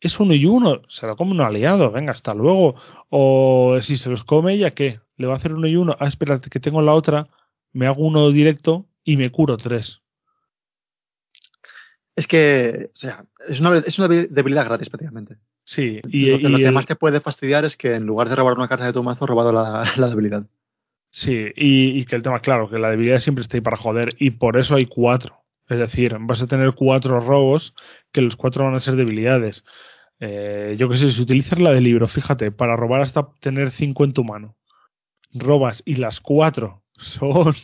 [0.00, 0.82] Es uno y uno.
[0.88, 1.92] Se lo come un aliado.
[1.92, 2.74] Venga, hasta luego.
[3.10, 5.00] O si se los come ella, ¿qué?
[5.16, 5.94] Le va a hacer uno y uno.
[6.00, 7.28] Ah, espérate, que tengo la otra.
[7.72, 10.00] Me hago uno directo y me curo tres.
[12.16, 15.36] Es que, o sea, es una, es una debilidad gratis prácticamente.
[15.64, 18.54] Sí, y, lo que, lo más te puede fastidiar es que en lugar de robar
[18.54, 20.44] una carta de tu mazo, robado la, la debilidad.
[21.12, 24.14] Sí, y, y que el tema, claro, que la debilidad siempre está ahí para joder,
[24.18, 25.40] y por eso hay cuatro.
[25.68, 27.74] Es decir, vas a tener cuatro robos,
[28.12, 29.64] que los cuatro van a ser debilidades.
[30.18, 34.04] Eh, yo qué sé, si utilizas la de libro, fíjate, para robar hasta tener cinco
[34.04, 34.56] en tu mano,
[35.32, 37.54] robas y las cuatro son,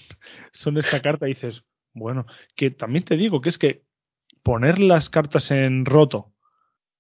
[0.52, 3.82] son esta carta, y dices, bueno, que también te digo que es que
[4.46, 6.32] poner las cartas en roto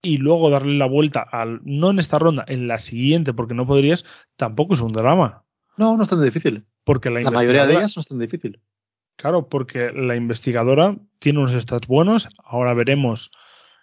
[0.02, 3.68] y luego darle la vuelta al, no en esta ronda, en la siguiente, porque no
[3.68, 4.04] podrías,
[4.34, 5.44] tampoco es un drama.
[5.76, 6.64] No, no es tan difícil.
[6.82, 8.60] Porque la, La mayoría de ellas no es tan difícil.
[9.14, 12.28] Claro, porque la investigadora tiene unos stats buenos.
[12.42, 13.30] Ahora veremos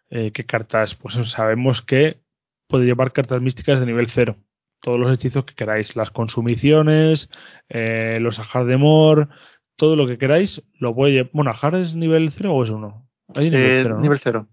[0.10, 0.95] eh, qué cartas.
[0.95, 2.19] Pues sabemos que
[2.68, 4.35] puede llevar cartas místicas de nivel cero.
[4.81, 5.95] Todos los hechizos que queráis.
[5.95, 7.30] Las consumiciones,
[7.69, 9.30] eh, los ajar de mor,
[9.77, 11.31] todo lo que queráis, lo puede llevar.
[11.31, 13.07] Bueno, ajar es nivel cero o es uno.
[13.35, 14.01] Hay nivel Eh, cero, ¿no?
[14.01, 14.47] nivel cero.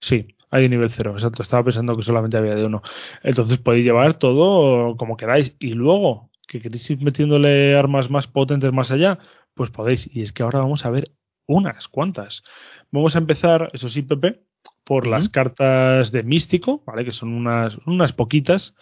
[0.00, 1.42] Sí, hay de nivel cero, exacto.
[1.42, 2.82] Estaba pensando que solamente había de uno.
[3.22, 5.54] Entonces podéis llevar todo como queráis.
[5.58, 9.18] Y luego, que queréis ir metiéndole armas más potentes más allá,
[9.54, 10.08] pues podéis.
[10.14, 11.12] Y es que ahora vamos a ver
[11.46, 12.42] unas cuantas.
[12.90, 14.42] Vamos a empezar, eso sí, Pepe,
[14.84, 17.04] por las cartas de místico, ¿vale?
[17.04, 18.74] Que son unas, unas poquitas.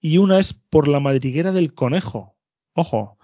[0.00, 2.34] Y una es por la madriguera del conejo.
[2.74, 3.18] Ojo,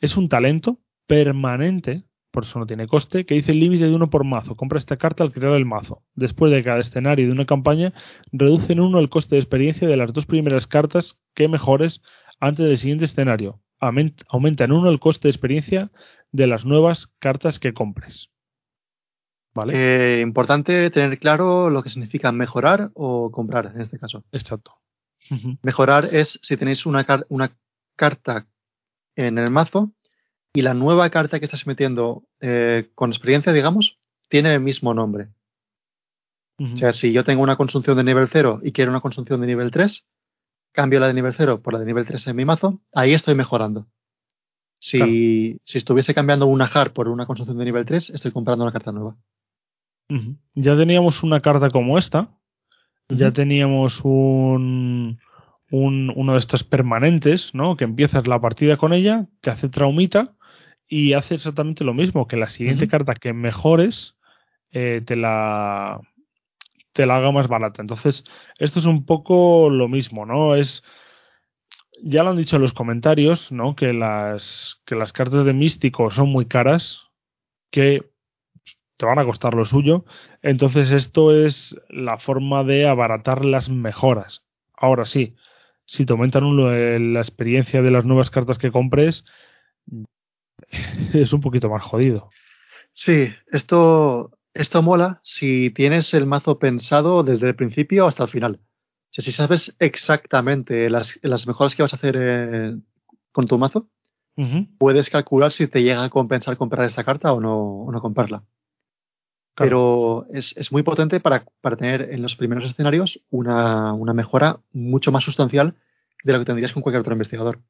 [0.00, 2.04] es un talento permanente,
[2.34, 4.56] por eso no tiene coste, que dice el límite de uno por mazo.
[4.56, 6.02] Compra esta carta al crear el mazo.
[6.14, 7.94] Después de cada escenario de una campaña,
[8.32, 12.02] reduce en uno el coste de experiencia de las dos primeras cartas que mejores
[12.40, 13.60] antes del siguiente escenario.
[13.80, 15.90] Aument- Aumenta en uno el coste de experiencia
[16.32, 18.28] de las nuevas cartas que compres.
[19.54, 19.72] ¿Vale?
[19.76, 24.24] Eh, importante tener claro lo que significa mejorar o comprar en este caso.
[24.32, 24.72] Exacto.
[25.62, 27.50] Mejorar es si tenéis una, car- una
[27.96, 28.46] carta
[29.16, 29.92] en el mazo
[30.54, 33.98] y la nueva carta que estás metiendo eh, con experiencia, digamos,
[34.28, 35.28] tiene el mismo nombre.
[36.56, 39.48] O sea, si yo tengo una consunción de nivel 0 y quiero una consunción de
[39.48, 40.06] nivel 3,
[40.70, 43.34] cambio la de nivel 0 por la de nivel 3 en mi mazo, ahí estoy
[43.34, 43.88] mejorando.
[44.78, 48.72] Si, si estuviese cambiando una HAR por una consunción de nivel 3, estoy comprando una
[48.72, 49.16] carta nueva.
[50.54, 52.28] Ya teníamos una carta como esta.
[53.08, 55.18] Ya teníamos un,
[55.72, 57.76] un, uno de estos permanentes, ¿no?
[57.76, 60.36] Que empiezas la partida con ella, te hace traumita
[60.88, 64.16] y hace exactamente lo mismo, que la siguiente carta que mejores
[64.70, 66.00] eh, te la
[66.92, 67.82] te la haga más barata.
[67.82, 68.24] Entonces,
[68.58, 70.54] esto es un poco lo mismo, ¿no?
[70.54, 70.82] Es
[72.02, 73.76] ya lo han dicho en los comentarios, ¿no?
[73.76, 77.00] Que las que las cartas de místico son muy caras,
[77.70, 78.10] que
[78.96, 80.04] te van a costar lo suyo.
[80.42, 84.44] Entonces, esto es la forma de abaratar las mejoras.
[84.76, 85.34] Ahora sí,
[85.84, 89.24] si te aumentan la experiencia de las nuevas cartas que compres,
[91.12, 92.30] es un poquito más jodido.
[92.92, 98.60] Sí, esto esto mola si tienes el mazo pensado desde el principio hasta el final.
[98.62, 102.76] O sea, si sabes exactamente las, las mejoras que vas a hacer eh,
[103.32, 103.88] con tu mazo,
[104.78, 108.44] puedes calcular si te llega a compensar comprar esta carta o no, o no comprarla.
[109.56, 114.58] Pero es, es, muy potente para, para, tener en los primeros escenarios una, una, mejora
[114.72, 115.76] mucho más sustancial
[116.24, 117.60] de lo que tendrías con cualquier otro investigador.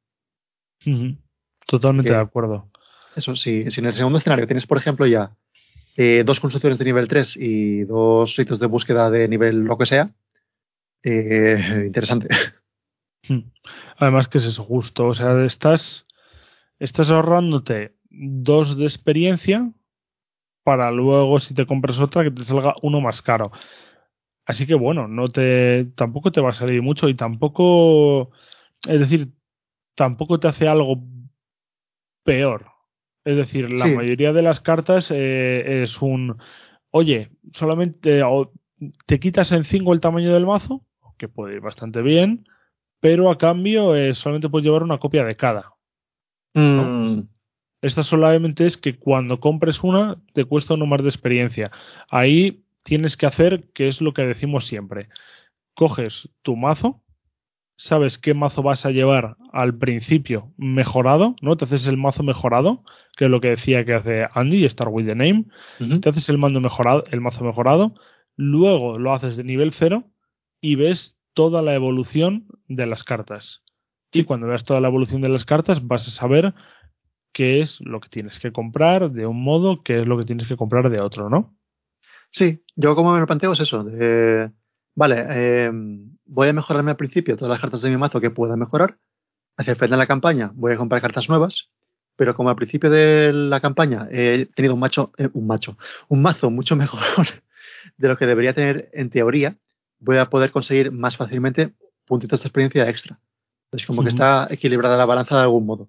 [1.67, 2.71] Totalmente de acuerdo.
[3.17, 5.37] Eso, sí, si en el segundo escenario tienes, por ejemplo, ya
[5.97, 9.87] eh, dos construcciones de nivel 3 y dos ritos de búsqueda de nivel lo que
[9.87, 10.11] sea,
[11.03, 12.29] eh, interesante.
[13.29, 13.51] Hmm.
[13.97, 16.07] Además que es justo, o sea, estás,
[16.79, 19.73] estás ahorrándote dos de experiencia
[20.65, 23.53] para luego si te compras otra que te salga uno más caro.
[24.47, 28.31] Así que bueno, no te tampoco te va a salir mucho y tampoco
[28.87, 29.33] es decir,
[29.95, 31.03] tampoco te hace algo
[32.25, 32.74] peor.
[33.25, 36.37] Es decir, la mayoría de las cartas eh, es un,
[36.91, 38.23] oye, solamente
[39.07, 40.83] te quitas en 5 el tamaño del mazo,
[41.17, 42.45] que puede ir bastante bien,
[43.01, 45.73] pero a cambio eh, solamente puedes llevar una copia de cada.
[46.55, 47.21] Mm.
[47.81, 51.71] Esta solamente es que cuando compres una te cuesta uno más de experiencia.
[52.11, 55.09] Ahí tienes que hacer, que es lo que decimos siempre.
[55.75, 57.03] Coges tu mazo,
[57.77, 61.57] sabes qué mazo vas a llevar al principio mejorado, ¿no?
[61.57, 62.85] Te haces el mazo mejorado,
[63.17, 65.47] que es lo que decía que hace Andy, Start with the Name.
[66.01, 67.95] Te haces el mando mejorado, el mazo mejorado,
[68.37, 70.05] luego lo haces de nivel cero
[70.61, 73.63] y ves toda la evolución de las cartas.
[74.13, 76.55] Y cuando veas toda la evolución de las cartas, vas a saber
[77.33, 80.47] qué es lo que tienes que comprar de un modo, qué es lo que tienes
[80.47, 81.57] que comprar de otro, ¿no?
[82.31, 84.51] Sí, yo como me lo planteo es eso, de
[84.95, 85.73] Vale, eh,
[86.25, 88.99] voy a mejorarme al principio todas las cartas de mi mazo que pueda mejorar.
[89.57, 91.71] Hacia el final de la campaña voy a comprar cartas nuevas,
[92.17, 95.77] pero como al principio de la campaña he tenido un macho, eh, un macho,
[96.09, 97.27] un mazo mucho mejor
[97.97, 99.57] de lo que debería tener en teoría,
[99.99, 103.19] voy a poder conseguir más fácilmente puntitos de experiencia extra.
[103.73, 105.89] Es como que está equilibrada la balanza de algún modo.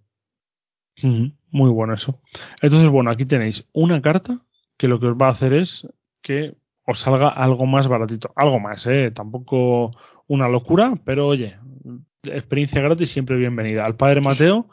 [1.52, 2.20] Muy bueno eso.
[2.62, 4.40] Entonces, bueno, aquí tenéis una carta
[4.78, 5.88] que lo que os va a hacer es
[6.22, 8.32] que os salga algo más baratito.
[8.36, 9.12] Algo más, ¿eh?
[9.12, 9.92] Tampoco
[10.28, 11.58] una locura, pero oye,
[12.24, 13.86] experiencia gratis siempre bienvenida.
[13.86, 14.68] Al padre Mateo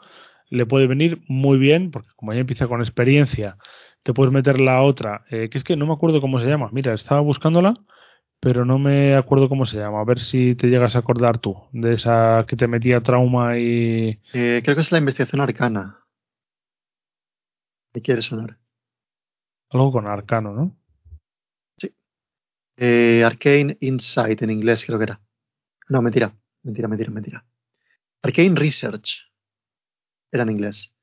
[0.49, 3.57] le puede venir muy bien, porque como ya empieza con experiencia,
[4.03, 6.69] te puedes meter la otra, eh, que es que no me acuerdo cómo se llama.
[6.71, 7.73] Mira, estaba buscándola,
[8.39, 10.01] pero no me acuerdo cómo se llama.
[10.01, 14.19] A ver si te llegas a acordar tú de esa que te metía trauma y.
[14.33, 15.99] Eh, creo que es la investigación arcana.
[17.93, 18.57] ¿Qué quiere sonar?
[19.71, 20.75] Algo con arcano, ¿no?
[22.77, 25.21] Eh, Arcane Insight en inglés, creo que era.
[25.89, 27.45] No, mentira, mentira, mentira, mentira.
[28.21, 29.11] Arcane Research
[30.31, 30.93] era en inglés.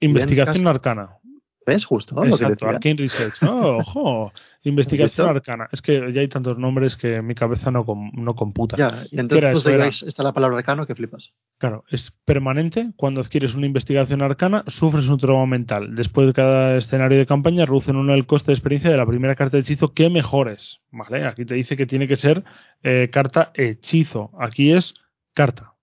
[0.00, 1.18] Investigación arcana.
[1.66, 1.84] ¿Ves?
[1.84, 2.24] Justo.
[2.24, 3.40] Exacto, Arcane Research.
[3.40, 4.32] No, ojo.
[4.64, 5.68] Investigación arcana.
[5.72, 8.76] Es que ya hay tantos nombres que mi cabeza no, no computa.
[8.76, 11.32] Ya, y entonces pues, está la palabra arcano que flipas.
[11.58, 12.90] Claro, es permanente.
[12.96, 15.94] Cuando adquieres una investigación arcana, sufres un trauma mental.
[15.96, 19.34] Después de cada escenario de campaña, reducen uno el coste de experiencia de la primera
[19.34, 20.80] carta de hechizo que mejores.
[20.90, 21.26] ¿Vale?
[21.26, 22.44] Aquí te dice que tiene que ser
[22.82, 24.30] eh, carta hechizo.
[24.38, 24.94] Aquí es
[25.34, 25.74] carta.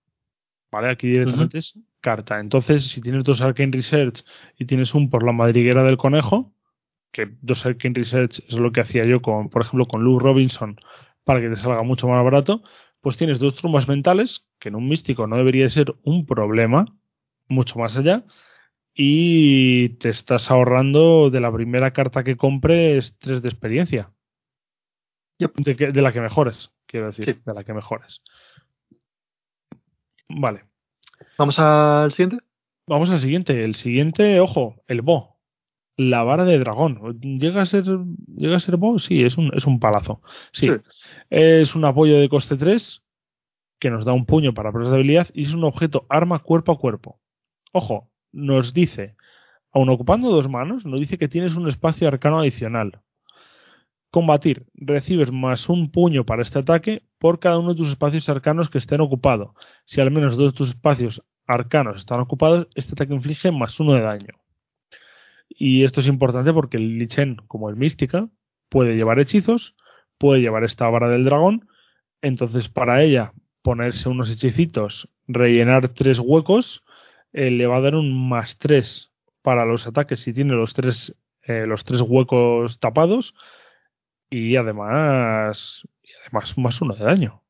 [0.70, 0.90] ¿Vale?
[0.90, 2.40] Aquí directamente es carta.
[2.40, 4.24] Entonces, si tienes dos Arcane Research
[4.58, 6.52] y tienes un por la madriguera del conejo,
[7.12, 10.76] que dos Arcane Research es lo que hacía yo con, por ejemplo, con Luke Robinson
[11.24, 12.62] para que te salga mucho más barato,
[13.00, 16.86] pues tienes dos trumas mentales, que en un místico no debería ser un problema,
[17.48, 18.24] mucho más allá,
[18.94, 24.12] y te estás ahorrando de la primera carta que compres tres de experiencia.
[25.38, 28.20] De, la que mejores, quiero decir, de la que mejores.
[30.28, 30.69] Vale.
[31.38, 32.44] ¿Vamos al siguiente?
[32.86, 33.62] Vamos al siguiente.
[33.64, 35.38] El siguiente, ojo, el Bo.
[35.96, 37.20] la vara de dragón.
[37.20, 37.84] ¿Llega a ser,
[38.36, 39.04] llega a ser boss?
[39.04, 40.22] Sí, es un, es un palazo.
[40.52, 40.68] Sí.
[40.68, 40.72] Sí.
[41.30, 43.02] Es un apoyo de coste 3
[43.78, 46.72] que nos da un puño para pruebas de habilidad y es un objeto arma cuerpo
[46.72, 47.20] a cuerpo.
[47.72, 49.16] Ojo, nos dice,
[49.72, 53.00] aun ocupando dos manos, nos dice que tienes un espacio arcano adicional.
[54.10, 54.66] Combatir.
[54.74, 58.78] Recibes más un puño para este ataque por cada uno de tus espacios arcanos que
[58.78, 59.50] estén ocupados.
[59.84, 63.92] Si al menos dos de tus espacios arcanos están ocupados, este ataque inflige más uno
[63.94, 64.40] de daño.
[65.50, 68.28] Y esto es importante porque el Lich Chen, como es mística,
[68.70, 69.74] puede llevar hechizos,
[70.16, 71.68] puede llevar esta vara del dragón.
[72.22, 76.82] Entonces, para ella, ponerse unos hechicitos, rellenar tres huecos,
[77.34, 79.10] eh, le va a dar un más tres
[79.42, 83.34] para los ataques si tiene los tres, eh, los tres huecos tapados.
[84.30, 85.86] Y además,
[86.22, 87.42] además más uno de daño.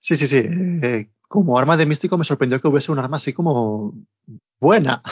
[0.00, 0.42] Sí, sí, sí.
[0.82, 3.94] Eh, como arma de místico me sorprendió que hubiese un arma así como
[4.60, 5.02] buena.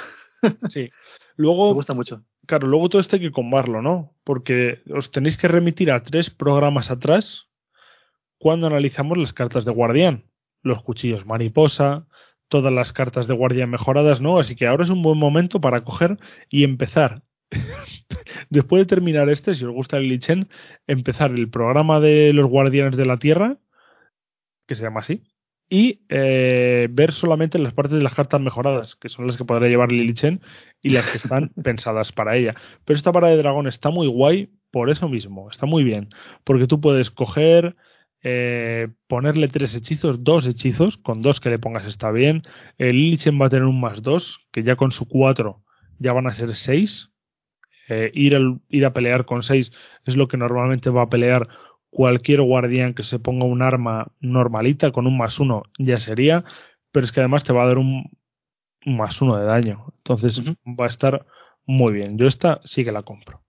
[0.70, 0.80] Sí.
[0.80, 0.90] Me
[1.36, 2.24] Luego, gusta mucho.
[2.46, 4.14] Claro, luego todo esto hay que combarlo, ¿no?
[4.24, 7.50] Porque os tenéis que remitir a tres programas atrás
[8.38, 10.24] cuando analizamos las cartas de guardián.
[10.62, 12.06] Los cuchillos mariposa,
[12.48, 14.38] todas las cartas de guardián mejoradas, ¿no?
[14.38, 17.22] Así que ahora es un buen momento para coger y empezar.
[18.48, 20.48] Después de terminar este, si os gusta el Lich Chen,
[20.86, 23.58] empezar el programa de los guardianes de la tierra,
[24.66, 25.22] que se llama así,
[25.68, 29.68] y eh, ver solamente las partes de las cartas mejoradas, que son las que podrá
[29.68, 30.40] llevar Lily Chen
[30.82, 32.54] y las que están pensadas para ella.
[32.84, 36.08] Pero esta vara de dragón está muy guay por eso mismo, está muy bien,
[36.44, 37.76] porque tú puedes coger,
[38.22, 42.42] eh, ponerle tres hechizos, dos hechizos, con dos que le pongas está bien.
[42.78, 45.62] El Lily Chen va a tener un más dos, que ya con su cuatro
[46.00, 47.09] ya van a ser seis.
[47.90, 49.72] Eh, ir, al- ir a pelear con seis
[50.04, 51.48] es lo que normalmente va a pelear
[51.90, 56.44] cualquier guardián que se ponga un arma normalita con un más uno ya sería,
[56.92, 58.04] pero es que además te va a dar un,
[58.86, 59.86] más uno de daño.
[59.98, 61.26] Entonces va a estar
[61.66, 62.16] muy bien.
[62.16, 63.42] Yo esta sí que la compro.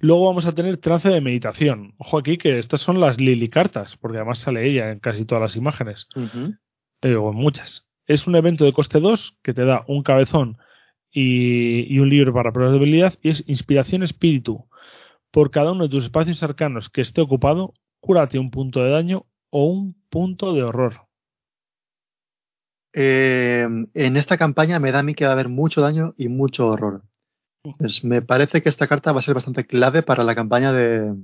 [0.00, 1.92] Luego vamos a tener trance de meditación.
[1.98, 5.42] Ojo aquí que estas son las Lily cartas, porque además sale ella en casi todas
[5.42, 6.54] las imágenes, Ujú.
[7.02, 7.86] eh, o en muchas.
[8.06, 10.56] Es un evento de coste 2 que te da un cabezón
[11.12, 14.66] y, y un libro para pruebas de habilidad y es inspiración espíritu.
[15.30, 19.26] Por cada uno de tus espacios arcanos que esté ocupado, cúrate un punto de daño
[19.50, 21.06] o un punto de horror.
[22.92, 26.28] Eh, en esta campaña me da a mí que va a haber mucho daño y
[26.28, 27.02] mucho horror.
[27.78, 31.14] Pues me parece que esta carta va a ser bastante clave para la campaña de,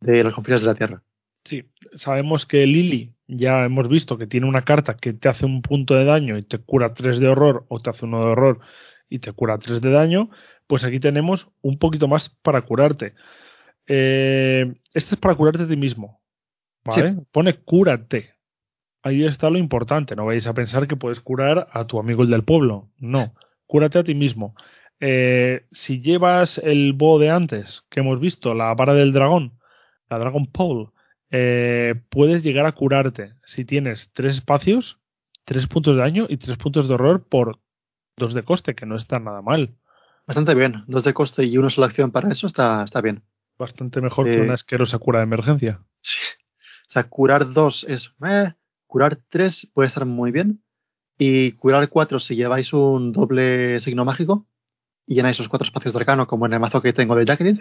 [0.00, 1.02] de los confines de la Tierra.
[1.44, 1.64] Sí,
[1.94, 5.94] sabemos que Lily ya hemos visto que tiene una carta que te hace un punto
[5.94, 8.60] de daño y te cura 3 de horror o te hace uno de horror
[9.08, 10.30] y te cura 3 de daño,
[10.66, 13.14] pues aquí tenemos un poquito más para curarte.
[13.86, 16.20] Eh, este es para curarte a ti mismo.
[16.84, 17.16] ¿Vale?
[17.32, 18.34] Pone cúrate.
[19.02, 20.16] Ahí está lo importante.
[20.16, 22.90] No vais a pensar que puedes curar a tu amigo el del pueblo.
[22.98, 23.34] No.
[23.66, 24.54] Cúrate a ti mismo.
[25.00, 29.58] Eh, si llevas el bo de antes, que hemos visto, la vara del dragón,
[30.10, 30.90] la Dragon Pole,
[31.30, 34.98] eh, puedes llegar a curarte si tienes tres espacios,
[35.44, 37.60] tres puntos de daño y tres puntos de horror por
[38.16, 39.74] dos de coste, que no está nada mal.
[40.26, 40.84] Bastante bien.
[40.86, 43.22] Dos de coste y una sola acción para eso está, está bien.
[43.58, 45.80] Bastante mejor Eh, que una asquerosa cura de emergencia.
[46.00, 46.18] Sí.
[46.88, 48.12] O sea, curar dos es.
[48.26, 48.54] eh,
[48.86, 50.62] curar tres puede estar muy bien.
[51.18, 54.46] Y curar cuatro si lleváis un doble signo mágico
[55.06, 57.60] y llenáis los cuatro espacios de arcano, como en el mazo que tengo de Jacqueline.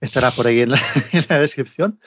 [0.00, 0.80] Estará por ahí en la,
[1.12, 2.00] en la descripción.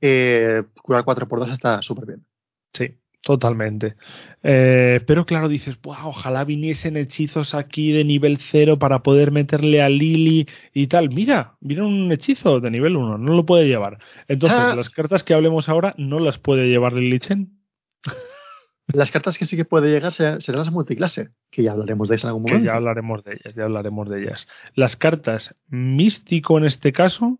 [0.00, 2.24] Eh, curar cuatro por dos está súper bien.
[2.72, 3.96] Sí, totalmente.
[4.42, 9.82] Eh, pero claro, dices, "Buah, ojalá viniesen hechizos aquí de nivel 0 para poder meterle
[9.82, 11.10] a Lily y tal.
[11.10, 13.98] Mira, viene un hechizo de nivel 1, no lo puede llevar.
[14.28, 14.74] Entonces, Ah.
[14.74, 17.59] las cartas que hablemos ahora no las puede llevar Lily Chen.
[18.92, 22.16] Las cartas que sí que puede llegar serán, serán las multiclase, que ya hablaremos de
[22.16, 22.66] eso en algún Que momento.
[22.66, 24.48] ya hablaremos de ellas, ya hablaremos de ellas.
[24.74, 27.38] Las cartas místico en este caso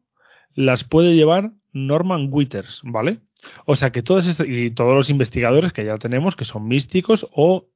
[0.54, 3.20] las puede llevar Norman Withers, ¿vale?
[3.64, 7.26] O sea que todos estos, y todos los investigadores que ya tenemos que son místicos
[7.32, 7.66] o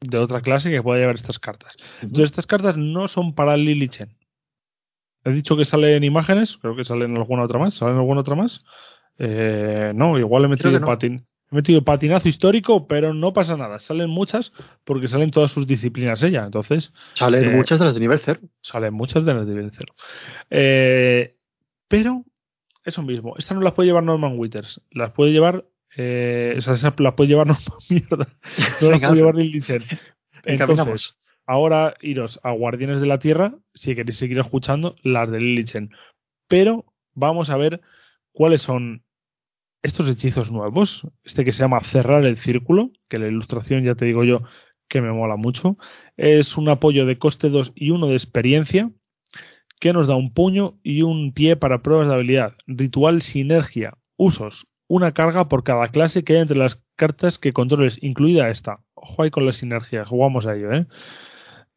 [0.00, 1.76] de otra clase que pueda llevar estas cartas.
[2.00, 4.16] Entonces estas cartas no son para Lily Chen.
[5.24, 7.74] He dicho que salen imágenes, creo que salen alguna otra más.
[7.74, 8.64] ¿Salen alguna otra más?
[9.18, 10.86] Eh, no, igual he metido, no.
[10.86, 13.78] patin, he metido patinazo histórico, pero no pasa nada.
[13.78, 14.52] Salen muchas
[14.84, 16.44] porque salen todas sus disciplinas ella.
[16.44, 18.40] Entonces, Salen eh, muchas de las de nivel cero.
[18.62, 19.94] salen muchas de las de nivel cero.
[20.50, 21.36] Eh,
[21.88, 22.24] pero,
[22.84, 24.80] eso mismo, estas no las puede llevar Norman Withers.
[24.90, 25.66] Las puede llevar.
[25.96, 27.78] Eh, esas las puede llevar Norman.
[27.90, 28.28] Mierda.
[28.80, 29.34] No las puede llevar.
[30.44, 30.80] Encaminamos.
[30.80, 31.16] Entonces,
[31.46, 35.90] ahora iros a Guardianes de la Tierra, si queréis seguir escuchando, las de Lily Chen.
[36.48, 37.82] Pero vamos a ver
[38.32, 39.02] cuáles son
[39.82, 41.06] estos hechizos nuevos.
[41.24, 44.42] Este que se llama Cerrar el Círculo, que la ilustración ya te digo yo
[44.88, 45.78] que me mola mucho.
[46.16, 48.90] Es un apoyo de coste 2 y uno de experiencia,
[49.80, 52.52] que nos da un puño y un pie para pruebas de habilidad.
[52.66, 53.94] Ritual sinergia.
[54.16, 54.66] Usos.
[54.86, 58.80] Una carga por cada clase que hay entre las cartas que controles, incluida esta.
[58.94, 60.86] Ojo con las sinergias, jugamos a ello, ¿eh?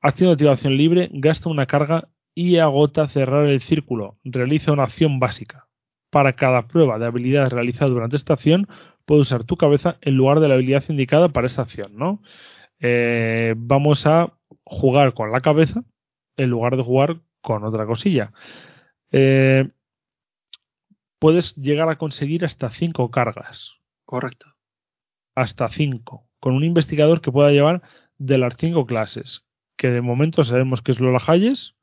[0.02, 4.18] Acción de activación libre, gasta una carga y agota cerrar el círculo.
[4.24, 5.65] Realiza una acción básica.
[6.16, 8.70] Para cada prueba de habilidad realizada durante esta acción,
[9.04, 12.22] puedes usar tu cabeza en lugar de la habilidad indicada para esa acción, ¿no?
[12.80, 14.32] Eh, vamos a
[14.64, 15.84] jugar con la cabeza
[16.38, 18.32] en lugar de jugar con otra cosilla.
[19.12, 19.68] Eh,
[21.20, 23.74] puedes llegar a conseguir hasta 5 cargas.
[24.06, 24.56] Correcto.
[25.36, 26.30] Hasta 5.
[26.40, 27.82] Con un investigador que pueda llevar
[28.20, 29.44] de las 5 clases.
[29.76, 31.76] Que de momento sabemos que es Lola Hayes.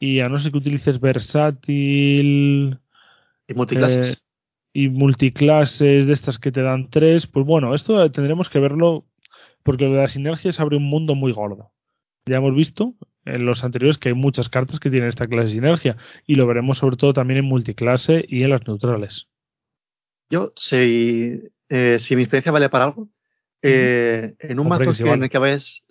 [0.00, 2.80] Y a no ser que utilices versátil.
[3.48, 4.12] Y multiclases.
[4.12, 4.16] Eh,
[4.72, 7.26] y multiclases de estas que te dan 3.
[7.28, 9.06] Pues bueno, esto tendremos que verlo.
[9.62, 11.72] Porque lo de las sinergias abre un mundo muy gordo.
[12.26, 12.94] Ya hemos visto
[13.24, 15.96] en los anteriores que hay muchas cartas que tienen esta clase de sinergia
[16.26, 19.28] y lo veremos sobre todo también en multiclase y en las neutrales.
[20.30, 23.08] Yo, si, eh, si mi experiencia vale para algo,
[23.62, 25.82] eh, en un mazo en el que vais...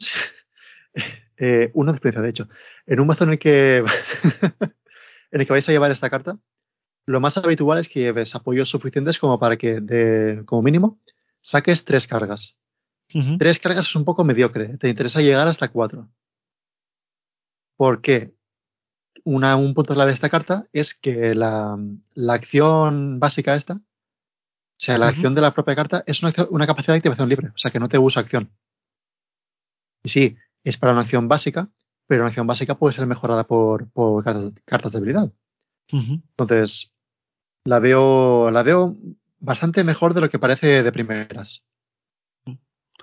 [1.37, 2.49] eh, una experiencia, de hecho.
[2.85, 3.77] En un mazo en el que
[5.31, 6.37] en el que vais a llevar esta carta,
[7.05, 10.99] lo más habitual es que lleves apoyos suficientes como para que, de, como mínimo,
[11.41, 12.57] saques tres cargas.
[13.37, 14.77] Tres cargas es un poco mediocre.
[14.79, 16.09] Te interesa llegar hasta cuatro.
[17.77, 18.33] Porque
[19.23, 21.77] una, un punto clave de esta carta es que la,
[22.13, 26.67] la acción básica esta, o sea, la acción de la propia carta es una, una,
[26.67, 28.51] capacidad de activación libre, o sea, que no te usa acción.
[30.03, 31.69] Y sí, es para una acción básica,
[32.07, 34.23] pero una acción básica puede ser mejorada por, por
[34.65, 35.31] cartas, de habilidad.
[35.89, 36.92] Entonces,
[37.65, 38.93] la veo, la veo
[39.39, 41.63] bastante mejor de lo que parece de primeras.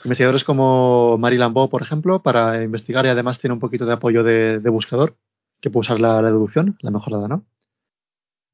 [0.05, 4.23] Investigadores como Marie Lambeau, por ejemplo, para investigar y además tiene un poquito de apoyo
[4.23, 5.16] de, de buscador,
[5.61, 7.45] que puede usar la, la, deducción, la mejorada, ¿no?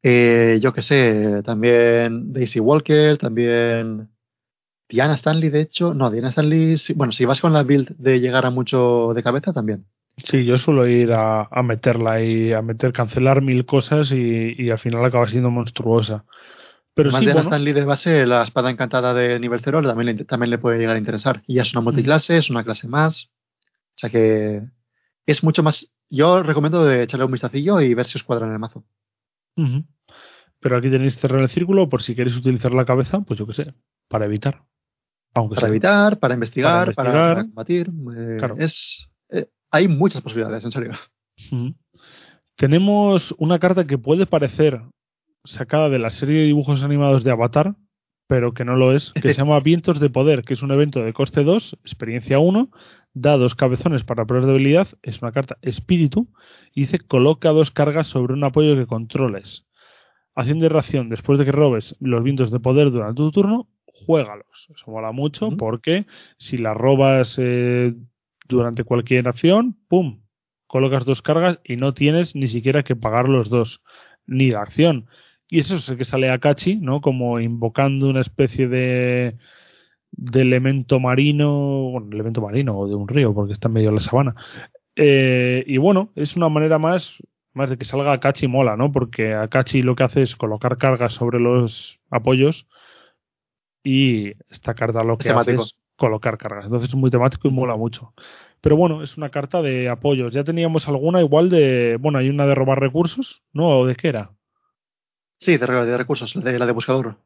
[0.03, 4.09] Eh, yo que sé, también Daisy Walker, también
[4.89, 5.95] Diana Stanley, de hecho.
[5.95, 9.53] No, Diana Stanley, bueno, si vas con la build de llegar a mucho de cabeza,
[9.53, 9.87] también.
[10.19, 14.71] Sí, yo suelo ir a, a meterla y a meter, cancelar mil cosas y, y
[14.71, 16.25] al final acaba siendo monstruosa.
[16.95, 19.83] Pero Además sí, de la bueno, Stanley de base, la espada encantada de nivel 0
[19.83, 21.43] también le, también le puede llegar a interesar.
[21.47, 23.29] Y ya es una multiclase, es una clase más.
[23.61, 24.63] O sea que
[25.27, 25.91] es mucho más.
[26.09, 28.85] Yo recomiendo de echarle un vistacillo y ver si os cuadra en el mazo.
[29.57, 29.85] Uh -huh.
[30.61, 33.53] Pero aquí tenéis cerrar el círculo por si queréis utilizar la cabeza, pues yo qué
[33.53, 33.75] sé,
[34.09, 34.63] para evitar.
[35.35, 35.69] Aunque para sea.
[35.69, 37.35] evitar, para investigar, Para investigar.
[37.35, 37.89] para combatir.
[38.17, 38.57] eh, Claro.
[38.59, 39.07] es,
[39.71, 40.93] hay muchas posibilidades, en serio.
[42.57, 44.81] Tenemos una carta que puede parecer
[45.45, 47.75] sacada de la serie de dibujos animados de Avatar,
[48.29, 51.01] pero que no lo es, que se llama Vientos de Poder, que es un evento
[51.01, 52.71] de coste 2, experiencia 1,
[53.15, 56.29] da dos cabezones para pruebas de habilidad, es una carta espíritu,
[56.75, 59.65] y dice coloca dos cargas sobre un apoyo que controles.
[60.35, 64.67] Acción de reacción, después de que robes los vientos de poder durante tu turno, juégalos.
[64.75, 65.57] Eso mola mucho Uh -huh.
[65.57, 66.07] porque
[66.39, 67.95] si las robas eh,
[68.49, 70.23] durante cualquier acción, ¡pum!
[70.67, 73.83] Colocas dos cargas y no tienes ni siquiera que pagar los dos,
[74.27, 75.07] ni la acción.
[75.49, 77.01] Y eso es el que sale a Kachi, ¿no?
[77.01, 79.37] Como invocando una especie de,
[80.11, 83.95] de elemento marino, bueno, elemento marino o de un río, porque está en medio de
[83.95, 84.35] la sabana.
[84.97, 87.17] Eh, y bueno, es una manera más,
[87.53, 88.91] más de que salga Akachi mola, ¿no?
[88.91, 92.67] Porque Akachi lo que hace es colocar cargas sobre los apoyos
[93.85, 96.65] y esta carta lo que hace es colocar cargas.
[96.65, 98.13] Entonces es muy temático y mola mucho.
[98.61, 100.33] Pero bueno, es una carta de apoyos.
[100.35, 103.81] Ya teníamos alguna igual de, bueno, hay una de robar recursos, ¿no?
[103.81, 104.31] ¿O de qué era?
[105.41, 107.17] Sí, de, de recursos, la de, la de buscador.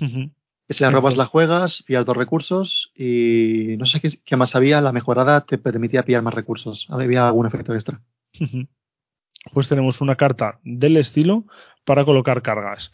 [0.00, 0.32] Uh -huh.
[0.68, 4.54] Que si la robas, la juegas, pillas dos recursos y no sé qué, qué, más
[4.54, 4.80] había.
[4.80, 6.86] La mejorada te permitía pillar más recursos.
[6.88, 8.00] Había algún efecto extra.
[8.40, 8.68] Uh -huh.
[9.52, 11.44] Pues tenemos una carta del estilo
[11.84, 12.92] para colocar cargas.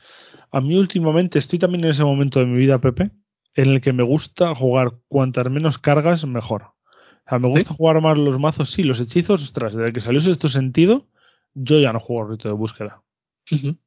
[0.50, 3.10] A mí últimamente estoy también en ese momento de mi vida, Pepe,
[3.59, 6.62] en el que me gusta jugar cuantas menos cargas, mejor.
[6.62, 7.76] O sea, me gusta ¿Sí?
[7.76, 11.06] jugar más los mazos, sí, los hechizos, ostras, desde que salió esto sentido,
[11.55, 13.02] yo ya no juego rito de búsqueda.
[13.51, 13.78] Uh -huh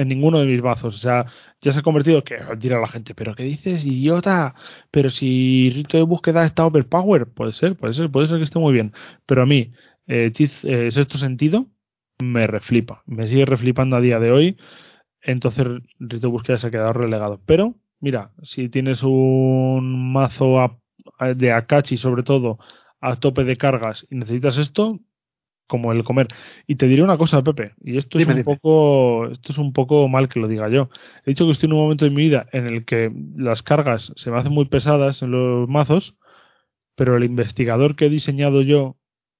[0.00, 0.94] en ninguno de mis mazos.
[0.94, 1.26] O sea,
[1.60, 4.54] ya se ha convertido que dirá la gente, pero ¿qué dices, idiota?
[4.90, 8.58] Pero si rito de búsqueda está overpower, puede ser, puede ser, puede ser que esté
[8.58, 8.92] muy bien.
[9.26, 9.72] Pero a mí,
[10.06, 11.66] eh, eh, sexto sentido,
[12.18, 13.02] me reflipa.
[13.06, 14.56] Me sigue reflipando a día de hoy.
[15.22, 15.66] Entonces,
[15.98, 17.40] rito de búsqueda se ha quedado relegado.
[17.46, 20.78] Pero, mira, si tienes un mazo a,
[21.18, 22.58] a, de Akachi, sobre todo,
[23.00, 24.98] a tope de cargas y necesitas esto,
[25.66, 26.28] como el comer.
[26.66, 28.44] Y te diré una cosa, Pepe, y esto es un dime.
[28.44, 30.88] poco esto es un poco mal que lo diga yo.
[31.24, 34.12] He dicho que estoy en un momento de mi vida en el que las cargas
[34.16, 36.16] se me hacen muy pesadas en los mazos,
[36.96, 38.96] pero el investigador que he diseñado yo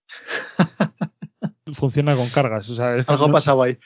[1.75, 2.69] funciona con cargas.
[2.71, 3.79] O sea, Algo ha pasado ahí.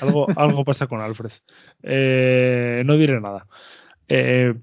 [0.00, 1.32] algo, algo pasa con Alfred.
[1.82, 3.46] Eh, no diré nada.
[4.08, 4.54] Eh,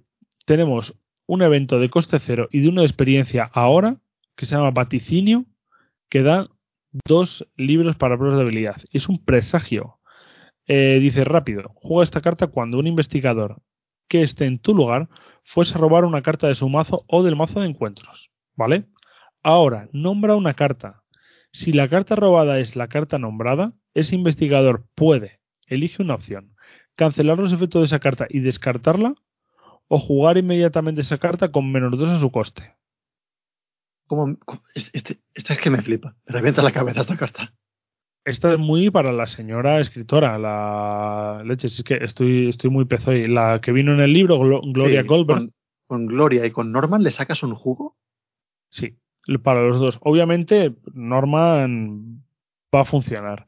[0.46, 0.96] tenemos
[1.28, 3.98] un evento de coste cero y de una experiencia ahora
[4.36, 5.46] que se llama Vaticinio,
[6.10, 6.48] que da
[7.06, 8.78] dos libros para pruebas de habilidad.
[8.92, 9.98] Y es un presagio.
[10.68, 13.62] Eh, dice rápido, juega esta carta cuando un investigador
[14.08, 15.10] que esté en tu lugar
[15.44, 18.30] fuese a robar una carta de su mazo o del mazo de encuentros.
[18.56, 18.86] ¿Vale?
[19.44, 21.04] Ahora, nombra una carta.
[21.52, 26.56] Si la carta robada es la carta nombrada, ese investigador puede, elige una opción,
[26.96, 29.16] cancelar los efectos de esa carta y descartarla,
[29.94, 32.76] o jugar inmediatamente esa carta con menos 2 a su coste.
[34.08, 34.38] Como,
[34.74, 36.16] este, esta es que me flipa.
[36.26, 37.54] Me revienta la cabeza esta carta.
[38.24, 43.28] Esta es muy para la señora escritora, la leche, es que estoy, estoy muy pezoy.
[43.28, 45.54] La que vino en el libro, Glo- Gloria Sí, Goldberg, Con,
[45.88, 47.98] con Gloria y con Norman le sacas un jugo.
[48.70, 48.98] sí,
[49.44, 50.00] para los dos.
[50.04, 52.24] Obviamente, Norman
[52.74, 53.46] va a funcionar,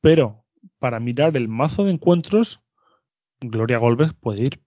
[0.00, 0.44] pero
[0.78, 2.60] para mirar el mazo de encuentros,
[3.40, 4.60] Gloria Goldberg puede ir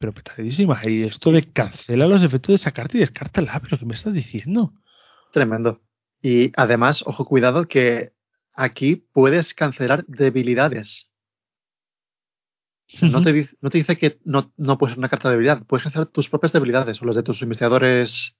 [0.00, 0.80] pero petadísima.
[0.84, 4.14] Y esto de cancela los efectos de esa carta y descártala, pero ¿qué me estás
[4.14, 4.72] diciendo?
[5.30, 5.82] Tremendo.
[6.22, 8.12] Y además, ojo, cuidado, que
[8.54, 11.06] aquí puedes cancelar debilidades.
[12.92, 15.28] O sea, no, te, di- no te dice que no, no puedes ser una carta
[15.28, 15.62] de debilidad.
[15.66, 18.36] Puedes cancelar tus propias debilidades o las de tus investigadores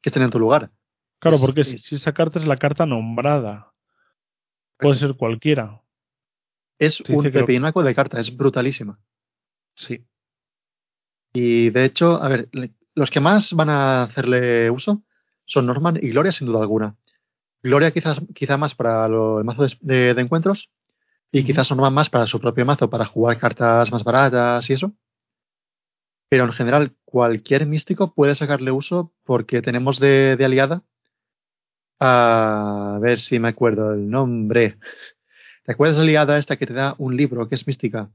[0.00, 0.70] que estén en tu lugar.
[1.18, 3.72] Claro, Es- porque si, es- si esa carta es la carta nombrada,
[4.78, 5.82] puede ser cualquiera.
[6.78, 9.00] Es te un que pepinaco de carta, es brutalísima.
[9.74, 10.06] Sí.
[11.32, 12.48] Y de hecho, a ver,
[12.94, 15.02] los que más van a hacerle uso
[15.46, 16.96] son Norman y Gloria, sin duda alguna.
[17.62, 20.70] Gloria quizás quizá más para lo- el mazo de, de- de encuentros
[21.32, 24.94] y quizás Norman más para su propio mazo, para jugar cartas más baratas y eso.
[26.30, 30.82] Pero en general, cualquier místico puede sacarle uso porque tenemos de, de aliada
[32.00, 34.78] a ver si me acuerdo el nombre.
[35.64, 38.10] ¿Te acuerdas de la aliada esta que te da un libro que es mística?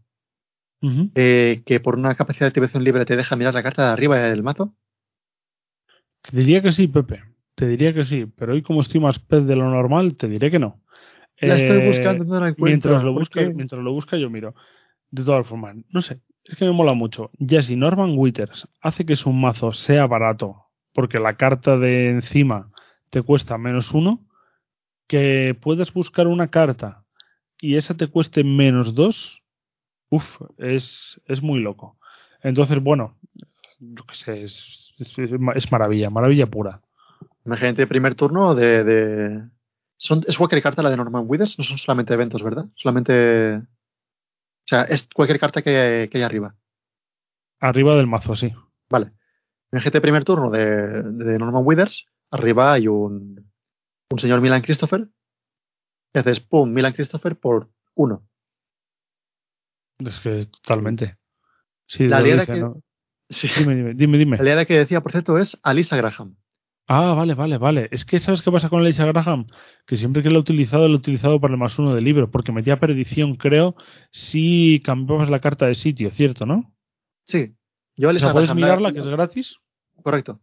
[1.16, 4.18] Eh, que por una capacidad de activación libre te deja mirar la carta de arriba
[4.20, 4.74] del mazo.
[6.22, 7.24] Te diría que sí, Pepe.
[7.56, 10.52] Te diría que sí, pero hoy como estoy más pez de lo normal, te diré
[10.52, 10.82] que no.
[11.40, 12.92] La estoy Eh, buscando, no la encuentro.
[12.92, 14.56] mientras lo ¿por busca, mientras lo busca yo miro.
[15.12, 17.32] De todas formas, no sé, es que me mola mucho.
[17.40, 22.72] Ya si Norman Withers hace que su mazo sea barato, porque la carta de encima
[23.10, 24.26] te cuesta menos uno,
[25.08, 27.06] que puedes buscar una carta
[27.60, 29.42] y esa te cueste menos dos,
[30.16, 31.98] uff, es, es muy loco.
[32.42, 33.18] Entonces, bueno,
[33.80, 36.82] yo qué sé, es, es, es maravilla, maravilla pura.
[37.46, 38.84] Imagínate, primer turno de.
[38.84, 39.50] de...
[39.98, 42.66] Son, es cualquier carta la de Norman Withers, no son solamente eventos, ¿verdad?
[42.76, 43.58] Solamente.
[43.58, 46.56] O sea, es cualquier carta que, que hay arriba.
[47.60, 48.52] Arriba del mazo, sí.
[48.90, 49.12] Vale.
[49.72, 53.52] Imagínate, primer turno de, de Norman Withers, arriba hay un,
[54.10, 55.08] un señor Milan Christopher.
[56.14, 58.24] Y haces, pum, Milan Christopher por uno.
[60.00, 61.18] Es que totalmente.
[61.88, 62.82] Sí, La aliada que- ¿no?
[63.30, 63.48] Sí.
[63.58, 64.18] Dime, dime, dime.
[64.18, 64.38] dime.
[64.38, 66.36] La aliada que decía, por cierto, es Alisa Graham.
[66.88, 67.88] Ah, vale, vale, vale.
[67.92, 69.48] Es que ¿sabes qué pasa con Lisa Graham?
[69.88, 72.30] Que siempre que lo he utilizado, lo he utilizado para el más uno del libro,
[72.30, 73.76] porque metía perdición, creo,
[74.12, 76.76] si cambiabas la carta de sitio, ¿cierto, no?
[77.26, 77.56] Sí.
[77.98, 79.56] Yo O Alisa sea, puedes Graham la- mirarla, que es gratis.
[80.04, 80.40] Correcto.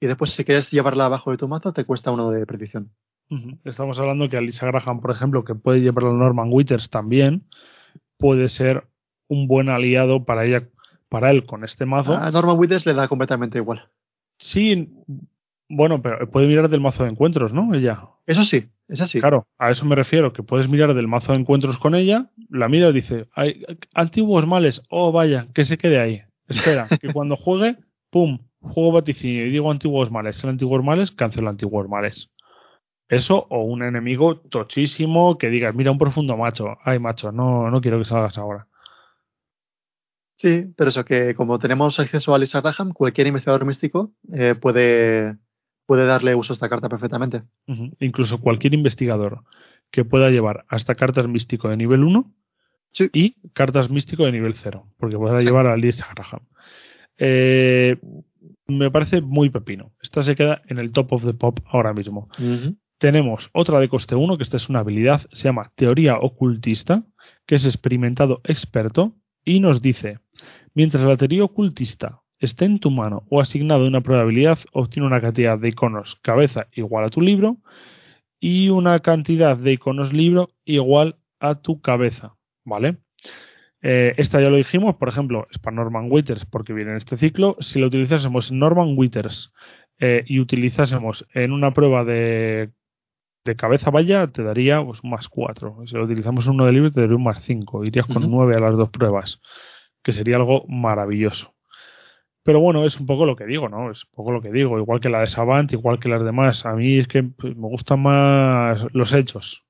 [0.00, 2.90] Y después, si quieres llevarla abajo de tu mazo, te cuesta uno de predicción.
[3.30, 3.58] Ujú.
[3.64, 7.46] Estamos hablando que Alisa Graham, por ejemplo, que puede llevar a Norman Withers también,
[8.20, 8.84] puede ser
[9.28, 10.68] un buen aliado para ella,
[11.08, 12.14] para él con este mazo.
[12.14, 13.88] A Norman Withers le da completamente igual.
[14.38, 14.88] Sí,
[15.68, 17.74] bueno, pero puede mirar del mazo de encuentros, ¿no?
[17.74, 18.02] Ella.
[18.26, 19.20] Eso sí, es así.
[19.20, 22.68] Claro, a eso me refiero, que puedes mirar del mazo de encuentros con ella, la
[22.68, 23.64] mira y dice, hay
[23.94, 26.22] antiguos males, oh vaya, que se quede ahí.
[26.48, 27.76] Espera, que cuando juegue,
[28.10, 32.28] pum, juego vaticinio y digo antiguos males, el antiguos males, cancelo antiguos males.
[33.10, 37.80] Eso o un enemigo tochísimo que digas, mira un profundo macho, ay macho, no, no
[37.80, 38.66] quiero que salgas ahora.
[40.36, 45.36] Sí, pero eso que como tenemos acceso a Lisa Graham, cualquier investigador místico eh, puede,
[45.86, 47.42] puede darle uso a esta carta perfectamente.
[47.98, 49.42] Incluso cualquier investigador
[49.90, 52.32] que pueda llevar hasta cartas místico de nivel 1
[52.92, 53.08] Sí.
[53.12, 56.40] y cartas místico de nivel 0, porque podrá llevar a Lisa Graham.
[57.18, 57.96] Eh,
[58.66, 59.92] me parece muy pepino.
[60.02, 62.28] Esta se queda en el top of the pop ahora mismo.
[63.00, 67.02] Tenemos otra de coste 1, que esta es una habilidad, se llama Teoría Ocultista,
[67.46, 70.18] que es experimentado experto, y nos dice,
[70.74, 75.58] mientras la teoría ocultista esté en tu mano o asignado una probabilidad, obtiene una cantidad
[75.58, 77.56] de iconos cabeza igual a tu libro
[78.38, 82.34] y una cantidad de iconos libro igual a tu cabeza,
[82.66, 82.98] ¿vale?
[83.80, 87.16] Eh, esta ya lo dijimos, por ejemplo, es para Norman Withers porque viene en este
[87.16, 87.56] ciclo.
[87.60, 89.54] Si lo utilizásemos en Norman Withers
[89.98, 92.72] eh, y utilizásemos en una prueba de,
[93.44, 95.76] de cabeza valla, te daría pues, un más 4.
[95.86, 97.84] Si lo utilizamos en uno de libre, te daría un más 5.
[97.84, 98.28] Irías con Ujú.
[98.30, 99.40] 9 a las dos pruebas,
[100.02, 101.54] que sería algo maravilloso.
[102.42, 103.90] Pero bueno, es un poco lo que digo, ¿no?
[103.90, 104.78] Es un poco lo que digo.
[104.78, 106.64] Igual que la de Savant, igual que las demás.
[106.66, 109.62] A mí es que pues, me gustan más los hechos.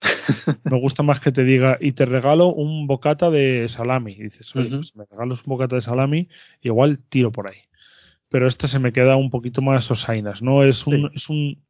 [0.64, 4.12] me gusta más que te diga, y te regalo un bocata de salami.
[4.12, 6.28] Y dices, oye, pues me regalas un bocata de salami,
[6.60, 7.58] igual tiro por ahí.
[8.28, 10.62] Pero esta se me queda un poquito más osainas, ¿no?
[10.64, 11.08] Es un, Sí.
[11.14, 11.62] es un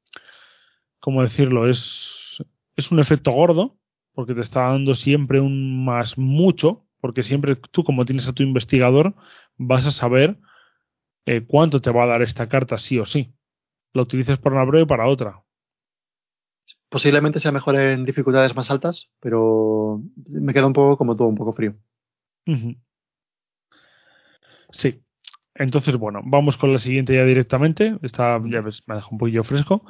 [1.03, 1.69] ¿cómo decirlo?
[1.69, 2.43] Es,
[2.77, 3.77] es un efecto gordo,
[4.15, 8.45] porque te está dando siempre un más mucho, porque siempre tú, como tienes a tu
[8.45, 9.15] investigador,
[9.59, 10.39] vas a saber
[11.27, 13.35] eh, cuánto te va a dar esta carta sí o sí.
[13.93, 15.43] La utilices para una prueba y para otra.
[16.89, 21.37] Posiblemente sea mejor en dificultades más altas, pero me queda un poco como todo, un
[21.37, 21.75] poco frío.
[24.71, 25.03] Sí.
[25.55, 27.99] Entonces, bueno, vamos con la siguiente ya directamente.
[28.03, 29.85] Esta ya ves, me deja un poquillo fresco.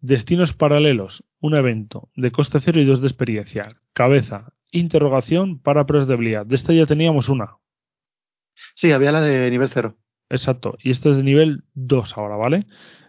[0.00, 1.24] Destinos paralelos.
[1.40, 3.64] Un evento de coste cero y dos de experiencia.
[3.92, 4.52] Cabeza.
[4.70, 6.46] Interrogación para pruebas de habilidad.
[6.46, 7.56] De esta ya teníamos una.
[8.74, 9.96] Sí, había la de nivel cero.
[10.30, 10.78] Exacto.
[10.80, 12.66] Y esta es de nivel 2 ahora, ¿vale?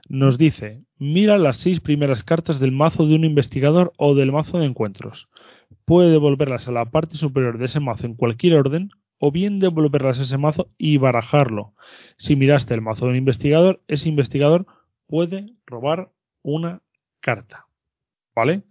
[0.08, 4.58] Nos dice, mira las seis primeras cartas del mazo de un investigador o del mazo
[4.58, 5.30] de encuentros.
[5.86, 8.90] Puede devolverlas a la parte superior de ese mazo en cualquier orden,
[9.20, 11.74] o bien devolverlas a ese mazo y barajarlo.
[12.18, 14.66] Si miraste el mazo de un investigador, ese investigador
[15.06, 16.12] puede robar
[16.44, 16.82] una
[17.20, 17.68] carta.
[18.36, 18.64] ¿Vale?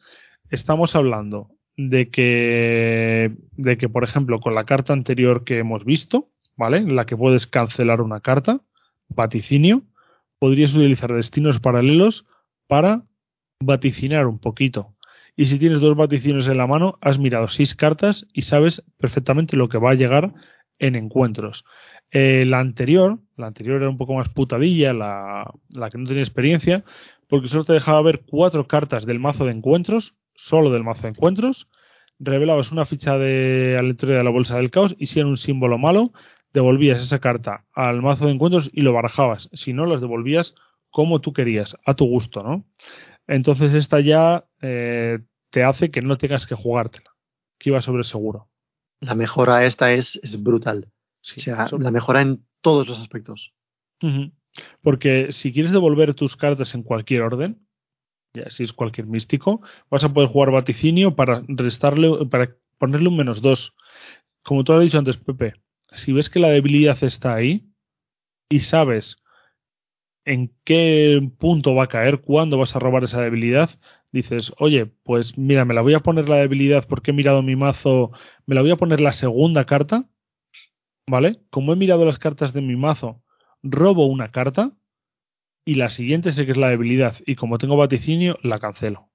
[0.51, 6.31] Estamos hablando de que, de que, por ejemplo, con la carta anterior que hemos visto,
[6.57, 6.78] ¿vale?
[6.78, 8.61] En la que puedes cancelar una carta,
[9.09, 9.82] vaticinio,
[10.39, 12.27] podrías utilizar destinos paralelos
[12.66, 13.05] para
[13.61, 14.95] vaticinar un poquito.
[15.36, 19.57] Y si tienes dos vaticinios en la mano, has mirado seis cartas y sabes perfectamente
[19.57, 20.35] lo que va a llegar
[20.81, 21.65] en encuentros.
[22.11, 26.23] Eh, la anterior, la anterior era un poco más putadilla, la, la que no tenía
[26.23, 26.85] experiencia,
[27.29, 31.09] porque solo te dejaba ver cuatro cartas del mazo de encuentros, solo del mazo de
[31.09, 31.69] encuentros,
[32.19, 35.79] revelabas una ficha de aleatoria de la bolsa del caos y si era un símbolo
[35.79, 36.13] malo,
[36.53, 39.49] devolvías esa carta al mazo de encuentros y lo barajabas.
[39.53, 40.55] Si no, las devolvías
[40.91, 42.65] como tú querías, a tu gusto, ¿no?
[43.27, 45.19] Entonces esta ya eh,
[45.51, 47.11] te hace que no tengas que jugártela,
[47.59, 48.49] que iba sobre seguro.
[49.01, 50.91] La mejora esta es, es brutal.
[51.21, 53.53] Sí, o sea, eso- la mejora en todos los aspectos.
[54.82, 57.66] Porque si quieres devolver tus cartas en cualquier orden,
[58.35, 59.60] ya si es cualquier místico,
[59.90, 63.74] vas a poder jugar vaticinio para restarle, para ponerle un menos dos.
[64.43, 65.55] Como tú has dicho antes, Pepe,
[65.93, 67.68] si ves que la debilidad está ahí
[68.48, 69.16] y sabes
[70.24, 73.70] en qué punto va a caer, cuándo vas a robar esa debilidad,
[74.12, 77.56] dices, oye, pues mira, me la voy a poner la debilidad porque he mirado mi
[77.56, 78.12] mazo,
[78.47, 80.05] me la voy a poner la segunda carta,
[81.06, 81.40] ¿vale?
[81.51, 83.22] Como he mirado las cartas de mi mazo,
[83.62, 84.72] robo una carta
[85.64, 89.10] y la siguiente sé que es la debilidad y como tengo vaticinio, la cancelo.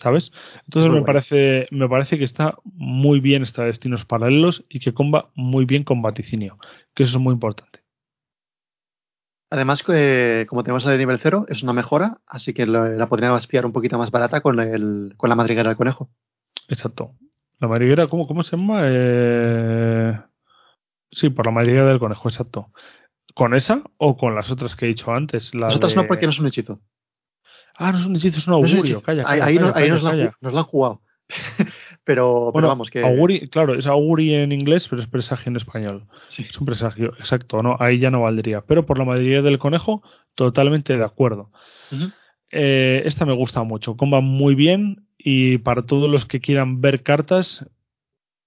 [0.00, 0.30] ¿Sabes?
[0.64, 1.06] Entonces Muy me bueno.
[1.06, 5.64] parece, me parece que está muy bien esta de destinos paralelos y que comba muy
[5.64, 6.58] bien con vaticinio,
[6.94, 7.80] que eso es muy importante.
[9.50, 13.08] Además, que, como tenemos la de nivel cero, es una mejora, así que lo- la
[13.08, 16.10] podríamos pillar un poquito más barata con, el, con la madriguera del conejo.
[16.68, 17.14] Exacto.
[17.58, 18.82] La madriguera, ¿cómo, cómo se llama?
[18.84, 20.20] Eh...
[21.10, 22.70] Sí, por la madriguera del conejo, exacto.
[23.34, 25.54] ¿Con esa o con las otras que he dicho antes?
[25.54, 26.80] La Las otras de- no, porque no es un hechizo.
[27.76, 29.02] Ah, no es un hechizo, es un No es un augurio.
[29.02, 30.30] Calla, ahí calla, ahí calla, no- ahí calla, nos, la, han calla.
[30.30, 31.02] ju- nos la han jugado.
[32.04, 33.02] pero, pero vamos, que.
[33.04, 36.06] auguri, claro, es auguri en inglés, pero es presagio en español.
[36.28, 36.46] Sí.
[36.48, 38.62] Es un presagio, exacto, no, ahí ya no valdría.
[38.62, 40.02] Pero por la madriguera del conejo,
[40.34, 41.50] totalmente de acuerdo.
[42.50, 47.02] Eh, esta me gusta mucho, comba muy bien y para todos los que quieran ver
[47.02, 47.66] cartas,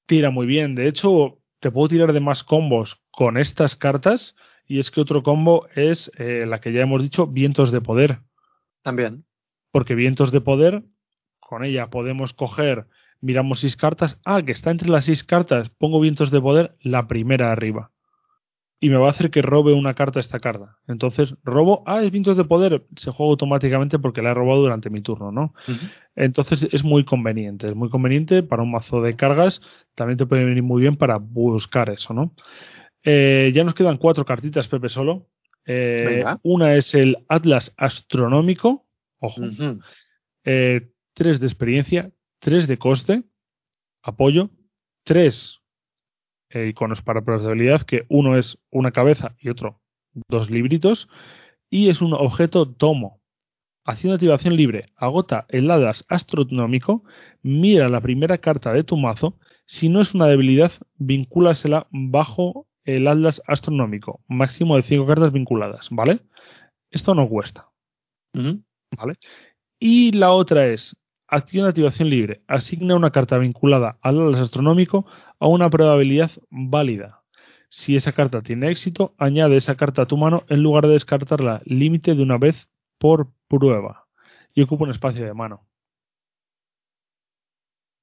[0.07, 0.73] tira muy bien.
[0.75, 4.35] De hecho, te puedo tirar de más combos con estas cartas
[4.67, 8.19] y es que otro combo es eh, la que ya hemos dicho, vientos de poder.
[8.81, 9.25] También.
[9.71, 10.83] Porque vientos de poder,
[11.39, 12.87] con ella podemos coger,
[13.21, 17.07] miramos seis cartas, ah, que está entre las seis cartas, pongo vientos de poder, la
[17.07, 17.90] primera arriba.
[18.83, 20.77] Y me va a hacer que robe una carta esta carta.
[20.87, 24.89] Entonces, robo, ah, es vientos de poder, se juega automáticamente porque la he robado durante
[24.89, 25.53] mi turno, ¿no?
[26.15, 29.61] Entonces es muy conveniente, es muy conveniente para un mazo de cargas,
[29.93, 32.33] también te puede venir muy bien para buscar eso, ¿no?
[33.03, 35.27] Eh, ya nos quedan cuatro cartitas, Pepe, solo.
[35.65, 38.87] Eh, una es el Atlas Astronómico,
[39.19, 39.41] ojo,
[40.43, 43.23] eh, tres de experiencia, tres de coste,
[44.01, 44.49] apoyo,
[45.03, 45.60] tres
[46.53, 49.81] eh, iconos para pruebas de habilidad, que uno es una cabeza y otro
[50.27, 51.07] dos libritos,
[51.69, 53.21] y es un objeto tomo.
[53.83, 57.03] Haciendo activación libre, agota el Atlas astronómico,
[57.41, 63.07] mira la primera carta de tu mazo, si no es una debilidad, vincúlasela bajo el
[63.07, 66.19] Atlas astronómico, máximo de cinco cartas vinculadas, ¿vale?
[66.91, 67.69] Esto no cuesta.
[68.33, 69.15] ¿Vale?
[69.79, 70.95] Y la otra es
[71.31, 72.43] acción de activación libre.
[72.47, 75.05] Asigna una carta vinculada al Atlas astronómico
[75.39, 77.23] a una probabilidad válida.
[77.69, 81.61] Si esa carta tiene éxito, añade esa carta a tu mano en lugar de descartarla
[81.65, 84.07] límite de una vez por prueba.
[84.53, 85.65] Y ocupa un espacio de mano.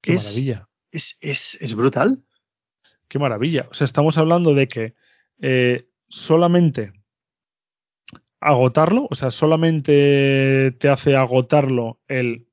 [0.01, 0.67] Qué Es- maravilla.
[0.91, 2.23] Es, es, es brutal.
[3.07, 3.67] Qué maravilla.
[3.69, 4.95] O sea, estamos hablando de que
[5.39, 6.93] eh, solamente
[8.39, 12.47] agotarlo, o sea, solamente te hace agotarlo el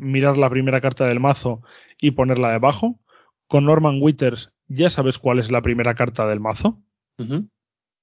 [0.00, 1.62] mirar la primera carta del mazo
[2.00, 3.00] y ponerla debajo.
[3.46, 6.82] Con Norman Withers ya sabes cuál es la primera carta del mazo.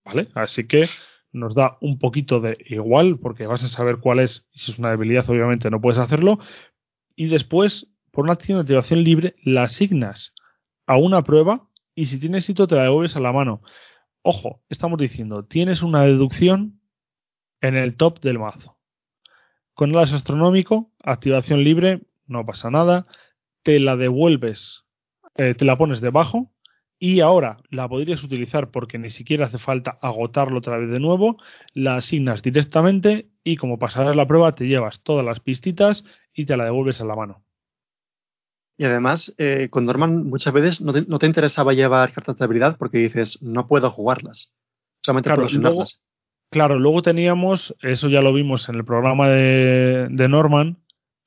[0.03, 0.30] ¿vale?
[0.34, 0.89] Así que
[1.31, 4.80] nos da un poquito de igual, porque vas a saber cuál es, y si es
[4.80, 6.39] una debilidad, obviamente no puedes hacerlo.
[7.15, 10.34] Y después, por una acción de activación libre, la asignas
[10.88, 13.61] a una prueba y si tiene éxito te la devuelves a la mano.
[14.22, 16.81] Ojo, estamos diciendo, tienes una deducción
[17.61, 18.77] en el top del mazo.
[19.73, 23.07] Con el as astronómico, activación libre, no pasa nada,
[23.64, 24.84] te la devuelves,
[25.36, 26.52] eh, te la pones debajo
[26.99, 31.38] y ahora la podrías utilizar porque ni siquiera hace falta agotarlo otra vez de nuevo,
[31.73, 36.03] la asignas directamente y como pasarás la prueba te llevas todas las pistitas
[36.34, 37.44] y te la devuelves a la mano.
[38.77, 42.44] Y además, eh, con Norman muchas veces no te, no te interesaba llevar cartas de
[42.44, 44.52] habilidad porque dices, no puedo jugarlas.
[45.02, 46.02] Solamente Claro, puedo asignarlas.
[46.52, 50.77] Claro, luego teníamos, eso ya lo vimos en el programa de, de Norman,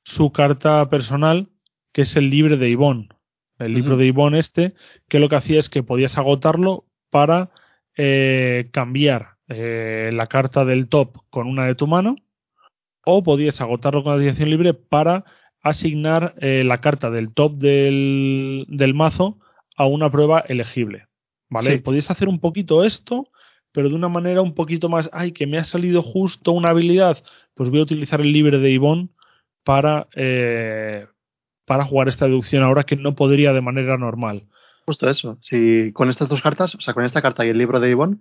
[0.09, 1.49] su carta personal,
[1.93, 3.09] que es el libre de Ivonne.
[3.59, 4.73] El libro de Ivonne este,
[5.07, 7.51] que lo que hacía es que podías agotarlo para
[7.95, 12.15] eh, cambiar eh, la carta del top con una de tu mano,
[13.05, 15.25] o podías agotarlo con la dirección libre para
[15.61, 19.39] asignar eh, la carta del top del, del mazo
[19.75, 21.07] a una prueba elegible.
[21.49, 21.71] ¿Vale?
[21.71, 21.77] Sí.
[21.79, 23.27] Podías hacer un poquito esto,
[23.71, 27.23] pero de una manera un poquito más, ay, que me ha salido justo una habilidad,
[27.53, 29.09] pues voy a utilizar el libre de Ivonne
[29.69, 31.05] para, eh,
[31.67, 34.47] para jugar esta deducción ahora que no podría de manera normal.
[34.87, 35.37] Justo eso.
[35.43, 38.17] Si con estas dos cartas, o sea, con esta carta y el libro de Ivonne,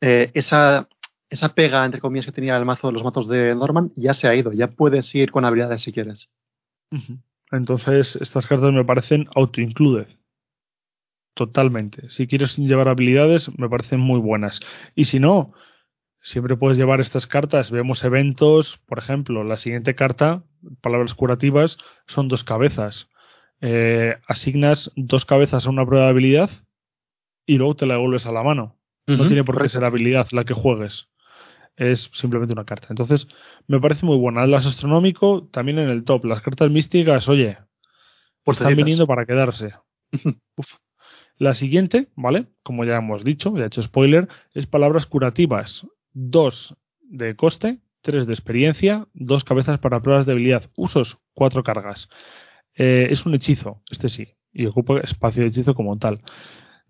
[0.00, 0.88] eh, esa,
[1.28, 4.34] esa pega, entre comillas, que tenía el mazo, los mazos de Norman, ya se ha
[4.34, 4.52] ido.
[4.52, 6.28] Ya puedes ir con habilidades si quieres.
[7.52, 10.08] Entonces, estas cartas me parecen auto-included.
[11.34, 12.08] Totalmente.
[12.08, 14.58] Si quieres llevar habilidades, me parecen muy buenas.
[14.96, 15.52] Y si no,
[16.22, 17.70] siempre puedes llevar estas cartas.
[17.70, 20.44] Vemos eventos, por ejemplo, la siguiente carta,
[20.80, 23.08] palabras curativas, son dos cabezas.
[23.60, 26.50] Eh, asignas dos cabezas a una prueba de habilidad
[27.46, 28.76] y luego te la devuelves a la mano.
[29.06, 31.08] No tiene por qué ser habilidad la que juegues.
[31.74, 32.86] Es simplemente una carta.
[32.90, 33.26] Entonces,
[33.66, 34.42] me parece muy buena.
[34.42, 36.26] Atlas astronómico, también en el top.
[36.26, 37.58] Las cartas místicas, oye,
[38.44, 39.72] Pues están viniendo para quedarse.
[40.56, 40.68] Uf.
[41.38, 42.46] La siguiente, ¿vale?
[42.62, 45.86] Como ya hemos dicho, ya he hecho spoiler, es palabras curativas.
[46.12, 50.70] Dos de coste, tres de experiencia, dos cabezas para pruebas de habilidad.
[50.76, 52.08] Usos, cuatro cargas.
[52.74, 56.20] Eh, es un hechizo, este sí, y ocupa espacio de hechizo como tal.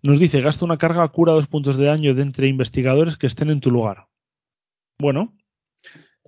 [0.01, 3.49] Nos dice, gasta una carga, cura dos puntos de daño de entre investigadores que estén
[3.49, 4.07] en tu lugar.
[4.97, 5.33] Bueno,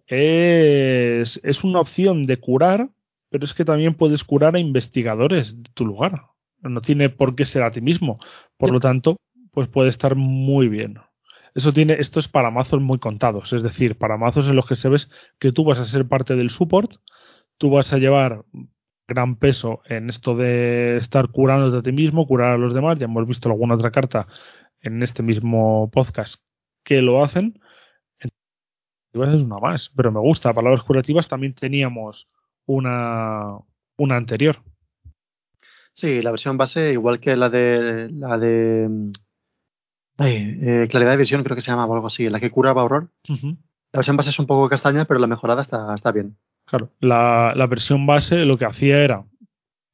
[0.08, 2.90] es, es una opción de curar,
[3.30, 6.24] pero es que también puedes curar a investigadores de tu lugar.
[6.62, 8.20] No tiene por qué ser a ti mismo.
[8.58, 9.18] Por lo tanto,
[9.52, 11.00] pues puede estar muy bien.
[11.56, 14.76] Eso tiene, esto es para mazos muy contados, es decir, para mazos en los que
[14.76, 15.10] se ves
[15.40, 16.94] que tú vas a ser parte del support,
[17.58, 18.44] tú vas a llevar
[19.08, 22.98] gran peso en esto de estar curándote a ti mismo, curar a los demás.
[23.00, 24.28] Ya hemos visto alguna otra carta
[24.82, 26.42] en este mismo podcast
[26.84, 27.60] que lo hacen.
[29.14, 30.54] Entonces es una más, pero me gusta.
[30.54, 32.28] Palabras curativas también teníamos
[32.66, 33.58] una,
[33.98, 34.62] una anterior.
[35.94, 39.12] Sí, la versión base, igual que la de la de
[40.18, 42.84] ay, eh, claridad de visión, creo que se llama o algo así, la que curaba
[42.84, 43.10] horror.
[43.28, 46.38] La versión base es un poco castaña, pero la mejorada está, está bien.
[46.66, 49.26] Claro, la, la versión base lo que hacía era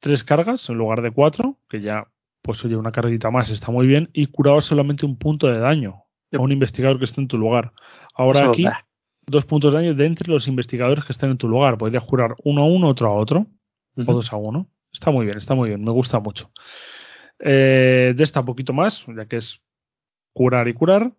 [0.00, 2.08] tres cargas en lugar de cuatro, que ya,
[2.42, 6.04] pues oye, una carguita más está muy bien, y curaba solamente un punto de daño
[6.32, 7.72] a un investigador que esté en tu lugar.
[8.14, 8.86] Ahora Eso, aquí, bah.
[9.26, 11.76] dos puntos de daño de entre los investigadores que estén en tu lugar.
[11.76, 13.46] Podrías curar uno a uno, otro a otro,
[13.96, 14.68] o dos a uno.
[14.92, 16.50] Está muy bien, está muy bien, me gusta mucho.
[17.38, 19.60] Eh, de esta poquito más, ya que es
[20.32, 21.12] curar y curar.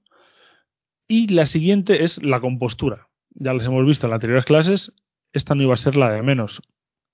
[1.08, 3.10] Y la siguiente es la compostura.
[3.32, 4.94] Ya las hemos visto en las anteriores clases.
[5.34, 6.62] Esta no iba a ser la de menos.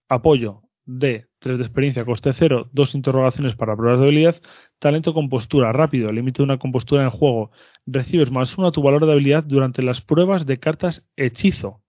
[0.10, 4.42] Apoyo de 3 de experiencia, coste 0, dos interrogaciones para pruebas de habilidad,
[4.80, 7.52] talento compostura, rápido, límite de una compostura en juego.
[7.86, 11.82] Recibes más uno a tu valor de habilidad durante las pruebas de cartas hechizo.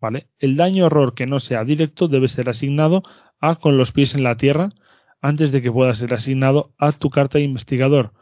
[0.00, 0.26] ¿Vale?
[0.38, 3.02] El daño horror que no sea directo debe ser asignado
[3.40, 4.68] a con los pies en la tierra
[5.22, 8.12] antes de que pueda ser asignado a tu carta de investigador.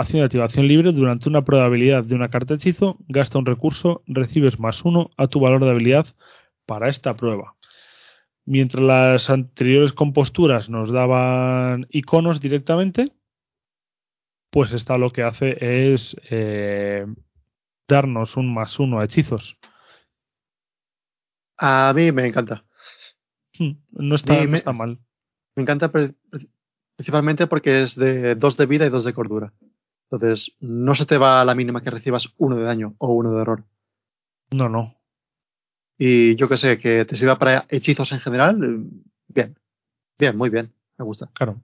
[0.00, 0.92] Acción de activación libre.
[0.92, 5.10] Durante una prueba de habilidad de una carta hechizo, gasta un recurso, recibes más uno
[5.18, 6.06] a tu valor de habilidad
[6.64, 7.56] para esta prueba.
[8.46, 13.12] Mientras las anteriores composturas nos daban iconos directamente,
[14.50, 17.04] pues esta lo que hace es eh,
[17.86, 19.58] darnos un más uno a hechizos.
[21.58, 22.64] A mí me encanta.
[23.58, 24.98] Hmm, No está, no está mal.
[25.56, 25.92] Me encanta
[26.96, 29.52] principalmente porque es de dos de vida y dos de cordura.
[30.10, 33.32] Entonces, no se te va a la mínima que recibas uno de daño o uno
[33.32, 33.64] de error.
[34.50, 34.96] No, no.
[35.96, 39.56] Y yo que sé, que te sirva para hechizos en general, eh, bien.
[40.18, 40.72] Bien, muy bien.
[40.98, 41.30] Me gusta.
[41.34, 41.62] Claro.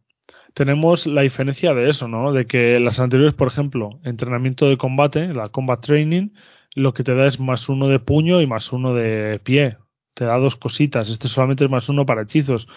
[0.54, 2.32] Tenemos la diferencia de eso, ¿no?
[2.32, 6.30] De que las anteriores, por ejemplo, entrenamiento de combate, la combat training,
[6.74, 9.78] lo que te da es más uno de puño y más uno de pie.
[10.14, 11.10] Te da dos cositas.
[11.10, 12.68] Este solamente es más uno para hechizos.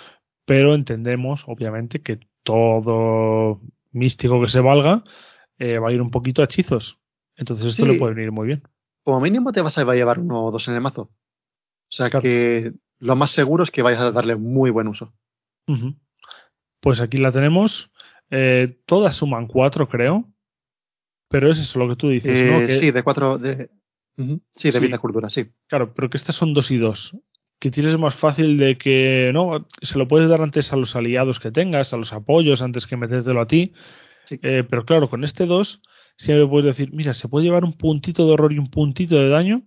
[0.46, 5.04] Pero entendemos, obviamente, que todo místico que se valga
[5.60, 6.98] eh, va a ir un poquito a hechizos.
[7.36, 7.92] Entonces esto Sí.
[7.92, 8.64] le puede venir muy bien.
[9.04, 11.04] Como mínimo te vas a llevar uno o dos en el mazo.
[11.04, 12.24] O sea Claro.
[12.24, 15.14] que lo más seguro es que vayas a darle muy buen uso.
[16.82, 17.92] Pues aquí la tenemos.
[18.32, 20.26] Eh, todas suman cuatro, creo.
[21.30, 22.60] Pero es eso lo que tú dices, Eh, ¿no?
[22.66, 23.38] Que- Sí, de cuatro.
[23.38, 23.70] De,
[24.56, 24.92] Sí, de Sí.
[24.98, 25.46] cordura, sí.
[25.68, 27.16] Claro, pero que estas son dos y dos.
[27.58, 31.40] Que tienes más fácil de que, no, se lo puedes dar antes a los aliados
[31.40, 33.72] que tengas, a los apoyos, antes que metértelo a ti.
[34.30, 34.40] Sí.
[34.44, 35.82] Eh, pero claro, con este dos,
[36.18, 39.30] siempre puedes decir, mira, se puede llevar un puntito de horror y un puntito de
[39.30, 39.64] daño,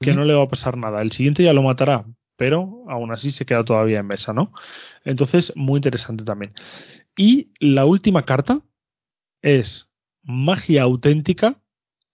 [0.00, 1.00] que no le va a pasar nada.
[1.00, 2.04] El siguiente ya lo matará,
[2.36, 4.52] pero aún así se queda todavía en mesa, ¿no?
[5.04, 6.52] Entonces, muy interesante también.
[7.16, 8.60] Y la última carta
[9.40, 9.88] es
[10.22, 11.62] Magia Auténtica,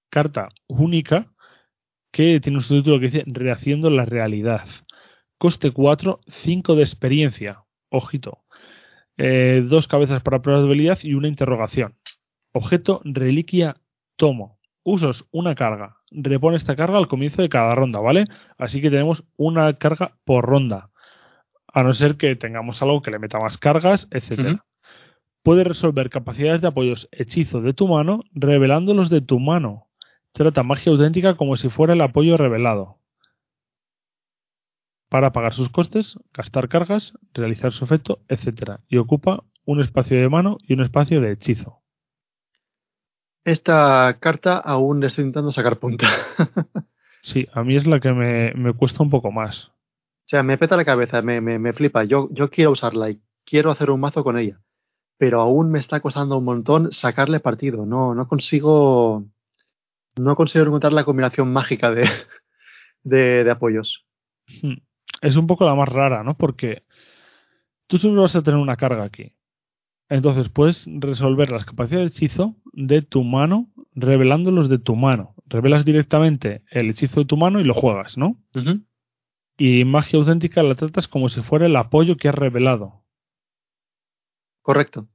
[0.08, 1.32] carta única,
[2.12, 4.68] que tiene un subtítulo que dice Rehaciendo la realidad.
[5.38, 7.64] Coste 4, 5 de experiencia.
[7.90, 8.44] Ojito.
[9.18, 11.94] Eh, dos cabezas para pruebas de habilidad y una interrogación.
[12.52, 13.76] Objeto, reliquia,
[14.16, 14.58] tomo.
[14.84, 15.96] Usos, una carga.
[16.10, 18.24] Repone esta carga al comienzo de cada ronda, ¿vale?
[18.56, 20.90] Así que tenemos una carga por ronda.
[21.66, 24.52] A no ser que tengamos algo que le meta más cargas, etcétera.
[24.52, 24.60] Ujú.
[25.42, 29.88] Puedes resolver capacidades de apoyos hechizo de tu mano revelándolos de tu mano.
[30.32, 32.97] Trata magia auténtica como si fuera el apoyo revelado.
[35.08, 38.80] Para pagar sus costes, gastar cargas, realizar su efecto, etc.
[38.88, 41.82] Y ocupa un espacio de mano y un espacio de hechizo.
[43.44, 46.06] Esta carta aún le estoy intentando sacar punta.
[47.22, 49.66] Sí, a mí es la que me, me cuesta un poco más.
[49.66, 52.04] O sea, me peta la cabeza, me, me, me flipa.
[52.04, 54.60] Yo, yo quiero usarla y quiero hacer un mazo con ella.
[55.18, 57.86] Pero aún me está costando un montón sacarle partido.
[57.86, 59.24] No, no consigo.
[60.16, 62.08] No consigo encontrar la combinación mágica de,
[63.02, 64.06] de, de apoyos.
[64.62, 64.78] Hmm.
[65.20, 66.36] Es un poco la más rara, ¿no?
[66.36, 66.84] Porque
[67.86, 69.32] tú siempre vas a tener una carga aquí.
[70.08, 75.34] Entonces puedes resolver las capacidades de hechizo de tu mano revelándolos de tu mano.
[75.46, 78.40] Revelas directamente el hechizo de tu mano y lo juegas, ¿no?
[79.58, 83.04] Y magia auténtica la tratas como si fuera el apoyo que has revelado.
[84.62, 85.08] Correcto.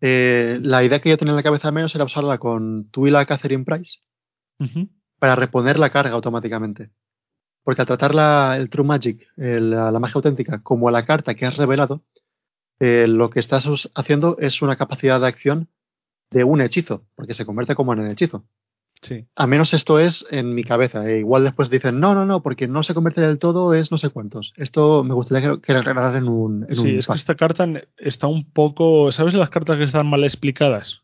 [0.00, 3.06] Eh, la idea que yo tenía en la cabeza al menos era usarla con tú
[3.06, 3.98] y la Catherine Price
[5.18, 6.90] para reponer la carga automáticamente.
[7.64, 11.34] Porque al tratar la- el True Magic, el- la, la magia auténtica, como la carta
[11.34, 12.02] que has revelado,
[12.80, 15.68] eh, lo que estás haciendo es una capacidad de acción
[16.30, 18.44] de un hechizo, porque se convierte como en el hechizo.
[19.02, 19.26] Sí.
[19.36, 21.06] A menos esto es en mi cabeza.
[21.06, 23.98] e igual después dicen, no, no, no, porque no se convierte del todo, es no
[23.98, 24.52] sé cuántos.
[24.56, 27.66] Esto me gustaría que, que aclararan en un, en Sí, un es que esta carta
[27.98, 29.12] está un poco.
[29.12, 31.02] ¿Sabes las cartas que están mal explicadas?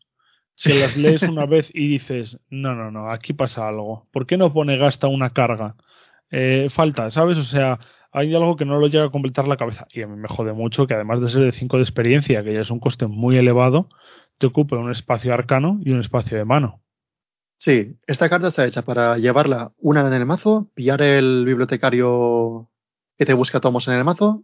[0.63, 4.07] Que las lees una vez y dices, no, no, no, aquí pasa algo.
[4.11, 5.75] ¿Por qué no pone gasta una carga?
[6.31, 7.37] Eh, falta, ¿sabes?
[7.37, 7.79] O sea,
[8.11, 9.87] hay algo que no lo llega a completar la cabeza.
[9.91, 12.53] Y a mí me jode mucho que además de ser de 5 de experiencia, que
[12.53, 13.89] ya es un coste muy elevado,
[14.37, 16.81] te ocupe un espacio arcano y un espacio de mano.
[17.57, 22.69] Sí, esta carta está hecha para llevarla una en el mazo, pillar el bibliotecario
[23.17, 24.43] que te busca tomos en el mazo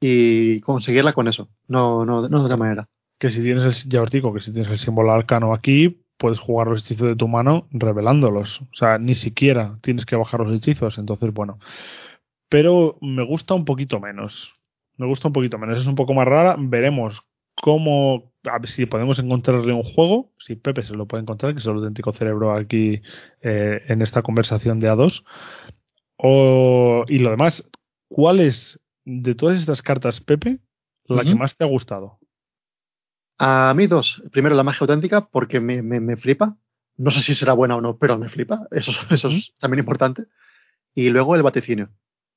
[0.00, 1.48] y conseguirla con eso.
[1.66, 2.88] No, no, no de otra manera.
[3.18, 6.38] Que si tienes el, ya os digo, que si tienes el símbolo arcano aquí, puedes
[6.38, 8.60] jugar los hechizos de tu mano revelándolos.
[8.60, 10.98] O sea, ni siquiera tienes que bajar los hechizos.
[10.98, 11.58] Entonces, bueno.
[12.48, 14.54] Pero me gusta un poquito menos.
[14.96, 15.80] Me gusta un poquito menos.
[15.80, 16.56] Es un poco más rara.
[16.58, 17.22] Veremos
[17.56, 18.32] cómo.
[18.44, 20.30] A ver si podemos encontrarle un juego.
[20.38, 23.00] Si Pepe se lo puede encontrar, que es el auténtico cerebro aquí
[23.40, 25.24] eh, en esta conversación de A2.
[26.16, 27.68] O, y lo demás,
[28.08, 30.60] ¿cuál es de todas estas cartas, Pepe,
[31.06, 32.18] la que más te ha gustado?
[33.38, 34.22] A mí dos.
[34.32, 36.56] Primero la magia auténtica porque me, me, me flipa.
[36.96, 38.66] No sé si será buena o no, pero me flipa.
[38.70, 40.24] Eso, eso es también importante.
[40.94, 41.90] Y luego el vaticinio.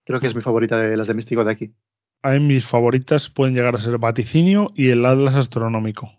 [0.06, 1.74] Creo que es mi favorita de las de místico de aquí.
[2.24, 6.10] A mí mis favoritas pueden llegar a ser Vaticinio y el Atlas Astronómico.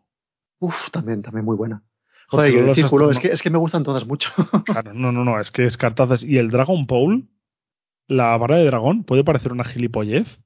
[0.60, 1.82] Uf, también, también muy buena.
[2.28, 4.30] Joder, el círculo, es que, es que me gustan todas mucho.
[4.66, 6.22] Claro, no, no, no, es que es cartazas.
[6.22, 7.24] Y el Dragon Pole,
[8.06, 10.38] la vara de dragón, puede parecer una gilipollez,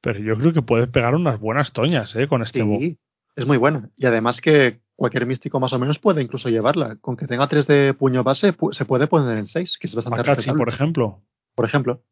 [0.00, 2.26] pero yo creo que puede pegar unas buenas toñas, ¿eh?
[2.26, 2.62] Con este.
[2.62, 2.98] Sí,
[3.38, 3.90] es muy buena.
[3.96, 6.96] Y además que cualquier místico más o menos puede incluso llevarla.
[7.00, 9.94] Con que tenga 3 de puño base, pu- se puede poner en 6, que es
[9.94, 10.58] bastante respetable.
[10.58, 11.22] por ejemplo.
[11.54, 12.02] Por ejemplo,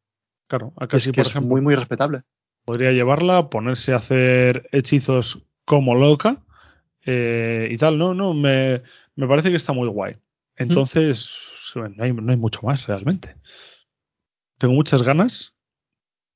[0.48, 1.48] Claro, es Akachi, que por es ejemplo.
[1.50, 2.22] muy, muy respetable.
[2.64, 6.42] podría llevarla, ponerse a hacer hechizos como loca
[7.04, 7.98] eh, y tal.
[7.98, 8.82] No, no, me,
[9.16, 10.16] me parece que está muy guay.
[10.56, 11.30] Entonces,
[11.74, 13.36] bueno, no, hay, no hay mucho más realmente.
[14.58, 15.54] Tengo muchas ganas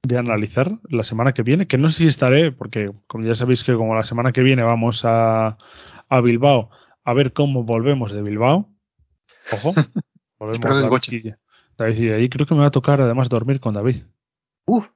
[0.03, 3.63] de analizar la semana que viene, que no sé si estaré, porque como ya sabéis
[3.65, 5.59] que como la semana que viene vamos a,
[6.09, 6.71] a Bilbao
[7.05, 8.69] a ver cómo volvemos de Bilbao.
[9.53, 9.75] Ojo,
[10.39, 11.35] volvemos David y-
[11.77, 14.05] David y ahí creo que me va a tocar además dormir con David.
[14.67, 14.87] Uf,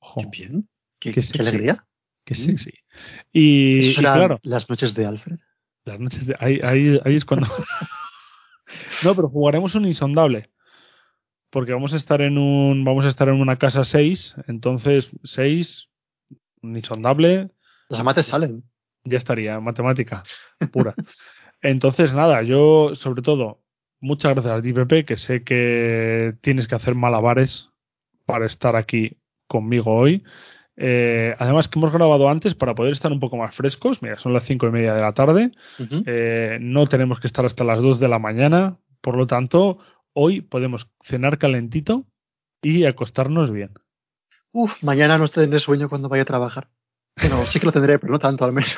[0.00, 0.68] Ojo, qué bien.
[1.00, 1.84] Qué, Qué qué alegría.
[2.24, 2.36] qué Mm.
[2.36, 2.72] sexy.
[3.32, 5.38] Y, ¿Eso y claro, las noches de Alfred?
[5.84, 6.36] Las noches de.
[6.40, 7.46] Ahí, ahí, ahí es cuando.
[9.04, 10.50] no, pero jugaremos un insondable.
[11.50, 12.84] Porque vamos a estar en un.
[12.84, 14.36] Vamos a estar en una casa 6.
[14.46, 15.88] Entonces, 6.
[16.62, 17.50] Un insondable.
[17.88, 18.64] Las amates salen.
[19.04, 19.58] Ya estaría.
[19.60, 20.24] Matemática.
[20.72, 20.94] Pura.
[21.62, 23.60] Entonces, nada, yo, sobre todo,
[24.00, 27.70] muchas gracias a ti, Pepe, que sé que tienes que hacer malabares
[28.26, 29.18] para estar aquí
[29.48, 30.22] conmigo hoy.
[30.76, 34.00] Eh, además que hemos grabado antes para poder estar un poco más frescos.
[34.02, 35.50] Mira, son las cinco y media de la tarde.
[36.06, 39.78] Eh, no tenemos que estar hasta las 2 de la mañana, por lo tanto,
[40.20, 42.04] hoy podemos cenar calentito
[42.60, 43.70] y acostarnos bien.
[44.50, 46.68] Uf, mañana no tendré sueño cuando vaya a trabajar.
[47.16, 48.76] Bueno, sí que lo tendré, pero no tanto al menos.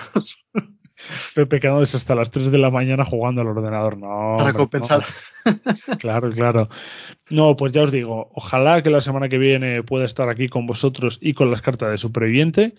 [1.34, 3.96] Pepe quedándose hasta las 3 de la mañana jugando al ordenador.
[3.96, 4.36] No.
[4.36, 5.06] para compensar.
[5.46, 5.96] no.
[5.98, 6.68] Claro, claro.
[7.30, 10.66] No, pues ya os digo, ojalá que la semana que viene pueda estar aquí con
[10.66, 12.74] vosotros y con las cartas de superviviente.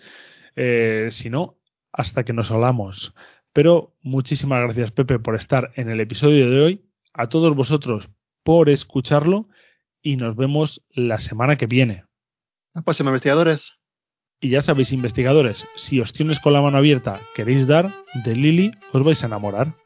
[0.54, 1.56] Eh, si no,
[1.92, 3.12] hasta que nos hablamos.
[3.52, 6.84] Pero muchísimas gracias, Pepe, por estar en el episodio de hoy.
[7.12, 8.08] A todos vosotros
[8.42, 9.48] por escucharlo.
[10.02, 12.04] Y nos vemos la semana que viene.
[12.74, 13.78] La próxima, investigadores.
[14.40, 17.94] Y ya sabéis, investigadores, si os tienes con la mano abierta queréis dar,
[18.24, 19.76] de Lily os vais a enamorar.